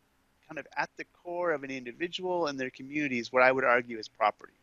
kind 0.47 0.59
of 0.59 0.67
at 0.77 0.89
the 0.97 1.05
core 1.05 1.51
of 1.51 1.63
an 1.63 1.71
individual 1.71 2.47
and 2.47 2.59
their 2.59 2.69
communities, 2.69 3.31
what 3.31 3.43
I 3.43 3.51
would 3.51 3.63
argue 3.63 3.97
is 3.97 4.07
property. 4.07 4.53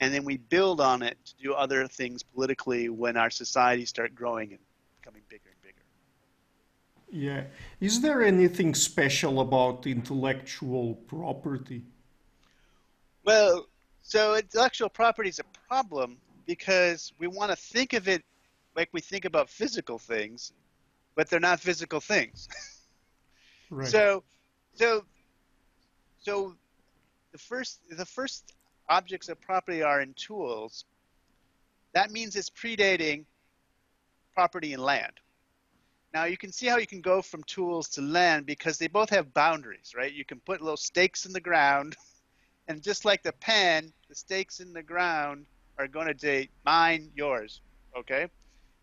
And 0.00 0.12
then 0.12 0.24
we 0.24 0.36
build 0.36 0.80
on 0.80 1.02
it 1.02 1.16
to 1.24 1.34
do 1.42 1.54
other 1.54 1.86
things 1.88 2.22
politically 2.22 2.88
when 2.88 3.16
our 3.16 3.30
societies 3.30 3.88
start 3.88 4.14
growing 4.14 4.50
and 4.50 4.58
becoming 5.00 5.22
bigger 5.28 5.50
and 5.50 5.62
bigger. 5.62 5.84
Yeah. 7.10 7.44
Is 7.80 8.00
there 8.00 8.22
anything 8.22 8.74
special 8.74 9.40
about 9.40 9.86
intellectual 9.86 10.94
property? 10.94 11.84
Well, 13.28 13.66
so 14.00 14.36
intellectual 14.36 14.88
property 14.88 15.28
is 15.28 15.38
a 15.38 15.44
problem 15.68 16.16
because 16.46 17.12
we 17.18 17.26
want 17.26 17.50
to 17.50 17.56
think 17.56 17.92
of 17.92 18.08
it 18.08 18.24
like 18.74 18.88
we 18.94 19.02
think 19.02 19.26
about 19.26 19.50
physical 19.50 19.98
things, 19.98 20.54
but 21.14 21.28
they're 21.28 21.38
not 21.38 21.60
physical 21.60 22.00
things. 22.00 22.48
right. 23.70 23.86
So, 23.86 24.24
so, 24.72 25.04
so 26.18 26.54
the 27.32 27.38
first 27.38 27.80
the 27.90 28.06
first 28.06 28.54
objects 28.88 29.28
of 29.28 29.38
property 29.42 29.82
are 29.82 30.00
in 30.00 30.14
tools. 30.14 30.86
That 31.92 32.10
means 32.10 32.34
it's 32.34 32.48
predating 32.48 33.26
property 34.32 34.72
in 34.72 34.80
land. 34.80 35.12
Now 36.14 36.24
you 36.24 36.38
can 36.38 36.50
see 36.50 36.66
how 36.66 36.78
you 36.78 36.86
can 36.86 37.02
go 37.02 37.20
from 37.20 37.42
tools 37.44 37.90
to 37.90 38.00
land 38.00 38.46
because 38.46 38.78
they 38.78 38.88
both 38.88 39.10
have 39.10 39.34
boundaries, 39.34 39.92
right? 39.94 40.14
You 40.14 40.24
can 40.24 40.40
put 40.40 40.62
little 40.62 40.78
stakes 40.78 41.26
in 41.26 41.34
the 41.34 41.42
ground, 41.42 41.94
and 42.68 42.82
just 42.82 43.04
like 43.04 43.22
the 43.22 43.32
pen, 43.32 43.92
the 44.08 44.14
stakes 44.14 44.60
in 44.60 44.72
the 44.72 44.82
ground 44.82 45.46
are 45.78 45.88
going 45.88 46.06
to 46.06 46.18
say 46.18 46.48
mine, 46.64 47.10
yours, 47.14 47.60
okay? 47.96 48.28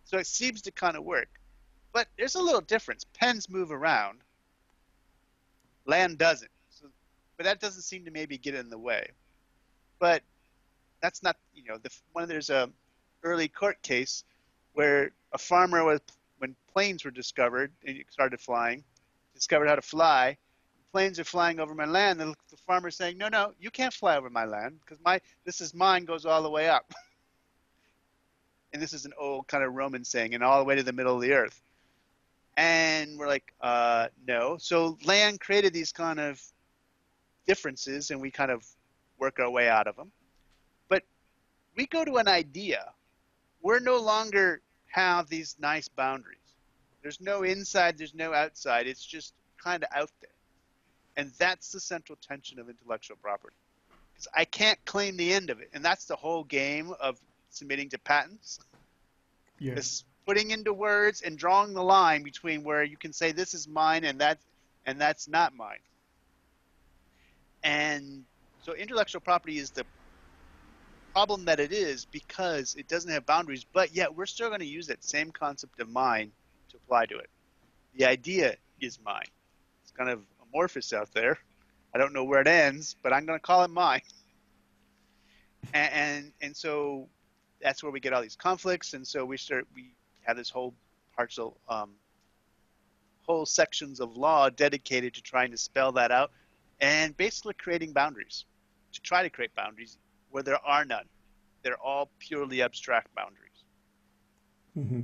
So 0.03 0.17
it 0.17 0.27
seems 0.27 0.61
to 0.63 0.71
kind 0.71 0.97
of 0.97 1.03
work. 1.03 1.29
But 1.93 2.07
there's 2.17 2.35
a 2.35 2.41
little 2.41 2.61
difference. 2.61 3.05
Pens 3.13 3.49
move 3.49 3.71
around, 3.71 4.19
land 5.85 6.17
doesn't. 6.17 6.51
So, 6.69 6.87
but 7.37 7.45
that 7.45 7.59
doesn't 7.59 7.83
seem 7.83 8.03
to 8.05 8.11
maybe 8.11 8.37
get 8.37 8.55
in 8.55 8.69
the 8.69 8.77
way. 8.77 9.07
But 9.99 10.21
that's 11.01 11.23
not, 11.23 11.37
you 11.53 11.63
know, 11.63 11.77
the, 11.77 11.89
when 12.13 12.27
there's 12.27 12.49
a 12.49 12.69
early 13.23 13.47
court 13.47 13.81
case 13.81 14.23
where 14.73 15.11
a 15.31 15.37
farmer 15.37 15.83
was 15.83 16.01
when 16.39 16.55
planes 16.73 17.05
were 17.05 17.11
discovered 17.11 17.71
and 17.85 18.03
started 18.09 18.41
flying, 18.41 18.83
discovered 19.33 19.67
how 19.67 19.75
to 19.75 19.81
fly. 19.81 20.37
Planes 20.95 21.19
are 21.19 21.25
flying 21.25 21.59
over 21.59 21.75
my 21.75 21.83
land, 21.83 22.21
the, 22.21 22.33
the 22.49 22.55
farmer's 22.65 22.95
saying, 22.95 23.17
no, 23.17 23.27
no, 23.27 23.51
you 23.59 23.69
can't 23.69 23.93
fly 23.93 24.15
over 24.15 24.29
my 24.29 24.45
land 24.45 24.79
because 24.79 24.97
my 25.03 25.19
this 25.43 25.59
is 25.59 25.73
mine 25.73 26.05
goes 26.05 26.25
all 26.25 26.41
the 26.41 26.49
way 26.49 26.69
up. 26.69 26.93
and 28.73 28.81
this 28.81 28.93
is 28.93 29.03
an 29.03 29.11
old 29.19 29.45
kind 29.45 29.61
of 29.65 29.73
Roman 29.73 30.05
saying, 30.05 30.33
and 30.33 30.41
all 30.41 30.57
the 30.57 30.63
way 30.63 30.73
to 30.73 30.83
the 30.83 30.93
middle 30.93 31.13
of 31.13 31.21
the 31.21 31.33
earth. 31.33 31.61
And 32.55 33.19
we're 33.19 33.27
like, 33.27 33.51
uh, 33.59 34.07
no. 34.25 34.55
So 34.57 34.97
land 35.03 35.41
created 35.41 35.73
these 35.73 35.91
kind 35.91 36.17
of 36.17 36.41
differences, 37.45 38.11
and 38.11 38.21
we 38.21 38.31
kind 38.31 38.49
of 38.49 38.65
work 39.19 39.41
our 39.41 39.49
way 39.49 39.67
out 39.67 39.87
of 39.87 39.97
them. 39.97 40.13
But 40.87 41.03
we 41.75 41.87
go 41.87 42.05
to 42.05 42.15
an 42.19 42.29
idea. 42.29 42.93
We're 43.61 43.81
no 43.81 43.97
longer 43.97 44.61
have 44.93 45.27
these 45.27 45.57
nice 45.59 45.89
boundaries. 45.89 46.55
There's 47.01 47.19
no 47.19 47.43
inside, 47.43 47.97
there's 47.97 48.15
no 48.15 48.33
outside. 48.33 48.87
It's 48.87 49.05
just 49.05 49.33
kind 49.61 49.83
of 49.83 49.89
out 49.93 50.09
there. 50.21 50.29
And 51.17 51.31
that's 51.37 51.71
the 51.71 51.79
central 51.79 52.17
tension 52.21 52.59
of 52.59 52.69
intellectual 52.69 53.17
property. 53.21 53.55
Because 54.13 54.27
I 54.35 54.45
can't 54.45 54.83
claim 54.85 55.17
the 55.17 55.33
end 55.33 55.49
of 55.49 55.59
it. 55.59 55.69
And 55.73 55.83
that's 55.83 56.05
the 56.05 56.15
whole 56.15 56.43
game 56.43 56.93
of 56.99 57.19
submitting 57.49 57.89
to 57.89 57.97
patents. 57.99 58.59
Yes. 59.59 60.03
putting 60.25 60.51
into 60.51 60.73
words 60.73 61.21
and 61.21 61.37
drawing 61.37 61.73
the 61.73 61.83
line 61.83 62.23
between 62.23 62.63
where 62.63 62.83
you 62.83 62.97
can 62.97 63.13
say 63.13 63.31
this 63.31 63.53
is 63.53 63.67
mine 63.67 64.03
and 64.03 64.19
that 64.19 64.39
and 64.85 64.99
that's 64.99 65.27
not 65.27 65.55
mine. 65.55 65.79
And 67.63 68.23
so 68.61 68.73
intellectual 68.73 69.21
property 69.21 69.57
is 69.57 69.71
the 69.71 69.85
problem 71.13 71.45
that 71.45 71.59
it 71.59 71.71
is 71.71 72.05
because 72.05 72.75
it 72.75 72.87
doesn't 72.87 73.09
have 73.11 73.25
boundaries, 73.25 73.65
but 73.71 73.95
yet 73.95 74.13
we're 74.13 74.25
still 74.25 74.49
going 74.49 74.59
to 74.59 74.65
use 74.65 74.87
that 74.87 75.03
same 75.03 75.31
concept 75.31 75.79
of 75.79 75.89
mine 75.89 76.31
to 76.69 76.77
apply 76.77 77.05
to 77.05 77.17
it. 77.17 77.29
The 77.95 78.05
idea 78.05 78.55
is 78.81 78.99
mine. 79.03 79.27
It's 79.83 79.91
kind 79.91 80.09
of 80.09 80.19
amorphous 80.55 80.93
out 80.93 81.13
there. 81.13 81.37
I 81.93 81.97
don't 81.97 82.13
know 82.13 82.23
where 82.23 82.41
it 82.41 82.47
ends, 82.47 82.95
but 83.03 83.13
I'm 83.13 83.25
going 83.25 83.37
to 83.37 83.43
call 83.43 83.63
it 83.63 83.69
mine. 83.69 84.01
And, 85.73 85.93
and 85.93 86.31
and 86.41 86.57
so 86.57 87.07
that's 87.61 87.83
where 87.83 87.91
we 87.91 87.99
get 87.99 88.13
all 88.13 88.21
these 88.21 88.35
conflicts, 88.35 88.93
and 88.93 89.05
so 89.05 89.25
we 89.25 89.37
start 89.37 89.67
we 89.75 89.91
have 90.21 90.37
this 90.37 90.49
whole 90.49 90.73
parts 91.15 91.37
of 91.39 91.53
um, 91.67 91.91
whole 93.23 93.45
sections 93.45 93.99
of 93.99 94.15
law 94.15 94.49
dedicated 94.49 95.13
to 95.15 95.21
trying 95.21 95.51
to 95.51 95.57
spell 95.57 95.91
that 95.93 96.11
out, 96.11 96.31
and 96.79 97.17
basically 97.17 97.53
creating 97.55 97.93
boundaries 97.93 98.45
to 98.93 99.01
try 99.01 99.23
to 99.23 99.29
create 99.29 99.53
boundaries 99.55 99.97
where 100.29 100.43
there 100.43 100.63
are 100.63 100.85
none. 100.85 101.05
They're 101.63 101.81
all 101.81 102.11
purely 102.19 102.61
abstract 102.61 103.13
boundaries. 103.15 103.63
Mm-hmm. 104.77 105.01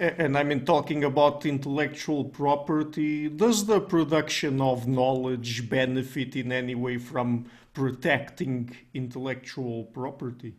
And 0.00 0.36
I 0.36 0.42
mean, 0.42 0.64
talking 0.64 1.04
about 1.04 1.46
intellectual 1.46 2.24
property, 2.24 3.28
does 3.28 3.66
the 3.66 3.80
production 3.80 4.60
of 4.60 4.88
knowledge 4.88 5.68
benefit 5.70 6.34
in 6.34 6.50
any 6.50 6.74
way 6.74 6.98
from 6.98 7.48
protecting 7.74 8.76
intellectual 8.94 9.84
property? 9.84 10.56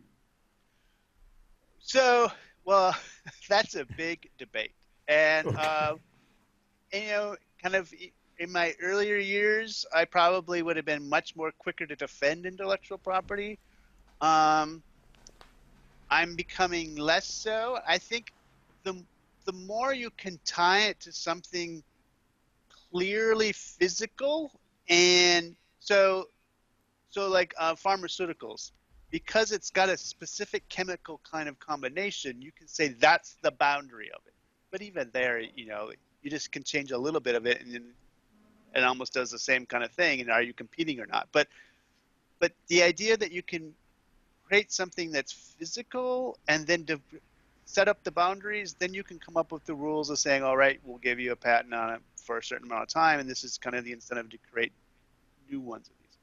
So, 1.79 2.31
well, 2.65 2.95
that's 3.49 3.75
a 3.75 3.85
big 3.85 4.29
debate, 4.37 4.73
and 5.07 5.51
Okay. 5.51 5.57
uh, 5.57 5.95
and, 6.93 7.03
you 7.03 7.11
know, 7.11 7.37
kind 7.63 7.75
of 7.75 7.93
in 8.39 8.51
my 8.51 8.75
earlier 8.81 9.17
years, 9.17 9.85
I 9.95 10.05
probably 10.05 10.63
would 10.63 10.77
have 10.77 10.85
been 10.85 11.09
much 11.09 11.35
more 11.35 11.51
quicker 11.59 11.87
to 11.87 11.95
defend 11.95 12.45
intellectual 12.45 12.97
property. 12.99 13.59
Um, 14.21 14.83
I'm 16.09 16.35
becoming 16.35 16.95
less 16.95 17.27
so. 17.27 17.79
I 17.87 17.97
think 17.97 18.31
the 18.83 19.05
the 19.45 19.53
more 19.53 19.93
you 19.93 20.09
can 20.11 20.39
tie 20.45 20.81
it 20.81 20.99
to 21.01 21.11
something 21.11 21.83
clearly 22.91 23.51
physical, 23.53 24.51
and 24.89 25.55
so 25.79 26.27
so 27.09 27.27
like 27.29 27.53
uh, 27.57 27.75
pharmaceuticals, 27.75 28.71
because 29.09 29.51
it's 29.51 29.69
got 29.69 29.89
a 29.89 29.97
specific 29.97 30.67
chemical 30.69 31.19
kind 31.29 31.49
of 31.49 31.59
combination, 31.59 32.41
you 32.41 32.51
can 32.51 32.67
say 32.67 32.89
that's 32.89 33.37
the 33.41 33.51
boundary 33.51 34.09
of 34.15 34.21
it. 34.25 34.33
But 34.71 34.81
even 34.81 35.09
there, 35.13 35.39
you 35.39 35.65
know, 35.65 35.91
you 36.21 36.29
just 36.29 36.51
can 36.51 36.63
change 36.63 36.91
a 36.91 36.97
little 36.97 37.19
bit 37.19 37.35
of 37.35 37.45
it, 37.45 37.61
and 37.61 37.83
it 38.73 38.83
almost 38.83 39.13
does 39.13 39.31
the 39.31 39.39
same 39.39 39.65
kind 39.65 39.83
of 39.83 39.91
thing. 39.91 40.21
And 40.21 40.31
are 40.31 40.41
you 40.41 40.53
competing 40.53 40.99
or 40.99 41.05
not? 41.05 41.27
But 41.31 41.47
but 42.39 42.53
the 42.67 42.83
idea 42.83 43.17
that 43.17 43.31
you 43.31 43.43
can 43.43 43.73
create 44.45 44.71
something 44.71 45.11
that's 45.11 45.31
physical 45.31 46.37
and 46.47 46.65
then 46.65 46.83
de- 46.83 46.99
set 47.65 47.87
up 47.87 48.03
the 48.03 48.11
boundaries, 48.11 48.75
then 48.79 48.93
you 48.93 49.03
can 49.03 49.19
come 49.19 49.37
up 49.37 49.51
with 49.51 49.65
the 49.65 49.75
rules 49.75 50.09
of 50.09 50.19
saying, 50.19 50.43
all 50.43 50.57
right, 50.57 50.79
we'll 50.83 50.97
give 50.97 51.19
you 51.19 51.31
a 51.31 51.35
patent 51.35 51.73
on 51.73 51.93
it 51.93 52.01
for 52.17 52.37
a 52.37 52.43
certain 52.43 52.67
amount 52.67 52.83
of 52.83 52.89
time, 52.89 53.19
and 53.19 53.29
this 53.29 53.43
is 53.43 53.57
kind 53.57 53.75
of 53.75 53.83
the 53.83 53.91
incentive 53.91 54.29
to 54.29 54.37
create 54.51 54.71
new 55.49 55.59
ones 55.59 55.87
of 55.87 55.93
these. 55.99 56.17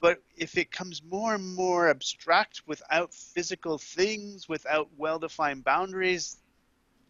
But 0.00 0.22
if 0.36 0.58
it 0.58 0.70
comes 0.70 1.02
more 1.02 1.34
and 1.34 1.54
more 1.54 1.88
abstract 1.88 2.62
without 2.66 3.14
physical 3.14 3.78
things, 3.78 4.48
without 4.48 4.88
well 4.96 5.18
defined 5.18 5.64
boundaries, 5.64 6.36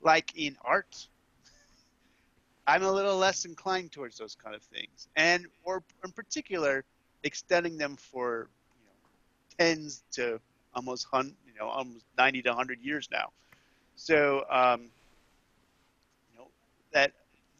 like 0.02 0.32
in 0.36 0.56
art, 0.64 1.08
I'm 2.66 2.82
a 2.82 2.92
little 2.92 3.16
less 3.16 3.44
inclined 3.44 3.92
towards 3.92 4.18
those 4.18 4.34
kind 4.34 4.54
of 4.54 4.62
things. 4.62 5.08
And, 5.16 5.46
or 5.64 5.82
in 6.04 6.12
particular, 6.12 6.84
extending 7.22 7.76
them 7.76 7.96
for 7.96 8.48
you 8.78 8.86
know, 8.86 9.64
tens 9.64 10.02
to 10.12 10.40
almost 10.74 11.06
hun, 11.10 11.34
know, 11.58 11.68
almost 11.68 12.04
90 12.18 12.42
to 12.42 12.50
100 12.50 12.80
years 12.80 13.08
now. 13.10 13.30
So, 13.96 14.44
um, 14.50 14.82
you 16.32 16.38
know, 16.38 16.48
that 16.92 17.12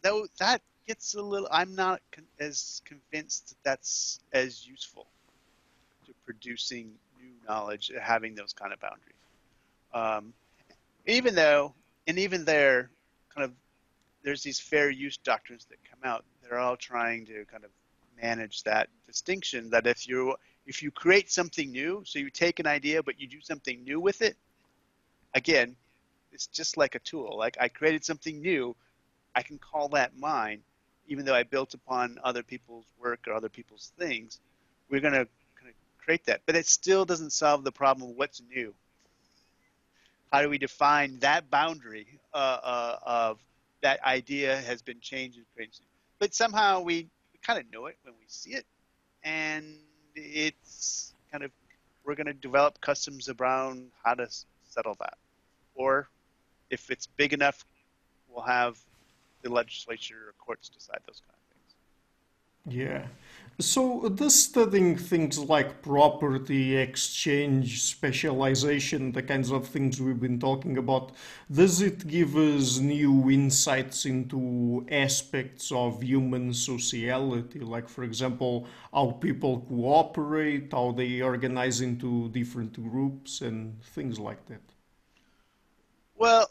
though 0.03 0.27
that 0.39 0.61
gets 0.87 1.15
a 1.15 1.23
little, 1.23 1.49
I'm 1.51 1.75
not 1.75 2.01
con- 2.13 2.25
as 2.39 2.83
convinced 2.85 3.49
that 3.49 3.57
that's 3.65 4.21
as 4.33 4.67
useful 4.67 5.07
to 6.07 6.13
producing 6.25 6.93
new 7.21 7.33
knowledge, 7.49 7.91
having 8.01 8.35
those 8.35 8.53
kind 8.53 8.73
of 8.73 8.81
boundaries. 8.81 9.15
Um, 9.93 10.33
even 11.07 11.35
though, 11.35 11.75
and 12.07 12.19
even 12.19 12.45
there, 12.45 12.91
kind 13.35 13.45
of, 13.45 13.53
there's 14.23 14.43
these 14.43 14.61
fair 14.61 14.91
use 14.91 15.17
doctrines 15.19 15.67
that 15.71 15.79
come 15.89 16.01
out. 16.05 16.25
They're 16.43 16.59
all 16.59 16.77
trying 16.77 17.27
to 17.27 17.45
kind 17.47 17.65
of 17.65 17.71
manage 18.21 18.63
that 18.65 18.89
distinction. 19.07 19.71
That 19.71 19.87
if 19.87 20.09
you 20.09 20.37
if 20.67 20.83
you 20.83 20.91
create 20.91 21.31
something 21.31 21.71
new, 21.71 22.03
so 22.05 22.19
you 22.19 22.31
take 22.31 22.59
an 22.59 22.67
idea 22.67 23.03
but 23.03 23.21
you 23.21 23.27
do 23.27 23.41
something 23.41 23.83
new 23.85 24.01
with 24.01 24.23
it, 24.23 24.37
again, 25.35 25.77
it's 26.33 26.47
just 26.47 26.77
like 26.77 26.95
a 26.95 26.99
tool. 27.01 27.37
Like 27.39 27.57
I 27.61 27.69
created 27.69 28.05
something 28.05 28.41
new, 28.41 28.75
I 29.35 29.43
can 29.43 29.59
call 29.59 29.89
that 29.91 30.19
mine, 30.19 30.61
even 31.09 31.25
though 31.25 31.35
I 31.35 31.45
built 31.45 31.75
upon 31.75 32.19
other 32.25 32.43
people's 32.43 32.87
work 32.99 33.21
or 33.27 33.35
other 33.35 33.49
people's 33.49 33.93
things. 33.99 34.41
We're 34.91 35.01
going 35.01 35.15
to 35.15 35.29
create 36.05 36.25
that, 36.27 36.41
but 36.47 36.55
it 36.55 36.67
still 36.67 37.05
doesn't 37.05 37.33
solve 37.33 37.65
the 37.65 37.73
problem 37.73 38.11
of 38.11 38.17
what's 38.17 38.41
new. 38.49 38.75
How 40.33 40.43
do 40.43 40.49
we 40.49 40.59
define 40.59 41.19
that 41.21 41.51
boundary 41.51 42.07
uh, 42.35 42.59
uh, 42.63 42.99
of 43.03 43.39
that 43.83 44.03
idea 44.05 44.57
has 44.63 44.83
been 44.83 45.01
changed 45.01 45.37
and 45.37 45.47
created? 45.55 45.81
But 46.19 46.35
somehow 46.35 46.81
we, 46.81 47.09
we 47.33 47.39
kind 47.43 47.59
of 47.59 47.71
know 47.73 47.87
it 47.87 47.97
when 48.03 48.15
we 48.19 48.25
see 48.27 48.51
it, 48.53 48.67
and 49.23 49.77
it's 50.17 51.15
kind 51.31 51.45
of 51.45 51.51
we're 52.05 52.15
going 52.15 52.27
to 52.27 52.33
develop 52.33 52.81
customs 52.81 53.29
around 53.29 53.91
how 54.05 54.15
to 54.15 54.29
settle 54.69 54.97
that, 55.01 55.19
or 55.75 56.09
if 56.71 56.91
it's 56.91 57.07
big 57.07 57.33
enough, 57.33 57.65
we'll 58.29 58.45
have 58.45 58.79
the 59.43 59.51
legislature 59.51 60.29
or 60.29 60.35
courts 60.39 60.69
decide 60.69 61.01
those 61.07 61.21
kind 61.21 61.35
of 61.35 62.73
things. 62.73 62.79
Yeah. 62.81 63.07
So, 63.61 64.09
does 64.09 64.35
studying 64.45 64.97
things 64.97 65.39
like 65.39 65.83
property, 65.83 66.77
exchange, 66.77 67.83
specialization, 67.83 69.13
the 69.13 69.23
kinds 69.23 69.51
of 69.51 69.67
things 69.69 70.01
we've 70.01 70.21
been 70.21 70.39
talking 70.41 70.79
about, 70.79 71.13
does 71.51 71.81
it 71.83 72.07
give 72.07 72.35
us 72.37 72.79
new 72.79 73.31
insights 73.31 74.07
into 74.07 74.87
aspects 74.91 75.71
of 75.73 76.03
human 76.03 76.55
sociality? 76.55 77.61
Like, 77.61 77.89
for 77.89 78.05
example, 78.05 78.67
how 78.93 79.11
people 79.13 79.61
cooperate, 79.69 80.73
how 80.73 80.93
they 80.93 81.21
organize 81.21 81.81
into 81.83 82.29
different 82.31 82.73
groups, 82.91 83.43
and 83.43 83.83
things 83.83 84.19
like 84.19 84.47
that. 84.47 84.63
Well, 86.17 86.51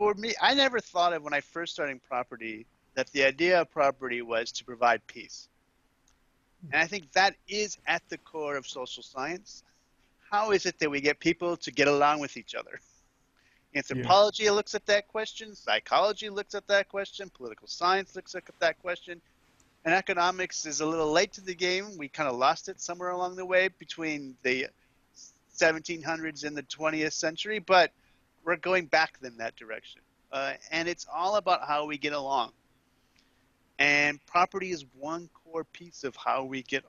for 0.00 0.14
me, 0.14 0.32
I 0.40 0.54
never 0.54 0.80
thought 0.80 1.12
of 1.12 1.22
when 1.22 1.34
I 1.34 1.42
first 1.42 1.74
started 1.74 2.02
property 2.08 2.64
that 2.94 3.08
the 3.08 3.22
idea 3.22 3.60
of 3.60 3.70
property 3.70 4.22
was 4.22 4.50
to 4.52 4.64
provide 4.64 5.06
peace. 5.06 5.50
And 6.72 6.80
I 6.80 6.86
think 6.86 7.12
that 7.12 7.34
is 7.46 7.76
at 7.86 8.00
the 8.08 8.16
core 8.16 8.56
of 8.56 8.66
social 8.66 9.02
science. 9.02 9.62
How 10.30 10.52
is 10.52 10.64
it 10.64 10.78
that 10.78 10.90
we 10.90 11.02
get 11.02 11.20
people 11.20 11.54
to 11.58 11.70
get 11.70 11.86
along 11.86 12.20
with 12.20 12.38
each 12.38 12.54
other? 12.54 12.80
Anthropology 13.74 14.48
looks 14.48 14.74
at 14.74 14.86
that 14.86 15.06
question, 15.06 15.54
psychology 15.54 16.30
looks 16.30 16.54
at 16.54 16.66
that 16.68 16.88
question, 16.88 17.30
political 17.36 17.68
science 17.68 18.16
looks 18.16 18.34
at 18.34 18.44
that 18.58 18.80
question, 18.80 19.20
and 19.84 19.94
economics 19.94 20.64
is 20.64 20.80
a 20.80 20.86
little 20.86 21.12
late 21.12 21.34
to 21.34 21.42
the 21.42 21.54
game. 21.54 21.98
We 21.98 22.08
kind 22.08 22.28
of 22.28 22.36
lost 22.36 22.70
it 22.70 22.80
somewhere 22.80 23.10
along 23.10 23.36
the 23.36 23.44
way 23.44 23.68
between 23.78 24.34
the 24.44 24.68
1700s 25.54 26.44
and 26.44 26.56
the 26.56 26.62
20th 26.62 27.12
century, 27.12 27.58
but 27.58 27.92
we're 28.44 28.56
going 28.56 28.86
back 28.86 29.18
in 29.22 29.36
that 29.38 29.56
direction. 29.56 30.02
uh, 30.32 30.54
and 30.70 30.88
it's 30.88 31.06
all 31.12 31.36
about 31.36 31.66
how 31.66 31.86
we 31.86 31.98
get 31.98 32.12
along. 32.12 32.52
And 33.78 34.24
property 34.26 34.70
is 34.70 34.84
one 34.98 35.28
core 35.34 35.64
piece 35.64 36.04
of 36.04 36.14
how 36.16 36.44
we 36.44 36.62
get 36.62 36.84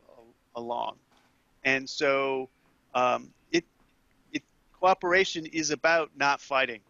along. 0.55 0.97
And 1.63 1.89
so, 1.89 2.49
um, 2.93 3.31
it, 3.51 3.65
it 4.33 4.43
cooperation 4.79 5.45
is 5.45 5.71
about 5.71 6.11
not 6.15 6.41
fighting 6.41 6.81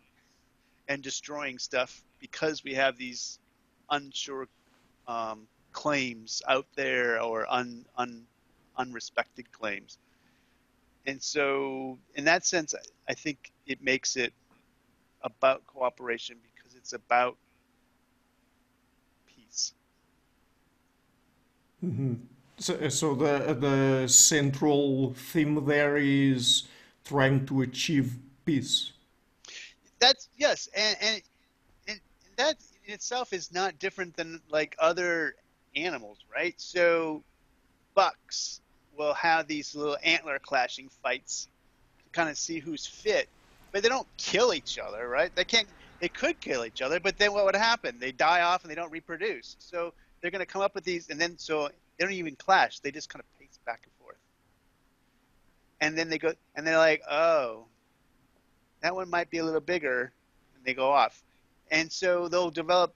and 0.88 1.04
destroying 1.04 1.60
stuff 1.60 2.04
because 2.20 2.64
we 2.64 2.74
have 2.74 2.98
these 2.98 3.40
unsure 3.92 4.48
um, 5.08 5.48
claims 5.72 6.42
out 6.48 6.66
there 6.76 7.22
or 7.22 7.46
un, 7.52 7.86
un, 7.98 8.24
unrespected 8.80 9.46
claims. 9.52 10.00
And 11.06 11.22
so, 11.22 11.98
in 12.16 12.26
that 12.26 12.46
sense, 12.46 12.74
I 13.08 13.14
think 13.14 13.52
it 13.68 13.84
makes 13.84 14.16
it 14.16 14.34
about 15.24 15.66
cooperation 15.68 16.38
because 16.56 16.76
it's 16.76 16.94
about 16.94 17.38
peace. 19.28 19.74
Mm-hmm. 21.84 22.14
So, 22.58 22.90
so 22.90 23.16
the 23.16 23.56
the 23.60 24.08
central 24.08 25.14
theme 25.14 25.66
there 25.66 25.98
is 25.98 26.68
trying 27.04 27.46
to 27.48 27.62
achieve 27.62 28.18
peace. 28.46 28.92
That's 30.00 30.30
yes, 30.38 30.70
and 30.76 30.98
and, 31.02 31.22
and 31.88 32.00
that 32.38 32.58
in 32.86 32.94
itself 32.94 33.34
is 33.34 33.52
not 33.52 33.80
different 33.80 34.16
than 34.16 34.42
like 34.50 34.76
other 34.80 35.36
animals, 35.76 36.20
right? 36.34 36.54
So 36.58 37.24
bucks 37.96 38.62
will 38.98 39.14
have 39.14 39.48
these 39.48 39.76
little 39.76 39.98
antler 40.04 40.40
clashing 40.40 40.90
fights 41.02 41.48
to 41.98 42.10
kind 42.12 42.30
of 42.30 42.38
see 42.38 42.60
who's 42.60 42.86
fit, 42.86 43.28
but 43.72 43.84
they 43.84 43.90
don't 43.90 44.08
kill 44.18 44.54
each 44.54 44.78
other, 44.78 45.08
right? 45.08 45.34
They 45.36 45.44
can't. 45.44 45.68
They 46.00 46.10
could 46.10 46.40
kill 46.40 46.66
each 46.66 46.82
other, 46.82 47.00
but 47.00 47.20
then 47.20 47.32
what 47.32 47.46
would 47.46 47.56
happen? 47.56 48.00
They 48.00 48.12
die 48.12 48.42
off 48.42 48.64
and 48.64 48.72
they 48.72 48.76
don't 48.76 48.92
reproduce. 48.92 49.56
So 49.60 49.94
they're 50.20 50.32
going 50.32 50.40
to 50.40 50.48
come 50.48 50.64
up 50.64 50.74
with 50.74 50.84
these, 50.84 51.10
and 51.10 51.22
then 51.22 51.38
so 51.38 51.70
they 51.98 52.06
don't 52.06 52.14
even 52.14 52.36
clash. 52.36 52.80
They 52.80 52.92
just 52.92 53.10
kind 53.10 53.22
of 53.22 53.40
pace 53.40 53.60
back 53.66 53.82
and 53.84 53.94
forth. 54.02 54.18
And 55.80 55.96
then 55.96 56.10
they 56.10 56.18
go, 56.18 56.34
and 56.56 56.66
they're 56.66 56.78
like, 56.78 57.04
oh, 57.10 57.66
that 58.82 58.96
one 58.96 59.10
might 59.10 59.30
be 59.30 59.38
a 59.38 59.46
little 59.46 59.62
bigger, 59.62 60.12
and 60.56 60.66
they 60.66 60.74
go 60.74 60.92
off. 60.92 61.22
And 61.70 61.92
so 61.92 62.28
they'll 62.28 62.50
develop 62.50 62.96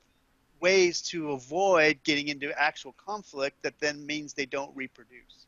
ways 0.59 1.01
to 1.03 1.31
avoid 1.31 1.99
getting 2.03 2.27
into 2.27 2.51
actual 2.59 2.93
conflict 2.93 3.61
that 3.61 3.79
then 3.79 4.05
means 4.05 4.33
they 4.33 4.47
don't 4.47 4.75
reproduce. 4.75 5.45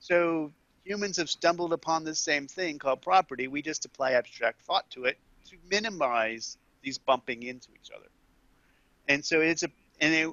So 0.00 0.52
humans 0.90 1.18
have 1.18 1.30
stumbled 1.30 1.72
upon 1.72 2.02
this 2.02 2.18
same 2.18 2.48
thing 2.48 2.76
called 2.76 3.00
property. 3.00 3.46
We 3.46 3.62
just 3.62 3.84
apply 3.84 4.12
abstract 4.14 4.62
thought 4.62 4.90
to 4.90 5.04
it 5.04 5.18
to 5.48 5.56
minimize 5.70 6.58
these 6.82 6.98
bumping 6.98 7.44
into 7.44 7.68
each 7.80 7.92
other. 7.96 8.08
And 9.08 9.24
so 9.24 9.40
it's 9.40 9.62
a 9.62 9.68
and 10.00 10.12
it, 10.12 10.28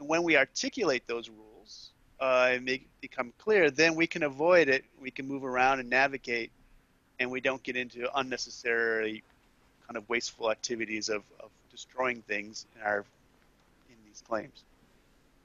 when 0.00 0.24
we 0.24 0.36
articulate 0.36 1.06
those 1.06 1.28
rules 1.28 1.90
uh, 2.18 2.50
and 2.54 2.64
make 2.64 2.88
become 3.00 3.32
clear, 3.38 3.70
then 3.70 3.94
we 3.94 4.08
can 4.08 4.24
avoid 4.24 4.68
it. 4.68 4.84
We 5.00 5.12
can 5.12 5.28
move 5.28 5.44
around 5.44 5.78
and 5.78 5.88
navigate, 5.88 6.50
and 7.20 7.30
we 7.30 7.40
don't 7.40 7.62
get 7.62 7.76
into 7.76 8.10
unnecessary 8.18 9.22
kind 9.86 9.96
of 9.96 10.08
wasteful 10.08 10.50
activities 10.50 11.08
of, 11.08 11.22
of 11.38 11.50
destroying 11.70 12.22
things 12.22 12.66
in 12.74 12.82
our 12.82 13.04
in 13.88 13.96
these 14.06 14.22
claims. 14.26 14.64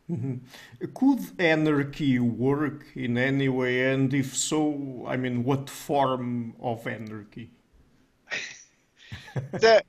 Mm-hmm. 0.10 0.86
Could 0.94 1.42
anarchy 1.42 2.20
work 2.20 2.86
in 2.96 3.18
any 3.18 3.50
way, 3.50 3.92
and 3.92 4.14
if 4.14 4.36
so, 4.36 5.04
I 5.08 5.18
mean, 5.18 5.44
what 5.44 5.68
form 5.68 6.54
of 6.60 6.86
anarchy? 6.86 7.50
the, 9.52 9.84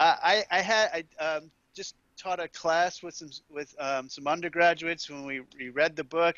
I, 0.00 0.44
I 0.50 0.60
had 0.60 1.04
I 1.20 1.24
um, 1.24 1.50
just 1.72 1.94
taught 2.16 2.40
a 2.40 2.48
class 2.48 3.00
with 3.00 3.14
some 3.14 3.30
with 3.48 3.74
um, 3.78 4.08
some 4.08 4.26
undergraduates 4.26 5.08
when 5.08 5.24
we, 5.24 5.42
we 5.56 5.68
read 5.68 5.94
the 5.94 6.04
book, 6.04 6.36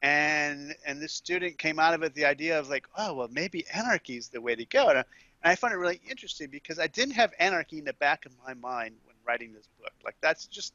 and 0.00 0.74
and 0.86 1.02
this 1.02 1.12
student 1.12 1.58
came 1.58 1.78
out 1.78 1.92
of 1.92 2.02
it 2.02 2.14
the 2.14 2.24
idea 2.24 2.58
of 2.58 2.70
like, 2.70 2.86
oh 2.96 3.12
well, 3.12 3.28
maybe 3.30 3.66
anarchy 3.74 4.16
is 4.16 4.28
the 4.28 4.40
way 4.40 4.54
to 4.54 4.64
go, 4.64 4.88
and 4.88 4.98
I, 4.98 5.04
and 5.42 5.52
I 5.52 5.54
found 5.54 5.74
it 5.74 5.76
really 5.76 6.00
interesting 6.08 6.48
because 6.48 6.78
I 6.78 6.86
didn't 6.86 7.14
have 7.14 7.34
anarchy 7.38 7.78
in 7.78 7.84
the 7.84 7.92
back 7.94 8.24
of 8.24 8.32
my 8.46 8.54
mind 8.54 8.94
when 9.04 9.16
writing 9.26 9.52
this 9.52 9.68
book. 9.78 9.92
Like 10.02 10.16
that's 10.22 10.46
just 10.46 10.72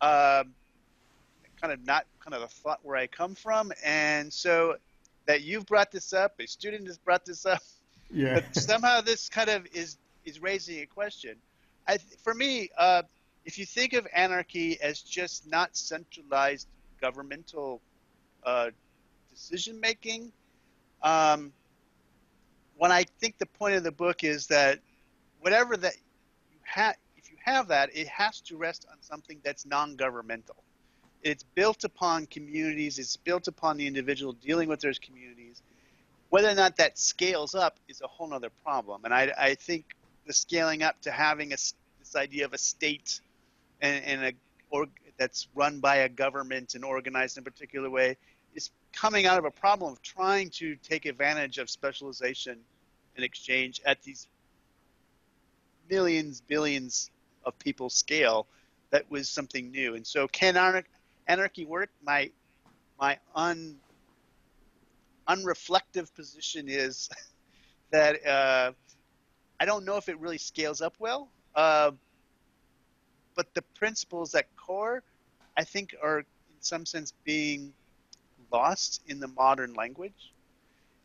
um, 0.00 0.54
kind 1.60 1.72
of 1.72 1.84
not 1.84 2.06
kind 2.20 2.34
of 2.34 2.42
a 2.42 2.48
thought 2.48 2.80
where 2.82 2.96
I 2.96 3.06
come 3.06 3.34
from, 3.34 3.72
and 3.84 4.32
so 4.32 4.76
that 5.26 5.42
you've 5.42 5.66
brought 5.66 5.90
this 5.90 6.12
up, 6.12 6.34
a 6.40 6.46
student 6.46 6.86
has 6.86 6.98
brought 6.98 7.24
this 7.24 7.46
up, 7.46 7.62
yeah. 8.10 8.34
but 8.34 8.56
somehow 8.56 9.00
this 9.00 9.28
kind 9.28 9.50
of 9.50 9.66
is 9.72 9.98
is 10.24 10.40
raising 10.40 10.80
a 10.80 10.86
question. 10.86 11.36
I, 11.88 11.98
for 12.22 12.34
me, 12.34 12.70
uh, 12.76 13.02
if 13.44 13.58
you 13.58 13.66
think 13.66 13.94
of 13.94 14.06
anarchy 14.14 14.80
as 14.80 15.00
just 15.00 15.46
not 15.46 15.76
centralized 15.76 16.68
governmental 17.00 17.80
uh, 18.44 18.70
decision 19.32 19.80
making, 19.80 20.32
um, 21.02 21.52
when 22.76 22.92
I 22.92 23.04
think 23.20 23.38
the 23.38 23.46
point 23.46 23.74
of 23.74 23.82
the 23.82 23.92
book 23.92 24.24
is 24.24 24.46
that 24.48 24.78
whatever 25.40 25.76
that 25.76 25.94
you 26.50 26.58
have 26.62 26.96
have 27.40 27.68
that, 27.68 27.90
it 27.94 28.08
has 28.08 28.40
to 28.42 28.56
rest 28.56 28.86
on 28.90 28.96
something 29.00 29.40
that's 29.42 29.66
non-governmental. 29.66 30.56
It's 31.22 31.42
built 31.42 31.84
upon 31.84 32.26
communities. 32.26 32.98
It's 32.98 33.16
built 33.16 33.48
upon 33.48 33.76
the 33.76 33.86
individual 33.86 34.32
dealing 34.32 34.68
with 34.68 34.80
those 34.80 34.98
communities. 34.98 35.62
Whether 36.30 36.48
or 36.48 36.54
not 36.54 36.76
that 36.76 36.98
scales 36.98 37.54
up 37.54 37.78
is 37.88 38.00
a 38.00 38.06
whole 38.06 38.32
other 38.32 38.50
problem. 38.64 39.04
And 39.04 39.12
I, 39.12 39.32
I 39.36 39.54
think 39.54 39.84
the 40.26 40.32
scaling 40.32 40.82
up 40.82 41.00
to 41.02 41.10
having 41.10 41.52
a, 41.52 41.56
this 41.98 42.16
idea 42.16 42.44
of 42.44 42.52
a 42.52 42.58
state 42.58 43.20
and, 43.80 44.04
and 44.04 44.24
a 44.24 44.32
that's 45.18 45.48
run 45.54 45.80
by 45.80 45.96
a 45.96 46.08
government 46.08 46.74
and 46.74 46.84
organized 46.84 47.36
in 47.36 47.42
a 47.42 47.44
particular 47.44 47.90
way 47.90 48.16
is 48.54 48.70
coming 48.92 49.26
out 49.26 49.38
of 49.38 49.44
a 49.44 49.50
problem 49.50 49.92
of 49.92 50.00
trying 50.00 50.48
to 50.48 50.76
take 50.76 51.04
advantage 51.06 51.58
of 51.58 51.68
specialization 51.68 52.58
and 53.16 53.24
exchange 53.24 53.80
at 53.84 54.02
these 54.02 54.28
millions, 55.90 56.40
billions 56.40 57.10
of 57.44 57.58
people 57.58 57.90
scale 57.90 58.46
that 58.90 59.10
was 59.10 59.28
something 59.28 59.70
new. 59.70 59.94
And 59.94 60.06
so, 60.06 60.28
can 60.28 60.56
anarchy 61.26 61.64
work? 61.64 61.90
My 62.02 62.30
my 63.00 63.18
un 63.34 63.76
unreflective 65.28 66.14
position 66.14 66.68
is 66.68 67.08
that 67.92 68.26
uh, 68.26 68.72
I 69.60 69.64
don't 69.64 69.84
know 69.84 69.96
if 69.96 70.08
it 70.08 70.18
really 70.18 70.38
scales 70.38 70.80
up 70.80 70.94
well. 70.98 71.28
Uh, 71.54 71.92
but 73.34 73.46
the 73.54 73.62
principles 73.74 74.34
at 74.34 74.54
core, 74.56 75.02
I 75.56 75.64
think, 75.64 75.94
are 76.02 76.18
in 76.18 76.24
some 76.60 76.84
sense 76.84 77.12
being 77.24 77.72
lost 78.52 79.02
in 79.06 79.20
the 79.20 79.28
modern 79.28 79.74
language. 79.74 80.32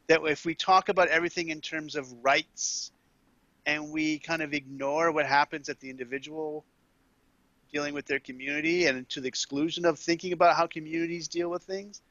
That 0.08 0.22
if 0.26 0.46
we 0.46 0.54
talk 0.54 0.90
about 0.90 1.08
everything 1.08 1.50
in 1.50 1.62
terms 1.62 1.96
of 1.96 2.12
rights 2.24 2.92
and 3.66 3.92
we 3.92 4.20
kind 4.20 4.42
of 4.42 4.54
ignore 4.54 5.12
what 5.12 5.26
happens 5.26 5.70
at 5.70 5.80
the 5.80 5.90
individual 5.90 6.66
dealing 7.72 7.94
with 7.94 8.06
their 8.06 8.20
community 8.20 8.86
and 8.86 9.08
to 9.10 9.20
the 9.20 9.28
exclusion 9.28 9.86
of 9.86 10.00
thinking 10.00 10.34
about 10.34 10.56
how 10.56 10.68
communities 10.68 11.28
deal 11.28 11.50
with 11.50 11.64
things, 11.64 12.02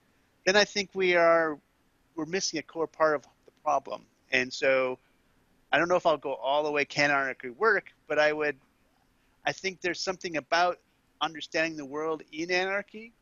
then 0.45 0.57
I 0.57 0.65
think 0.65 0.91
we 0.95 1.15
are 1.15 1.59
we're 2.17 2.27
missing 2.27 2.59
a 2.59 2.63
core 2.63 2.87
part 2.87 3.17
of 3.17 3.23
the 3.23 3.53
problem. 3.63 4.05
And 4.31 4.53
so 4.53 4.99
I 5.73 5.79
don't 5.79 5.89
know 5.89 5.97
if 5.97 6.07
I'll 6.07 6.17
go 6.17 6.35
all 6.35 6.63
the 6.65 6.71
way 6.71 6.85
can 6.85 7.11
anarchy 7.11 7.51
work, 7.51 7.93
but 8.09 8.19
I 8.19 8.33
would 8.33 8.57
I 9.47 9.53
think 9.53 9.81
there's 9.81 10.01
something 10.01 10.37
about 10.37 10.79
understanding 11.21 11.77
the 11.77 11.85
world 11.85 12.23
in 12.33 12.51
anarchy 12.51 13.13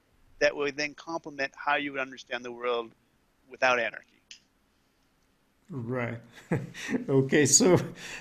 that 0.40 0.54
would 0.56 0.76
then 0.76 0.94
complement 0.94 1.52
how 1.54 1.76
you 1.76 1.92
would 1.92 2.00
understand 2.00 2.44
the 2.44 2.52
world 2.52 2.92
without 3.48 3.78
anarchy. 3.78 4.21
Right. 5.74 6.20
okay, 7.08 7.46
so 7.46 7.78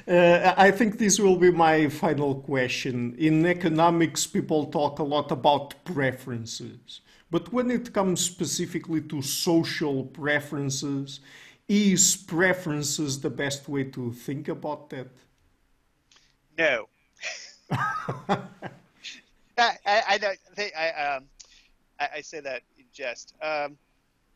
uh, 0.08 0.54
I 0.56 0.72
think 0.72 0.98
this 0.98 1.20
will 1.20 1.36
be 1.36 1.52
my 1.52 1.90
final 1.90 2.36
question. 2.36 3.14
In 3.18 3.46
economics, 3.46 4.26
people 4.26 4.68
talk 4.68 5.00
a 5.00 5.04
lot 5.04 5.34
about 5.34 5.74
preferences. 5.84 7.02
But 7.30 7.52
when 7.52 7.70
it 7.70 7.92
comes 7.92 8.22
specifically 8.22 9.02
to 9.02 9.22
social 9.22 10.06
preferences, 10.06 11.20
is 11.68 12.16
preferences 12.16 13.20
the 13.20 13.30
best 13.30 13.68
way 13.68 13.84
to 13.84 14.14
think 14.14 14.48
about 14.48 14.90
that? 14.92 15.08
No. 16.58 16.88
I, 17.72 18.48
I, 19.58 20.38
I, 20.58 20.72
I, 20.78 21.16
um, 21.16 21.26
I, 22.00 22.10
I 22.16 22.22
say 22.22 22.40
that 22.40 22.62
in 22.78 22.86
jest. 22.94 23.34
Um, 23.42 23.78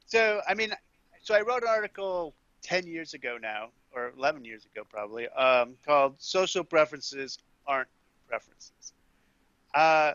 so, 0.05 0.41
I 0.49 0.53
mean, 0.53 0.74
so 1.22 1.34
I 1.34 1.39
wrote 1.39 1.63
an 1.63 1.70
article 1.70 2.36
10 2.66 2.88
years 2.88 3.13
ago 3.13 3.38
now, 3.39 3.70
or 3.93 4.11
11 4.18 4.43
years 4.43 4.66
ago 4.66 4.84
probably, 4.89 5.28
um, 5.30 5.76
called 5.86 6.16
Social 6.18 6.63
Preferences 6.63 7.38
Aren't 7.68 7.89
Preferences. 8.28 8.93
Uh, 9.76 10.13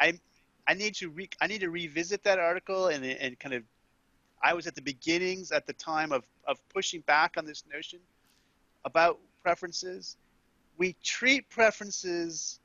I, 0.00 0.18
I 0.66 0.74
need 0.74 0.96
to 0.96 1.08
re- 1.10 1.30
I 1.40 1.46
need 1.46 1.60
to 1.60 1.70
revisit 1.70 2.24
that 2.24 2.40
article 2.40 2.88
and, 2.88 3.04
and 3.04 3.38
kind 3.38 3.54
of 3.54 3.62
I 4.42 4.54
was 4.54 4.66
at 4.66 4.74
the 4.74 4.82
beginnings 4.82 5.52
at 5.52 5.66
the 5.66 5.72
time 5.72 6.10
of, 6.10 6.24
of 6.48 6.58
pushing 6.68 7.00
back 7.02 7.34
on 7.36 7.44
this 7.44 7.62
notion 7.72 8.00
about 8.84 9.20
preferences. 9.42 10.16
we 10.78 10.96
treat 11.04 11.48
preferences 11.48 12.58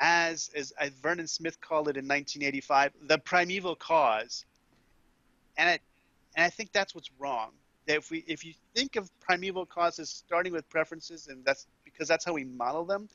as, 0.00 0.50
as, 0.56 0.72
Vernon 1.00 1.26
Smith 1.26 1.60
called 1.60 1.88
it 1.88 1.96
in 1.96 2.04
1985, 2.04 2.92
the 3.06 3.18
primeval 3.18 3.74
cause. 3.76 4.44
And, 5.56 5.70
it, 5.70 5.80
and 6.36 6.44
I 6.44 6.50
think 6.50 6.72
that's 6.72 6.94
what's 6.94 7.10
wrong. 7.18 7.50
If 7.88 8.10
we 8.10 8.24
if 8.26 8.44
you 8.44 8.52
think 8.74 8.96
of 8.96 9.10
primeval 9.20 9.66
causes 9.66 10.10
starting 10.10 10.52
with 10.52 10.68
preferences, 10.68 11.28
and 11.28 11.44
that's 11.44 11.66
because 11.84 12.06
that's 12.06 12.24
how 12.24 12.34
we 12.34 12.44
model 12.44 12.84
them, 12.84 13.08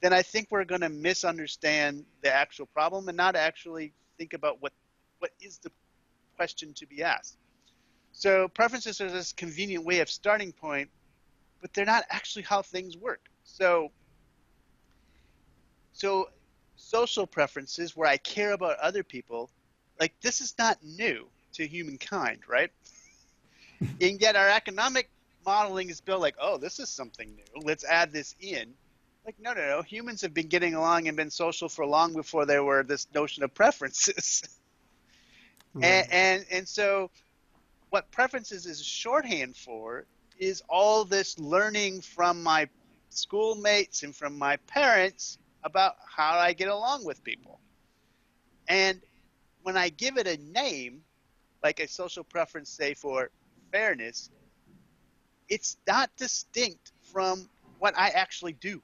then 0.00 0.12
I 0.12 0.22
think 0.22 0.48
we're 0.50 0.64
going 0.64 0.80
to 0.80 0.88
misunderstand 0.88 2.04
the 2.22 2.32
actual 2.32 2.66
problem 2.66 3.08
and 3.08 3.16
not 3.16 3.36
actually 3.36 3.92
think 4.18 4.32
about 4.32 4.60
what 4.60 4.72
what 5.18 5.30
is 5.40 5.58
the 5.58 5.70
question 6.36 6.72
to 6.74 6.86
be 6.86 7.02
asked. 7.02 7.36
So 8.12 8.48
preferences 8.48 9.00
are 9.00 9.10
this 9.10 9.32
convenient 9.32 9.84
way 9.84 10.00
of 10.00 10.08
starting 10.08 10.52
point, 10.52 10.88
but 11.60 11.72
they're 11.74 11.84
not 11.84 12.04
actually 12.10 12.42
how 12.42 12.62
things 12.62 12.96
work. 12.96 13.20
So 13.44 13.90
so 15.92 16.28
social 16.76 17.26
preferences 17.26 17.96
where 17.96 18.08
I 18.08 18.16
care 18.16 18.52
about 18.52 18.78
other 18.78 19.02
people, 19.02 19.50
like 20.00 20.14
this 20.22 20.40
is 20.40 20.54
not 20.58 20.78
new 20.82 21.28
to 21.54 21.66
humankind, 21.66 22.40
right? 22.48 22.70
And 24.00 24.20
yet 24.20 24.36
our 24.36 24.48
economic 24.48 25.10
modeling 25.44 25.90
is 25.90 26.00
built 26.00 26.20
like, 26.20 26.36
oh, 26.40 26.56
this 26.56 26.78
is 26.78 26.88
something 26.88 27.34
new. 27.34 27.62
Let's 27.62 27.84
add 27.84 28.12
this 28.12 28.34
in. 28.40 28.74
Like, 29.24 29.36
no, 29.40 29.52
no, 29.52 29.66
no. 29.66 29.82
Humans 29.82 30.20
have 30.22 30.34
been 30.34 30.48
getting 30.48 30.74
along 30.74 31.08
and 31.08 31.16
been 31.16 31.30
social 31.30 31.68
for 31.68 31.86
long 31.86 32.12
before 32.12 32.44
there 32.44 32.62
were 32.62 32.82
this 32.82 33.06
notion 33.14 33.42
of 33.42 33.54
preferences. 33.54 34.42
right. 35.74 35.84
and, 35.84 36.12
and 36.12 36.46
and 36.50 36.68
so 36.68 37.10
what 37.90 38.10
preferences 38.10 38.66
is 38.66 38.84
shorthand 38.84 39.56
for 39.56 40.04
is 40.38 40.62
all 40.68 41.04
this 41.04 41.38
learning 41.38 42.00
from 42.00 42.42
my 42.42 42.68
schoolmates 43.10 44.02
and 44.02 44.14
from 44.14 44.36
my 44.36 44.56
parents 44.66 45.38
about 45.62 45.94
how 46.04 46.36
I 46.36 46.52
get 46.52 46.68
along 46.68 47.04
with 47.04 47.22
people. 47.24 47.60
And 48.68 49.00
when 49.62 49.76
I 49.76 49.88
give 49.88 50.18
it 50.18 50.26
a 50.26 50.36
name, 50.52 51.02
like 51.62 51.80
a 51.80 51.88
social 51.88 52.24
preference, 52.24 52.68
say 52.68 52.94
for 52.94 53.30
fairness, 53.74 54.30
it's 55.48 55.76
not 55.86 56.08
distinct 56.16 56.92
from 57.12 57.48
what 57.80 57.98
I 57.98 58.10
actually 58.10 58.52
do. 58.52 58.80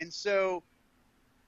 And 0.00 0.12
so, 0.12 0.64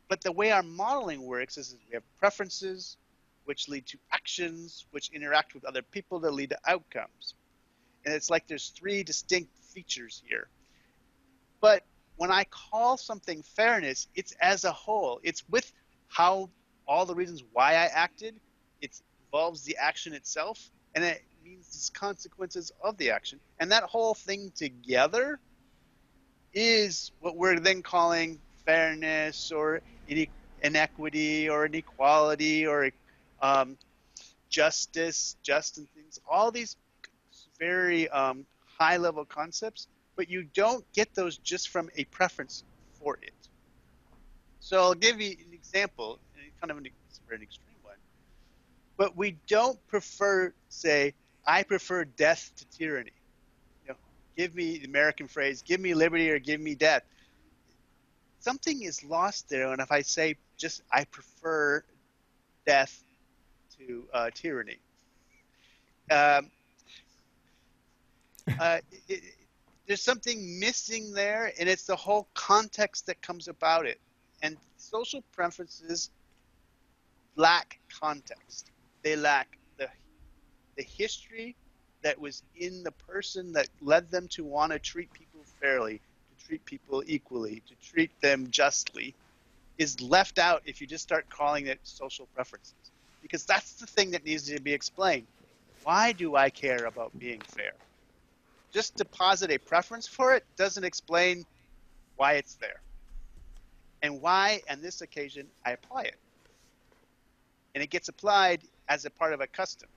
but 0.09 0.21
the 0.21 0.31
way 0.31 0.53
our 0.53 0.63
modeling 0.63 1.23
works 1.23 1.59
is, 1.59 1.69
is 1.69 1.79
we 1.89 1.95
have 1.95 2.05
preferences, 2.19 2.97
which 3.45 3.69
lead 3.69 3.87
to 3.87 3.99
actions, 4.13 4.87
which 4.93 5.11
interact 5.11 5.53
with 5.55 5.65
other 5.65 5.83
people 5.83 6.21
that 6.21 6.33
lead 6.33 6.51
to 6.51 6.59
outcomes. 6.67 7.35
And 8.05 8.15
it's 8.15 8.31
like 8.31 8.47
there's 8.47 8.69
three 8.69 9.03
distinct 9.03 9.51
features 9.59 10.23
here. 10.25 10.49
But 11.61 11.83
when 12.17 12.31
I 12.31 12.45
call 12.45 12.97
something 12.97 13.43
fairness, 13.43 14.07
it's 14.15 14.33
as 14.41 14.65
a 14.65 14.73
whole. 14.73 15.19
It's 15.25 15.43
with 15.49 15.73
how 16.09 16.51
all 16.87 17.05
the 17.05 17.15
reasons 17.15 17.43
why 17.53 17.73
I 17.73 17.87
acted. 17.87 18.39
It 18.81 19.01
involves 19.27 19.63
the 19.63 19.77
action 19.77 20.13
itself, 20.13 20.71
and 20.95 21.05
it 21.05 21.23
means 21.45 21.91
consequences 21.95 22.73
of 22.83 22.97
the 22.99 23.11
action. 23.11 23.41
And 23.61 23.71
that 23.73 23.85
whole 23.85 24.15
thing 24.15 24.53
together 24.55 25.41
is 26.55 27.13
what 27.21 27.37
we're 27.37 27.59
then 27.59 27.83
calling 27.83 28.39
fairness 28.65 29.51
or 29.51 29.81
inequity 30.63 31.49
or 31.49 31.67
inequality 31.67 32.67
or 32.67 32.91
um, 33.41 33.77
justice, 34.49 35.37
just 35.43 35.79
and 35.79 35.89
things. 35.91 36.21
All 36.31 36.51
these 36.51 36.77
very 37.59 38.09
um, 38.09 38.45
high 38.79 38.97
level 38.97 39.25
concepts 39.25 39.89
but 40.17 40.29
you 40.29 40.45
don't 40.55 40.85
get 40.93 41.15
those 41.15 41.39
just 41.39 41.69
from 41.69 41.91
a 41.97 42.05
preference 42.05 42.65
for 42.99 43.19
it. 43.23 43.33
So 44.61 44.79
I'll 44.79 44.95
give 44.95 45.21
you 45.21 45.31
an 45.31 45.53
example, 45.53 46.19
kind 46.61 46.71
of 46.71 46.79
an, 46.79 46.87
an 46.87 47.43
extreme 47.43 47.77
one. 47.83 47.97
But 48.97 49.17
we 49.17 49.37
don't 49.49 49.79
prefer, 49.89 50.53
say, 50.69 51.15
I 51.47 51.63
prefer 51.63 52.05
death 52.05 52.53
to 52.57 52.79
tyranny. 52.79 53.13
You 53.85 53.93
know, 53.93 53.97
give 54.37 54.55
me 54.55 54.79
the 54.79 54.87
American 54.87 55.29
phrase, 55.29 55.63
give 55.63 55.81
me 55.81 55.95
liberty 55.95 56.31
or 56.31 56.39
give 56.39 56.61
me 56.61 56.75
death. 56.75 57.03
Something 58.41 58.83
is 58.83 59.05
lost 59.05 59.49
there, 59.49 59.73
and 59.73 59.81
if 59.81 59.93
I 59.93 60.03
say 60.03 60.37
just 60.57 60.83
I 60.91 61.05
prefer 61.05 61.85
death 62.67 63.05
to 63.79 64.05
uh, 64.13 64.31
tyranny, 64.35 64.79
um, 66.11 66.51
uh, 68.61 68.79
it, 69.09 69.23
there's 69.87 70.03
something 70.03 70.59
missing 70.59 71.13
there, 71.13 71.53
and 71.59 71.69
it's 71.69 71.85
the 71.85 71.97
whole 71.97 72.29
context 72.35 73.07
that 73.07 73.21
comes 73.23 73.49
about 73.49 73.87
it. 73.87 74.01
And 74.43 74.57
social 74.77 75.23
preferences 75.33 76.11
lack 77.37 77.79
context. 78.01 78.71
They 79.03 79.17
lack 79.17 79.59
the 80.77 80.85
history 80.85 81.57
that 82.03 82.21
was 82.21 82.43
in 82.57 82.83
the 82.83 82.93
person 82.93 83.53
that 83.53 83.69
led 83.81 84.11
them 84.11 84.29
to 84.29 84.45
want 84.45 84.73
to 84.73 84.79
treat 84.79 85.13
people 85.13 85.45
fairly, 85.61 86.01
to 86.31 86.47
treat 86.47 86.65
people 86.65 87.03
equally, 87.07 87.63
to 87.69 87.75
treat 87.77 88.11
them 88.23 88.49
justly, 88.51 89.15
is 89.79 90.01
left 90.01 90.39
out 90.39 90.63
if 90.65 90.81
you 90.81 90.87
just 90.87 91.05
start 91.05 91.27
calling 91.31 91.67
it 91.67 91.81
social 91.85 92.29
preferences. 92.35 92.75
Because 93.23 93.45
that's 93.47 93.75
the 93.77 93.87
thing 93.87 94.11
that 94.13 94.25
needs 94.25 94.49
to 94.49 94.61
be 94.61 94.73
explained. 94.73 95.27
Why 95.85 96.13
do 96.13 96.37
I 96.37 96.51
care 96.51 96.87
about 96.87 97.13
being 97.19 97.41
fair? 97.43 97.73
just 98.73 98.97
to 98.99 99.05
posit 99.05 99.51
a 99.51 99.59
preference 99.59 100.09
for 100.09 100.35
it 100.35 100.45
doesn't 100.57 100.85
explain 100.85 101.45
why 102.17 102.35
it's 102.35 102.57
there 102.57 102.81
and 104.03 104.21
why 104.21 104.61
on 104.71 104.81
this 104.81 105.03
occasion 105.03 105.47
I 105.65 105.73
apply 105.73 106.03
it. 106.05 106.17
And 107.75 107.85
it 107.85 107.91
gets 107.91 108.09
applied 108.09 108.63
as 108.89 109.05
a 109.05 109.11
part 109.11 109.33
of 109.33 109.41
a 109.41 109.47
custom. 109.47 109.89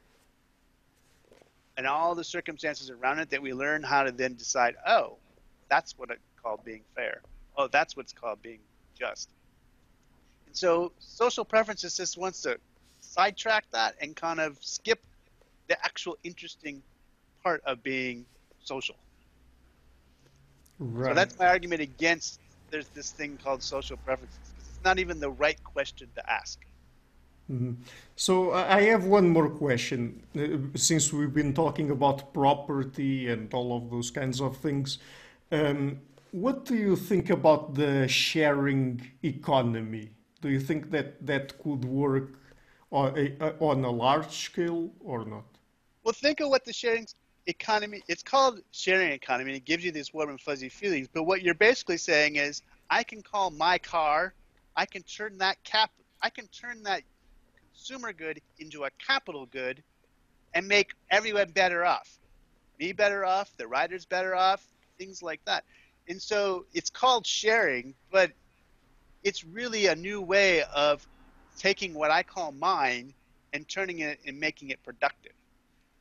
And 1.78 1.86
all 1.86 2.15
the 2.15 2.23
circumstances 2.23 2.89
around 2.89 3.19
it 3.19 3.30
that 3.32 3.41
we 3.41 3.53
learn 3.53 3.84
how 3.84 4.03
to 4.03 4.11
then 4.11 4.36
decide, 4.36 4.76
oh, 4.88 5.17
that's 5.69 5.97
what 5.97 6.09
it's 6.09 6.21
called 6.41 6.63
being 6.63 6.84
fair. 6.95 7.21
Oh, 7.57 7.67
that's 7.67 7.97
what's 7.97 8.13
called 8.13 8.41
being 8.41 8.59
just. 8.97 9.30
And 10.47 10.55
so 10.55 10.93
social 10.99 11.43
preferences 11.43 11.97
just 11.97 12.17
wants 12.17 12.41
to 12.41 12.57
sidetrack 13.01 13.65
that 13.71 13.95
and 14.01 14.15
kind 14.15 14.39
of 14.39 14.57
skip 14.61 14.99
the 15.67 15.78
actual 15.84 16.17
interesting 16.23 16.82
part 17.43 17.61
of 17.65 17.84
being 17.84 18.26
social. 18.59 18.95
Right. 20.80 21.09
So 21.09 21.13
that's 21.13 21.38
my 21.38 21.47
argument 21.47 21.82
against 21.82 22.39
there's 22.71 22.89
this 22.89 23.11
thing 23.11 23.38
called 23.41 23.63
social 23.63 23.97
preferences. 23.97 24.39
Because 24.55 24.69
it's 24.69 24.84
not 24.84 24.99
even 24.99 25.19
the 25.19 25.30
right 25.30 25.61
question 25.63 26.09
to 26.15 26.30
ask. 26.30 26.59
Mm-hmm. 27.51 27.73
So 28.15 28.53
I 28.53 28.81
have 28.83 29.05
one 29.05 29.29
more 29.29 29.49
question. 29.49 30.23
Uh, 30.35 30.77
since 30.77 31.13
we've 31.13 31.33
been 31.33 31.53
talking 31.53 31.91
about 31.91 32.33
property 32.33 33.29
and 33.29 33.53
all 33.53 33.77
of 33.77 33.91
those 33.91 34.09
kinds 34.09 34.41
of 34.41 34.57
things, 34.57 34.97
um, 35.51 35.99
what 36.31 36.65
do 36.65 36.75
you 36.75 36.95
think 36.95 37.29
about 37.29 37.75
the 37.75 38.07
sharing 38.07 39.01
economy? 39.23 40.09
Do 40.41 40.49
you 40.49 40.59
think 40.59 40.89
that 40.91 41.25
that 41.25 41.57
could 41.61 41.85
work 41.85 42.39
on 42.91 43.17
a, 43.17 43.53
on 43.59 43.83
a 43.83 43.91
large 43.91 44.31
scale 44.31 44.91
or 44.99 45.23
not? 45.25 45.45
Well, 46.03 46.13
think 46.13 46.39
of 46.39 46.49
what 46.49 46.65
the 46.65 46.73
sharing 46.73 47.05
economy 47.47 48.01
it's 48.07 48.23
called 48.23 48.59
sharing 48.71 49.11
economy 49.11 49.55
it 49.55 49.65
gives 49.65 49.85
you 49.85 49.91
these 49.91 50.13
warm 50.13 50.29
and 50.29 50.41
fuzzy 50.41 50.69
feelings 50.69 51.07
but 51.13 51.23
what 51.23 51.43
you're 51.43 51.53
basically 51.53 51.97
saying 51.97 52.37
is 52.37 52.63
i 52.89 53.03
can 53.03 53.21
call 53.21 53.51
my 53.51 53.77
car 53.77 54.33
i 54.75 54.85
can 54.85 55.03
turn 55.03 55.37
that 55.37 55.63
cap 55.63 55.91
i 56.23 56.29
can 56.29 56.47
turn 56.47 56.81
that 56.81 57.03
consumer 57.86 58.13
good 58.13 58.41
into 58.57 58.83
a 58.83 58.89
capital 59.05 59.45
good 59.45 59.83
and 60.55 60.67
make 60.67 60.93
everyone 61.11 61.51
better 61.51 61.86
off. 61.86 62.17
Me 62.79 62.93
better 62.93 63.23
off 63.23 63.51
the 63.57 63.67
riders 63.67 64.05
better 64.05 64.33
off 64.33 64.65
things 64.97 65.21
like 65.21 65.39
that. 65.45 65.63
And 66.07 66.19
so 66.19 66.65
it's 66.73 66.89
called 66.89 67.27
sharing 67.27 67.93
but 68.11 68.31
it's 69.23 69.43
really 69.43 69.86
a 69.88 69.95
new 69.95 70.19
way 70.19 70.63
of 70.63 71.05
taking 71.57 71.93
what 71.93 72.11
i 72.11 72.21
call 72.23 72.51
mine 72.51 73.13
and 73.53 73.67
turning 73.67 73.99
it 73.99 74.19
and 74.25 74.39
making 74.39 74.69
it 74.71 74.83
productive. 74.83 75.33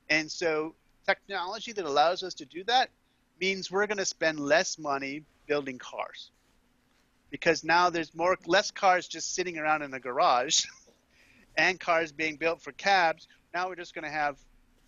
And 0.09 0.31
so 0.31 0.75
technology 1.07 1.73
that 1.73 1.85
allows 1.85 2.23
us 2.23 2.33
to 2.35 2.47
do 2.47 2.65
that 2.65 2.89
means 3.39 3.71
we're 3.71 3.87
going 3.87 3.99
to 3.99 4.07
spend 4.07 4.41
less 4.41 4.79
money 4.79 5.23
building 5.47 5.79
cars. 5.79 6.31
Because 7.31 7.63
now 7.63 7.91
there's 7.91 8.15
more 8.15 8.39
less 8.47 8.71
cars 8.71 9.07
just 9.07 9.35
sitting 9.35 9.59
around 9.59 9.83
in 9.83 9.91
the 9.91 10.01
garage 10.01 10.65
and 11.57 11.79
cars 11.81 12.13
being 12.13 12.37
built 12.37 12.61
for 12.61 12.73
cabs 12.73 13.29
now 13.55 13.69
we're 13.69 13.77
just 13.77 13.95
going 13.95 14.05
to 14.05 14.11
have 14.11 14.37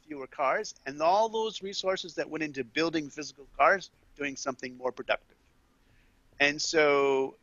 fewer 0.07 0.27
cars 0.27 0.75
and 0.87 1.01
all 1.03 1.29
those 1.29 1.63
resources 1.63 2.15
that 2.15 2.29
went 2.29 2.43
into 2.43 2.65
building 2.65 3.09
physical 3.09 3.47
cars 3.59 3.91
doing 4.17 4.37
something 4.37 4.77
more 4.77 4.93
productive 4.93 5.37
and 6.41 6.61
so 6.61 7.37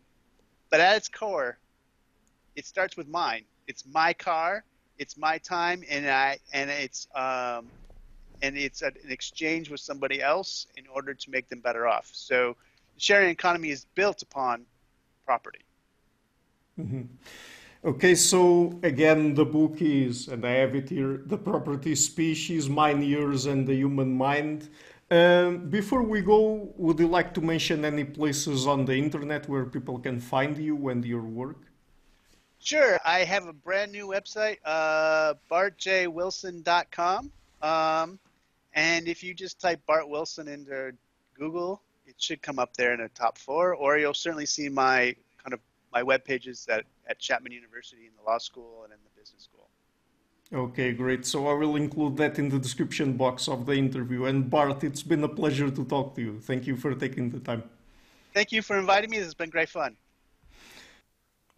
but 0.70 0.80
at 0.80 0.98
its 0.98 1.10
core 1.10 1.58
it 2.56 2.66
starts 2.66 2.96
with 2.98 3.08
mine 3.08 3.44
it's 3.68 3.86
my 3.86 4.14
car 4.14 4.64
it's 4.98 5.18
my 5.18 5.38
time 5.40 5.84
and 5.90 6.08
i 6.10 6.38
and 6.54 6.70
it's 6.70 7.08
um, 7.16 7.72
and 8.44 8.58
it's 8.58 8.82
an 8.82 8.94
exchange 9.10 9.70
with 9.70 9.80
somebody 9.80 10.22
else 10.22 10.68
in 10.76 10.86
order 10.88 11.14
to 11.14 11.32
make 11.32 11.48
them 11.50 11.62
better 11.62 11.88
off. 11.88 12.10
So 12.12 12.56
The 12.96 13.00
sharing 13.00 13.30
economy 13.30 13.70
is 13.70 13.86
built 13.96 14.22
upon 14.22 14.66
property. 15.26 15.66
Mm-hmm. 16.80 17.04
Okay, 17.86 18.16
so 18.16 18.80
again, 18.82 19.34
the 19.34 19.44
book 19.44 19.82
is, 19.82 20.30
and 20.30 20.46
I 20.46 20.52
have 20.52 20.74
it 20.74 20.88
here, 20.88 21.22
The 21.26 21.38
Property 21.38 21.96
Species, 21.96 22.70
Mine, 22.70 23.02
Yours, 23.02 23.46
and 23.46 23.68
the 23.68 23.76
Human 23.76 24.16
Mind. 24.16 24.70
Um, 25.12 25.70
before 25.70 26.02
we 26.02 26.22
go, 26.22 26.72
would 26.78 26.98
you 26.98 27.10
like 27.10 27.34
to 27.34 27.42
mention 27.42 27.84
any 27.84 28.06
places 28.06 28.68
on 28.68 28.86
the 28.86 28.96
internet 28.96 29.50
where 29.50 29.66
people 29.66 30.00
can 30.00 30.22
find 30.22 30.58
you 30.58 30.88
and 30.88 31.04
your 31.04 31.24
work? 31.24 31.58
Sure. 32.60 33.02
I 33.04 33.26
have 33.26 33.48
a 33.48 33.54
brand 33.54 33.92
new 33.92 34.08
website, 34.08 34.60
uh, 34.64 35.34
bartjwilson.com. 35.52 37.32
Um, 37.62 38.20
and 38.76 39.10
if 39.10 39.22
you 39.22 39.34
just 39.34 39.60
type 39.60 39.82
Bart 39.86 40.08
Wilson 40.08 40.48
into 40.48 40.94
Google, 41.34 41.82
it 42.08 42.16
should 42.18 42.42
come 42.42 42.60
up 42.60 42.78
there 42.78 42.94
in 42.94 43.02
the 43.02 43.10
top 43.10 43.38
four, 43.38 43.76
or 43.76 43.98
you'll 43.98 44.14
certainly 44.14 44.46
see 44.46 44.70
my 44.70 45.14
kind 45.44 45.54
of 45.54 45.60
my 45.94 46.04
web 46.04 46.26
pages 46.26 46.68
at, 46.70 46.86
at 47.08 47.20
Chapman 47.20 47.52
University 47.52 48.06
in 48.08 48.12
the 48.18 48.24
law 48.30 48.39
school 48.39 48.82
and 48.84 48.91
in 48.91 49.00
the 49.04 49.20
business 49.20 49.44
school. 49.44 49.70
Okay, 50.52 50.91
great. 50.91 51.26
So 51.26 51.48
I 51.48 51.54
will 51.54 51.76
include 51.76 52.18
that 52.18 52.38
in 52.38 52.50
the 52.50 52.60
description 52.60 53.14
box 53.14 53.48
of 53.48 53.66
the 53.66 53.74
interview. 53.74 54.26
And 54.26 54.50
Bart, 54.50 54.84
it's 54.84 55.04
been 55.04 55.24
a 55.24 55.30
pleasure 55.30 55.70
to 55.70 55.86
talk 55.86 56.16
to 56.16 56.22
you. 56.22 56.39
Thank 56.41 56.68
you 56.68 56.76
for 56.76 56.94
taking 56.94 57.30
the 57.30 57.39
time. 57.39 57.64
Thank 58.34 58.52
you 58.52 58.62
for 58.62 58.78
inviting 58.78 59.10
me. 59.10 59.18
This 59.18 59.28
has 59.28 59.34
been 59.34 59.50
great 59.50 59.70
fun. 59.70 59.96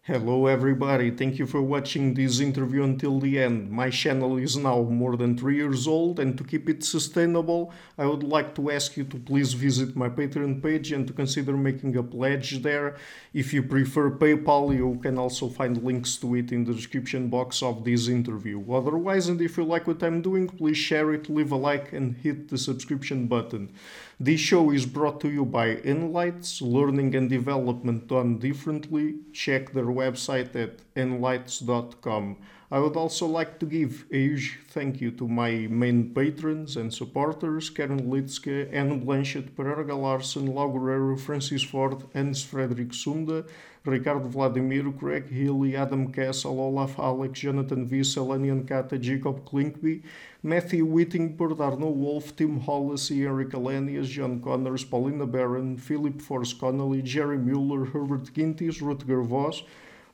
Hello 0.06 0.46
everybody, 0.46 1.10
thank 1.10 1.36
you 1.36 1.46
for 1.46 1.60
watching 1.60 2.14
this 2.14 2.38
interview 2.38 2.84
until 2.84 3.18
the 3.18 3.40
end. 3.40 3.72
My 3.72 3.90
channel 3.90 4.36
is 4.36 4.56
now 4.56 4.82
more 4.82 5.16
than 5.16 5.36
3 5.36 5.56
years 5.56 5.88
old 5.88 6.20
and 6.20 6.38
to 6.38 6.44
keep 6.44 6.68
it 6.68 6.84
sustainable, 6.84 7.72
I 7.98 8.06
would 8.06 8.22
like 8.22 8.54
to 8.54 8.70
ask 8.70 8.96
you 8.96 9.02
to 9.02 9.18
please 9.18 9.54
visit 9.54 9.96
my 9.96 10.08
Patreon 10.08 10.62
page 10.62 10.92
and 10.92 11.08
to 11.08 11.12
consider 11.12 11.56
making 11.56 11.96
a 11.96 12.04
pledge 12.04 12.62
there. 12.62 12.94
If 13.34 13.52
you 13.52 13.64
prefer 13.64 14.12
PayPal, 14.12 14.72
you 14.72 15.00
can 15.02 15.18
also 15.18 15.48
find 15.48 15.82
links 15.82 16.14
to 16.18 16.36
it 16.36 16.52
in 16.52 16.62
the 16.62 16.74
description 16.74 17.26
box 17.26 17.60
of 17.60 17.82
this 17.82 18.06
interview. 18.06 18.62
Otherwise, 18.72 19.26
and 19.26 19.40
if 19.40 19.56
you 19.56 19.64
like 19.64 19.88
what 19.88 20.04
I'm 20.04 20.22
doing, 20.22 20.46
please 20.46 20.76
share 20.76 21.12
it, 21.14 21.28
leave 21.28 21.50
a 21.50 21.56
like 21.56 21.92
and 21.92 22.14
hit 22.14 22.48
the 22.48 22.58
subscription 22.58 23.26
button. 23.26 23.72
This 24.18 24.40
show 24.40 24.70
is 24.70 24.86
brought 24.86 25.20
to 25.20 25.28
you 25.28 25.44
by 25.44 25.76
Enlites, 25.76 26.62
learning 26.62 27.14
and 27.14 27.28
development 27.28 28.06
done 28.06 28.38
differently. 28.38 29.16
Check 29.34 29.74
their 29.74 29.84
website 29.84 30.56
at 30.56 30.80
enlites.com. 30.94 32.38
I 32.68 32.80
would 32.80 32.96
also 32.96 33.26
like 33.26 33.60
to 33.60 33.66
give 33.66 34.06
a 34.10 34.16
huge 34.16 34.58
thank 34.66 35.00
you 35.00 35.12
to 35.12 35.28
my 35.28 35.68
main 35.70 36.12
patrons 36.12 36.76
and 36.76 36.92
supporters 36.92 37.70
Karen 37.70 38.10
Litzke, 38.10 38.68
Anne 38.72 39.06
Blanchett, 39.06 39.54
Pereira 39.54 39.94
Larsen, 39.94 40.46
Lau 40.52 40.66
Guerrero, 40.66 41.16
Francis 41.16 41.62
Ford, 41.62 42.02
Hans 42.12 42.42
Frederick 42.42 42.92
Sunda, 42.92 43.44
Ricardo 43.84 44.26
Vladimir, 44.26 44.90
Craig 44.90 45.28
Healy, 45.30 45.76
Adam 45.76 46.12
Castle, 46.12 46.58
Olaf 46.58 46.98
Alex, 46.98 47.38
Jonathan 47.38 47.86
Viss, 47.86 48.16
Elenian 48.16 48.66
Kata, 48.66 48.98
Jacob 48.98 49.44
Klinkby, 49.44 50.02
Matthew 50.42 50.84
Whittingford, 50.84 51.60
Arno 51.60 51.90
Wolf, 51.90 52.34
Tim 52.34 52.58
Hollis, 52.58 53.12
Eric 53.12 53.50
Alenius, 53.50 54.08
John 54.08 54.42
Connors, 54.42 54.82
Paulina 54.82 55.24
Barron, 55.24 55.76
Philip 55.76 56.20
Force 56.20 56.52
Connolly, 56.52 57.00
Jerry 57.02 57.38
Mueller, 57.38 57.84
Herbert 57.84 58.24
Gintis, 58.34 58.82
Rutger 58.82 59.24
Voss, 59.24 59.62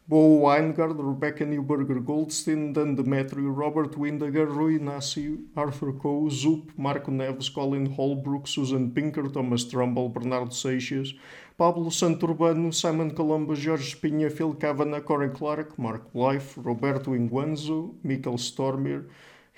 Bo 0.04 0.40
Weingard, 0.40 0.98
Rebecca 0.98 1.44
Newberger 1.46 2.00
Goldstein, 2.04 2.72
Dan 2.72 2.96
Demetrio, 2.96 3.50
Robert 3.50 3.96
Windegar, 3.96 4.48
Rui 4.48 4.74
Inácio, 4.76 5.38
Arthur 5.54 5.92
Coe, 5.92 6.28
Zoop, 6.28 6.72
Marco 6.76 7.12
Neves, 7.12 7.48
Colin 7.48 7.86
Holbrook, 7.86 8.48
Susan 8.48 8.90
Pinker, 8.90 9.28
Thomas 9.28 9.62
Trumbull, 9.62 10.08
Bernardo 10.08 10.50
Seixas, 10.50 11.14
Pablo 11.56 11.88
Santurbano, 11.88 12.72
Simon 12.72 13.10
Colombo, 13.10 13.54
Jorge 13.54 13.94
Espinha, 13.94 14.28
Phil 14.28 14.54
Kavanagh, 14.54 15.04
Corey 15.04 15.30
Clark, 15.30 15.78
Mark 15.78 16.12
Life, 16.12 16.58
Roberto 16.60 17.12
Inguanzo, 17.12 17.94
Michael 18.02 18.38
Stormir, 18.38 19.04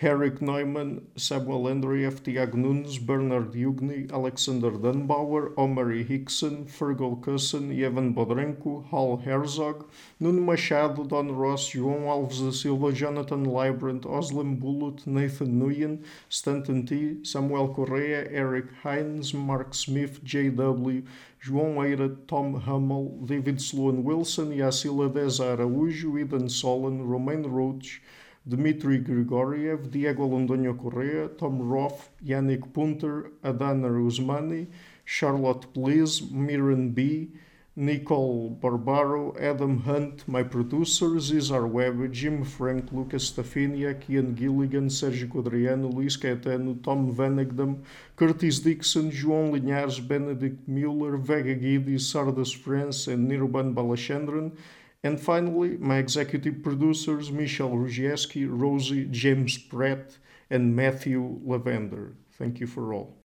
Eric 0.02 0.42
Neumann, 0.42 1.06
Samuel 1.14 1.68
Andreev, 1.72 2.20
Tiago 2.24 2.56
Nunes, 2.56 2.98
Bernard 2.98 3.52
Yugni, 3.52 4.10
Alexander 4.12 4.72
Dunbauer, 4.72 5.54
Omar 5.56 5.90
Hickson, 5.90 6.66
Fergal 6.66 7.22
Cusson, 7.22 7.70
Evan 7.70 8.12
Bodrenko, 8.12 8.84
Hal 8.90 9.18
Herzog, 9.18 9.88
Nuno 10.18 10.40
Machado, 10.40 11.04
Don 11.04 11.30
Ross, 11.36 11.70
João 11.70 12.08
Alves 12.08 12.40
da 12.40 12.50
Silva, 12.50 12.92
Jonathan 12.92 13.44
Librant, 13.44 14.02
Oslam 14.02 14.58
Bullet, 14.58 15.06
Nathan 15.06 15.60
Nguyen, 15.60 16.02
Stanton 16.28 16.84
T, 16.84 17.24
Samuel 17.24 17.72
Correa, 17.72 18.28
Eric 18.32 18.66
Hines, 18.82 19.32
Mark 19.32 19.74
Smith, 19.74 20.24
J.W., 20.24 21.04
João 21.40 21.76
Eira, 21.86 22.08
Tom 22.26 22.54
Hummel, 22.54 23.20
David 23.24 23.60
Sloan 23.60 24.02
Wilson, 24.02 24.50
Yacila 24.50 25.08
Deza 25.12 25.56
Araújo, 25.56 26.18
Eden 26.20 26.48
Solon, 26.48 27.06
Romain 27.06 27.44
Roach, 27.44 28.00
Dmitry 28.46 28.98
Grigoriev, 28.98 29.90
Diego 29.90 30.28
Londoño 30.28 30.76
Correa, 30.76 31.28
Tom 31.28 31.62
Roth, 31.62 32.10
Yannick 32.22 32.72
Punter, 32.74 33.30
Adana 33.42 33.88
Usmani, 33.88 34.66
Charlotte 35.04 35.72
Bliss, 35.72 36.20
Miran 36.30 36.90
B., 36.90 37.28
Nicole 37.76 38.50
Barbaro, 38.50 39.34
Adam 39.36 39.80
Hunt, 39.80 40.28
my 40.28 40.44
producers, 40.44 41.32
Isar 41.32 41.66
Webb, 41.66 42.12
Jim 42.12 42.44
Frank, 42.44 42.92
Lucas 42.92 43.32
Staffinia, 43.32 43.98
Ian 44.08 44.36
Gilligan, 44.36 44.88
Sérgio 44.88 45.28
Quadriano, 45.28 45.90
Luís 45.90 46.16
Caetano, 46.16 46.80
Tom 46.82 47.12
Vanegdam, 47.12 47.82
Curtis 48.14 48.60
Dixon, 48.60 49.10
João 49.10 49.50
Linhares, 49.52 49.98
Benedict 49.98 50.68
Mueller, 50.68 51.16
Vega 51.16 51.54
Guidi, 51.54 51.96
Sardas 51.96 52.54
France, 52.54 53.08
and 53.08 53.28
Nirban 53.28 53.74
Balachandran, 53.74 54.52
and 55.04 55.20
finally, 55.20 55.76
my 55.76 55.98
executive 55.98 56.62
producers, 56.62 57.30
Michel 57.30 57.70
Rugieski, 57.70 58.46
Rosie, 58.50 59.04
James 59.04 59.58
Pratt, 59.58 60.18
and 60.50 60.74
Matthew 60.74 61.40
Lavender. 61.44 62.14
Thank 62.32 62.58
you 62.58 62.66
for 62.66 62.92
all. 62.92 63.14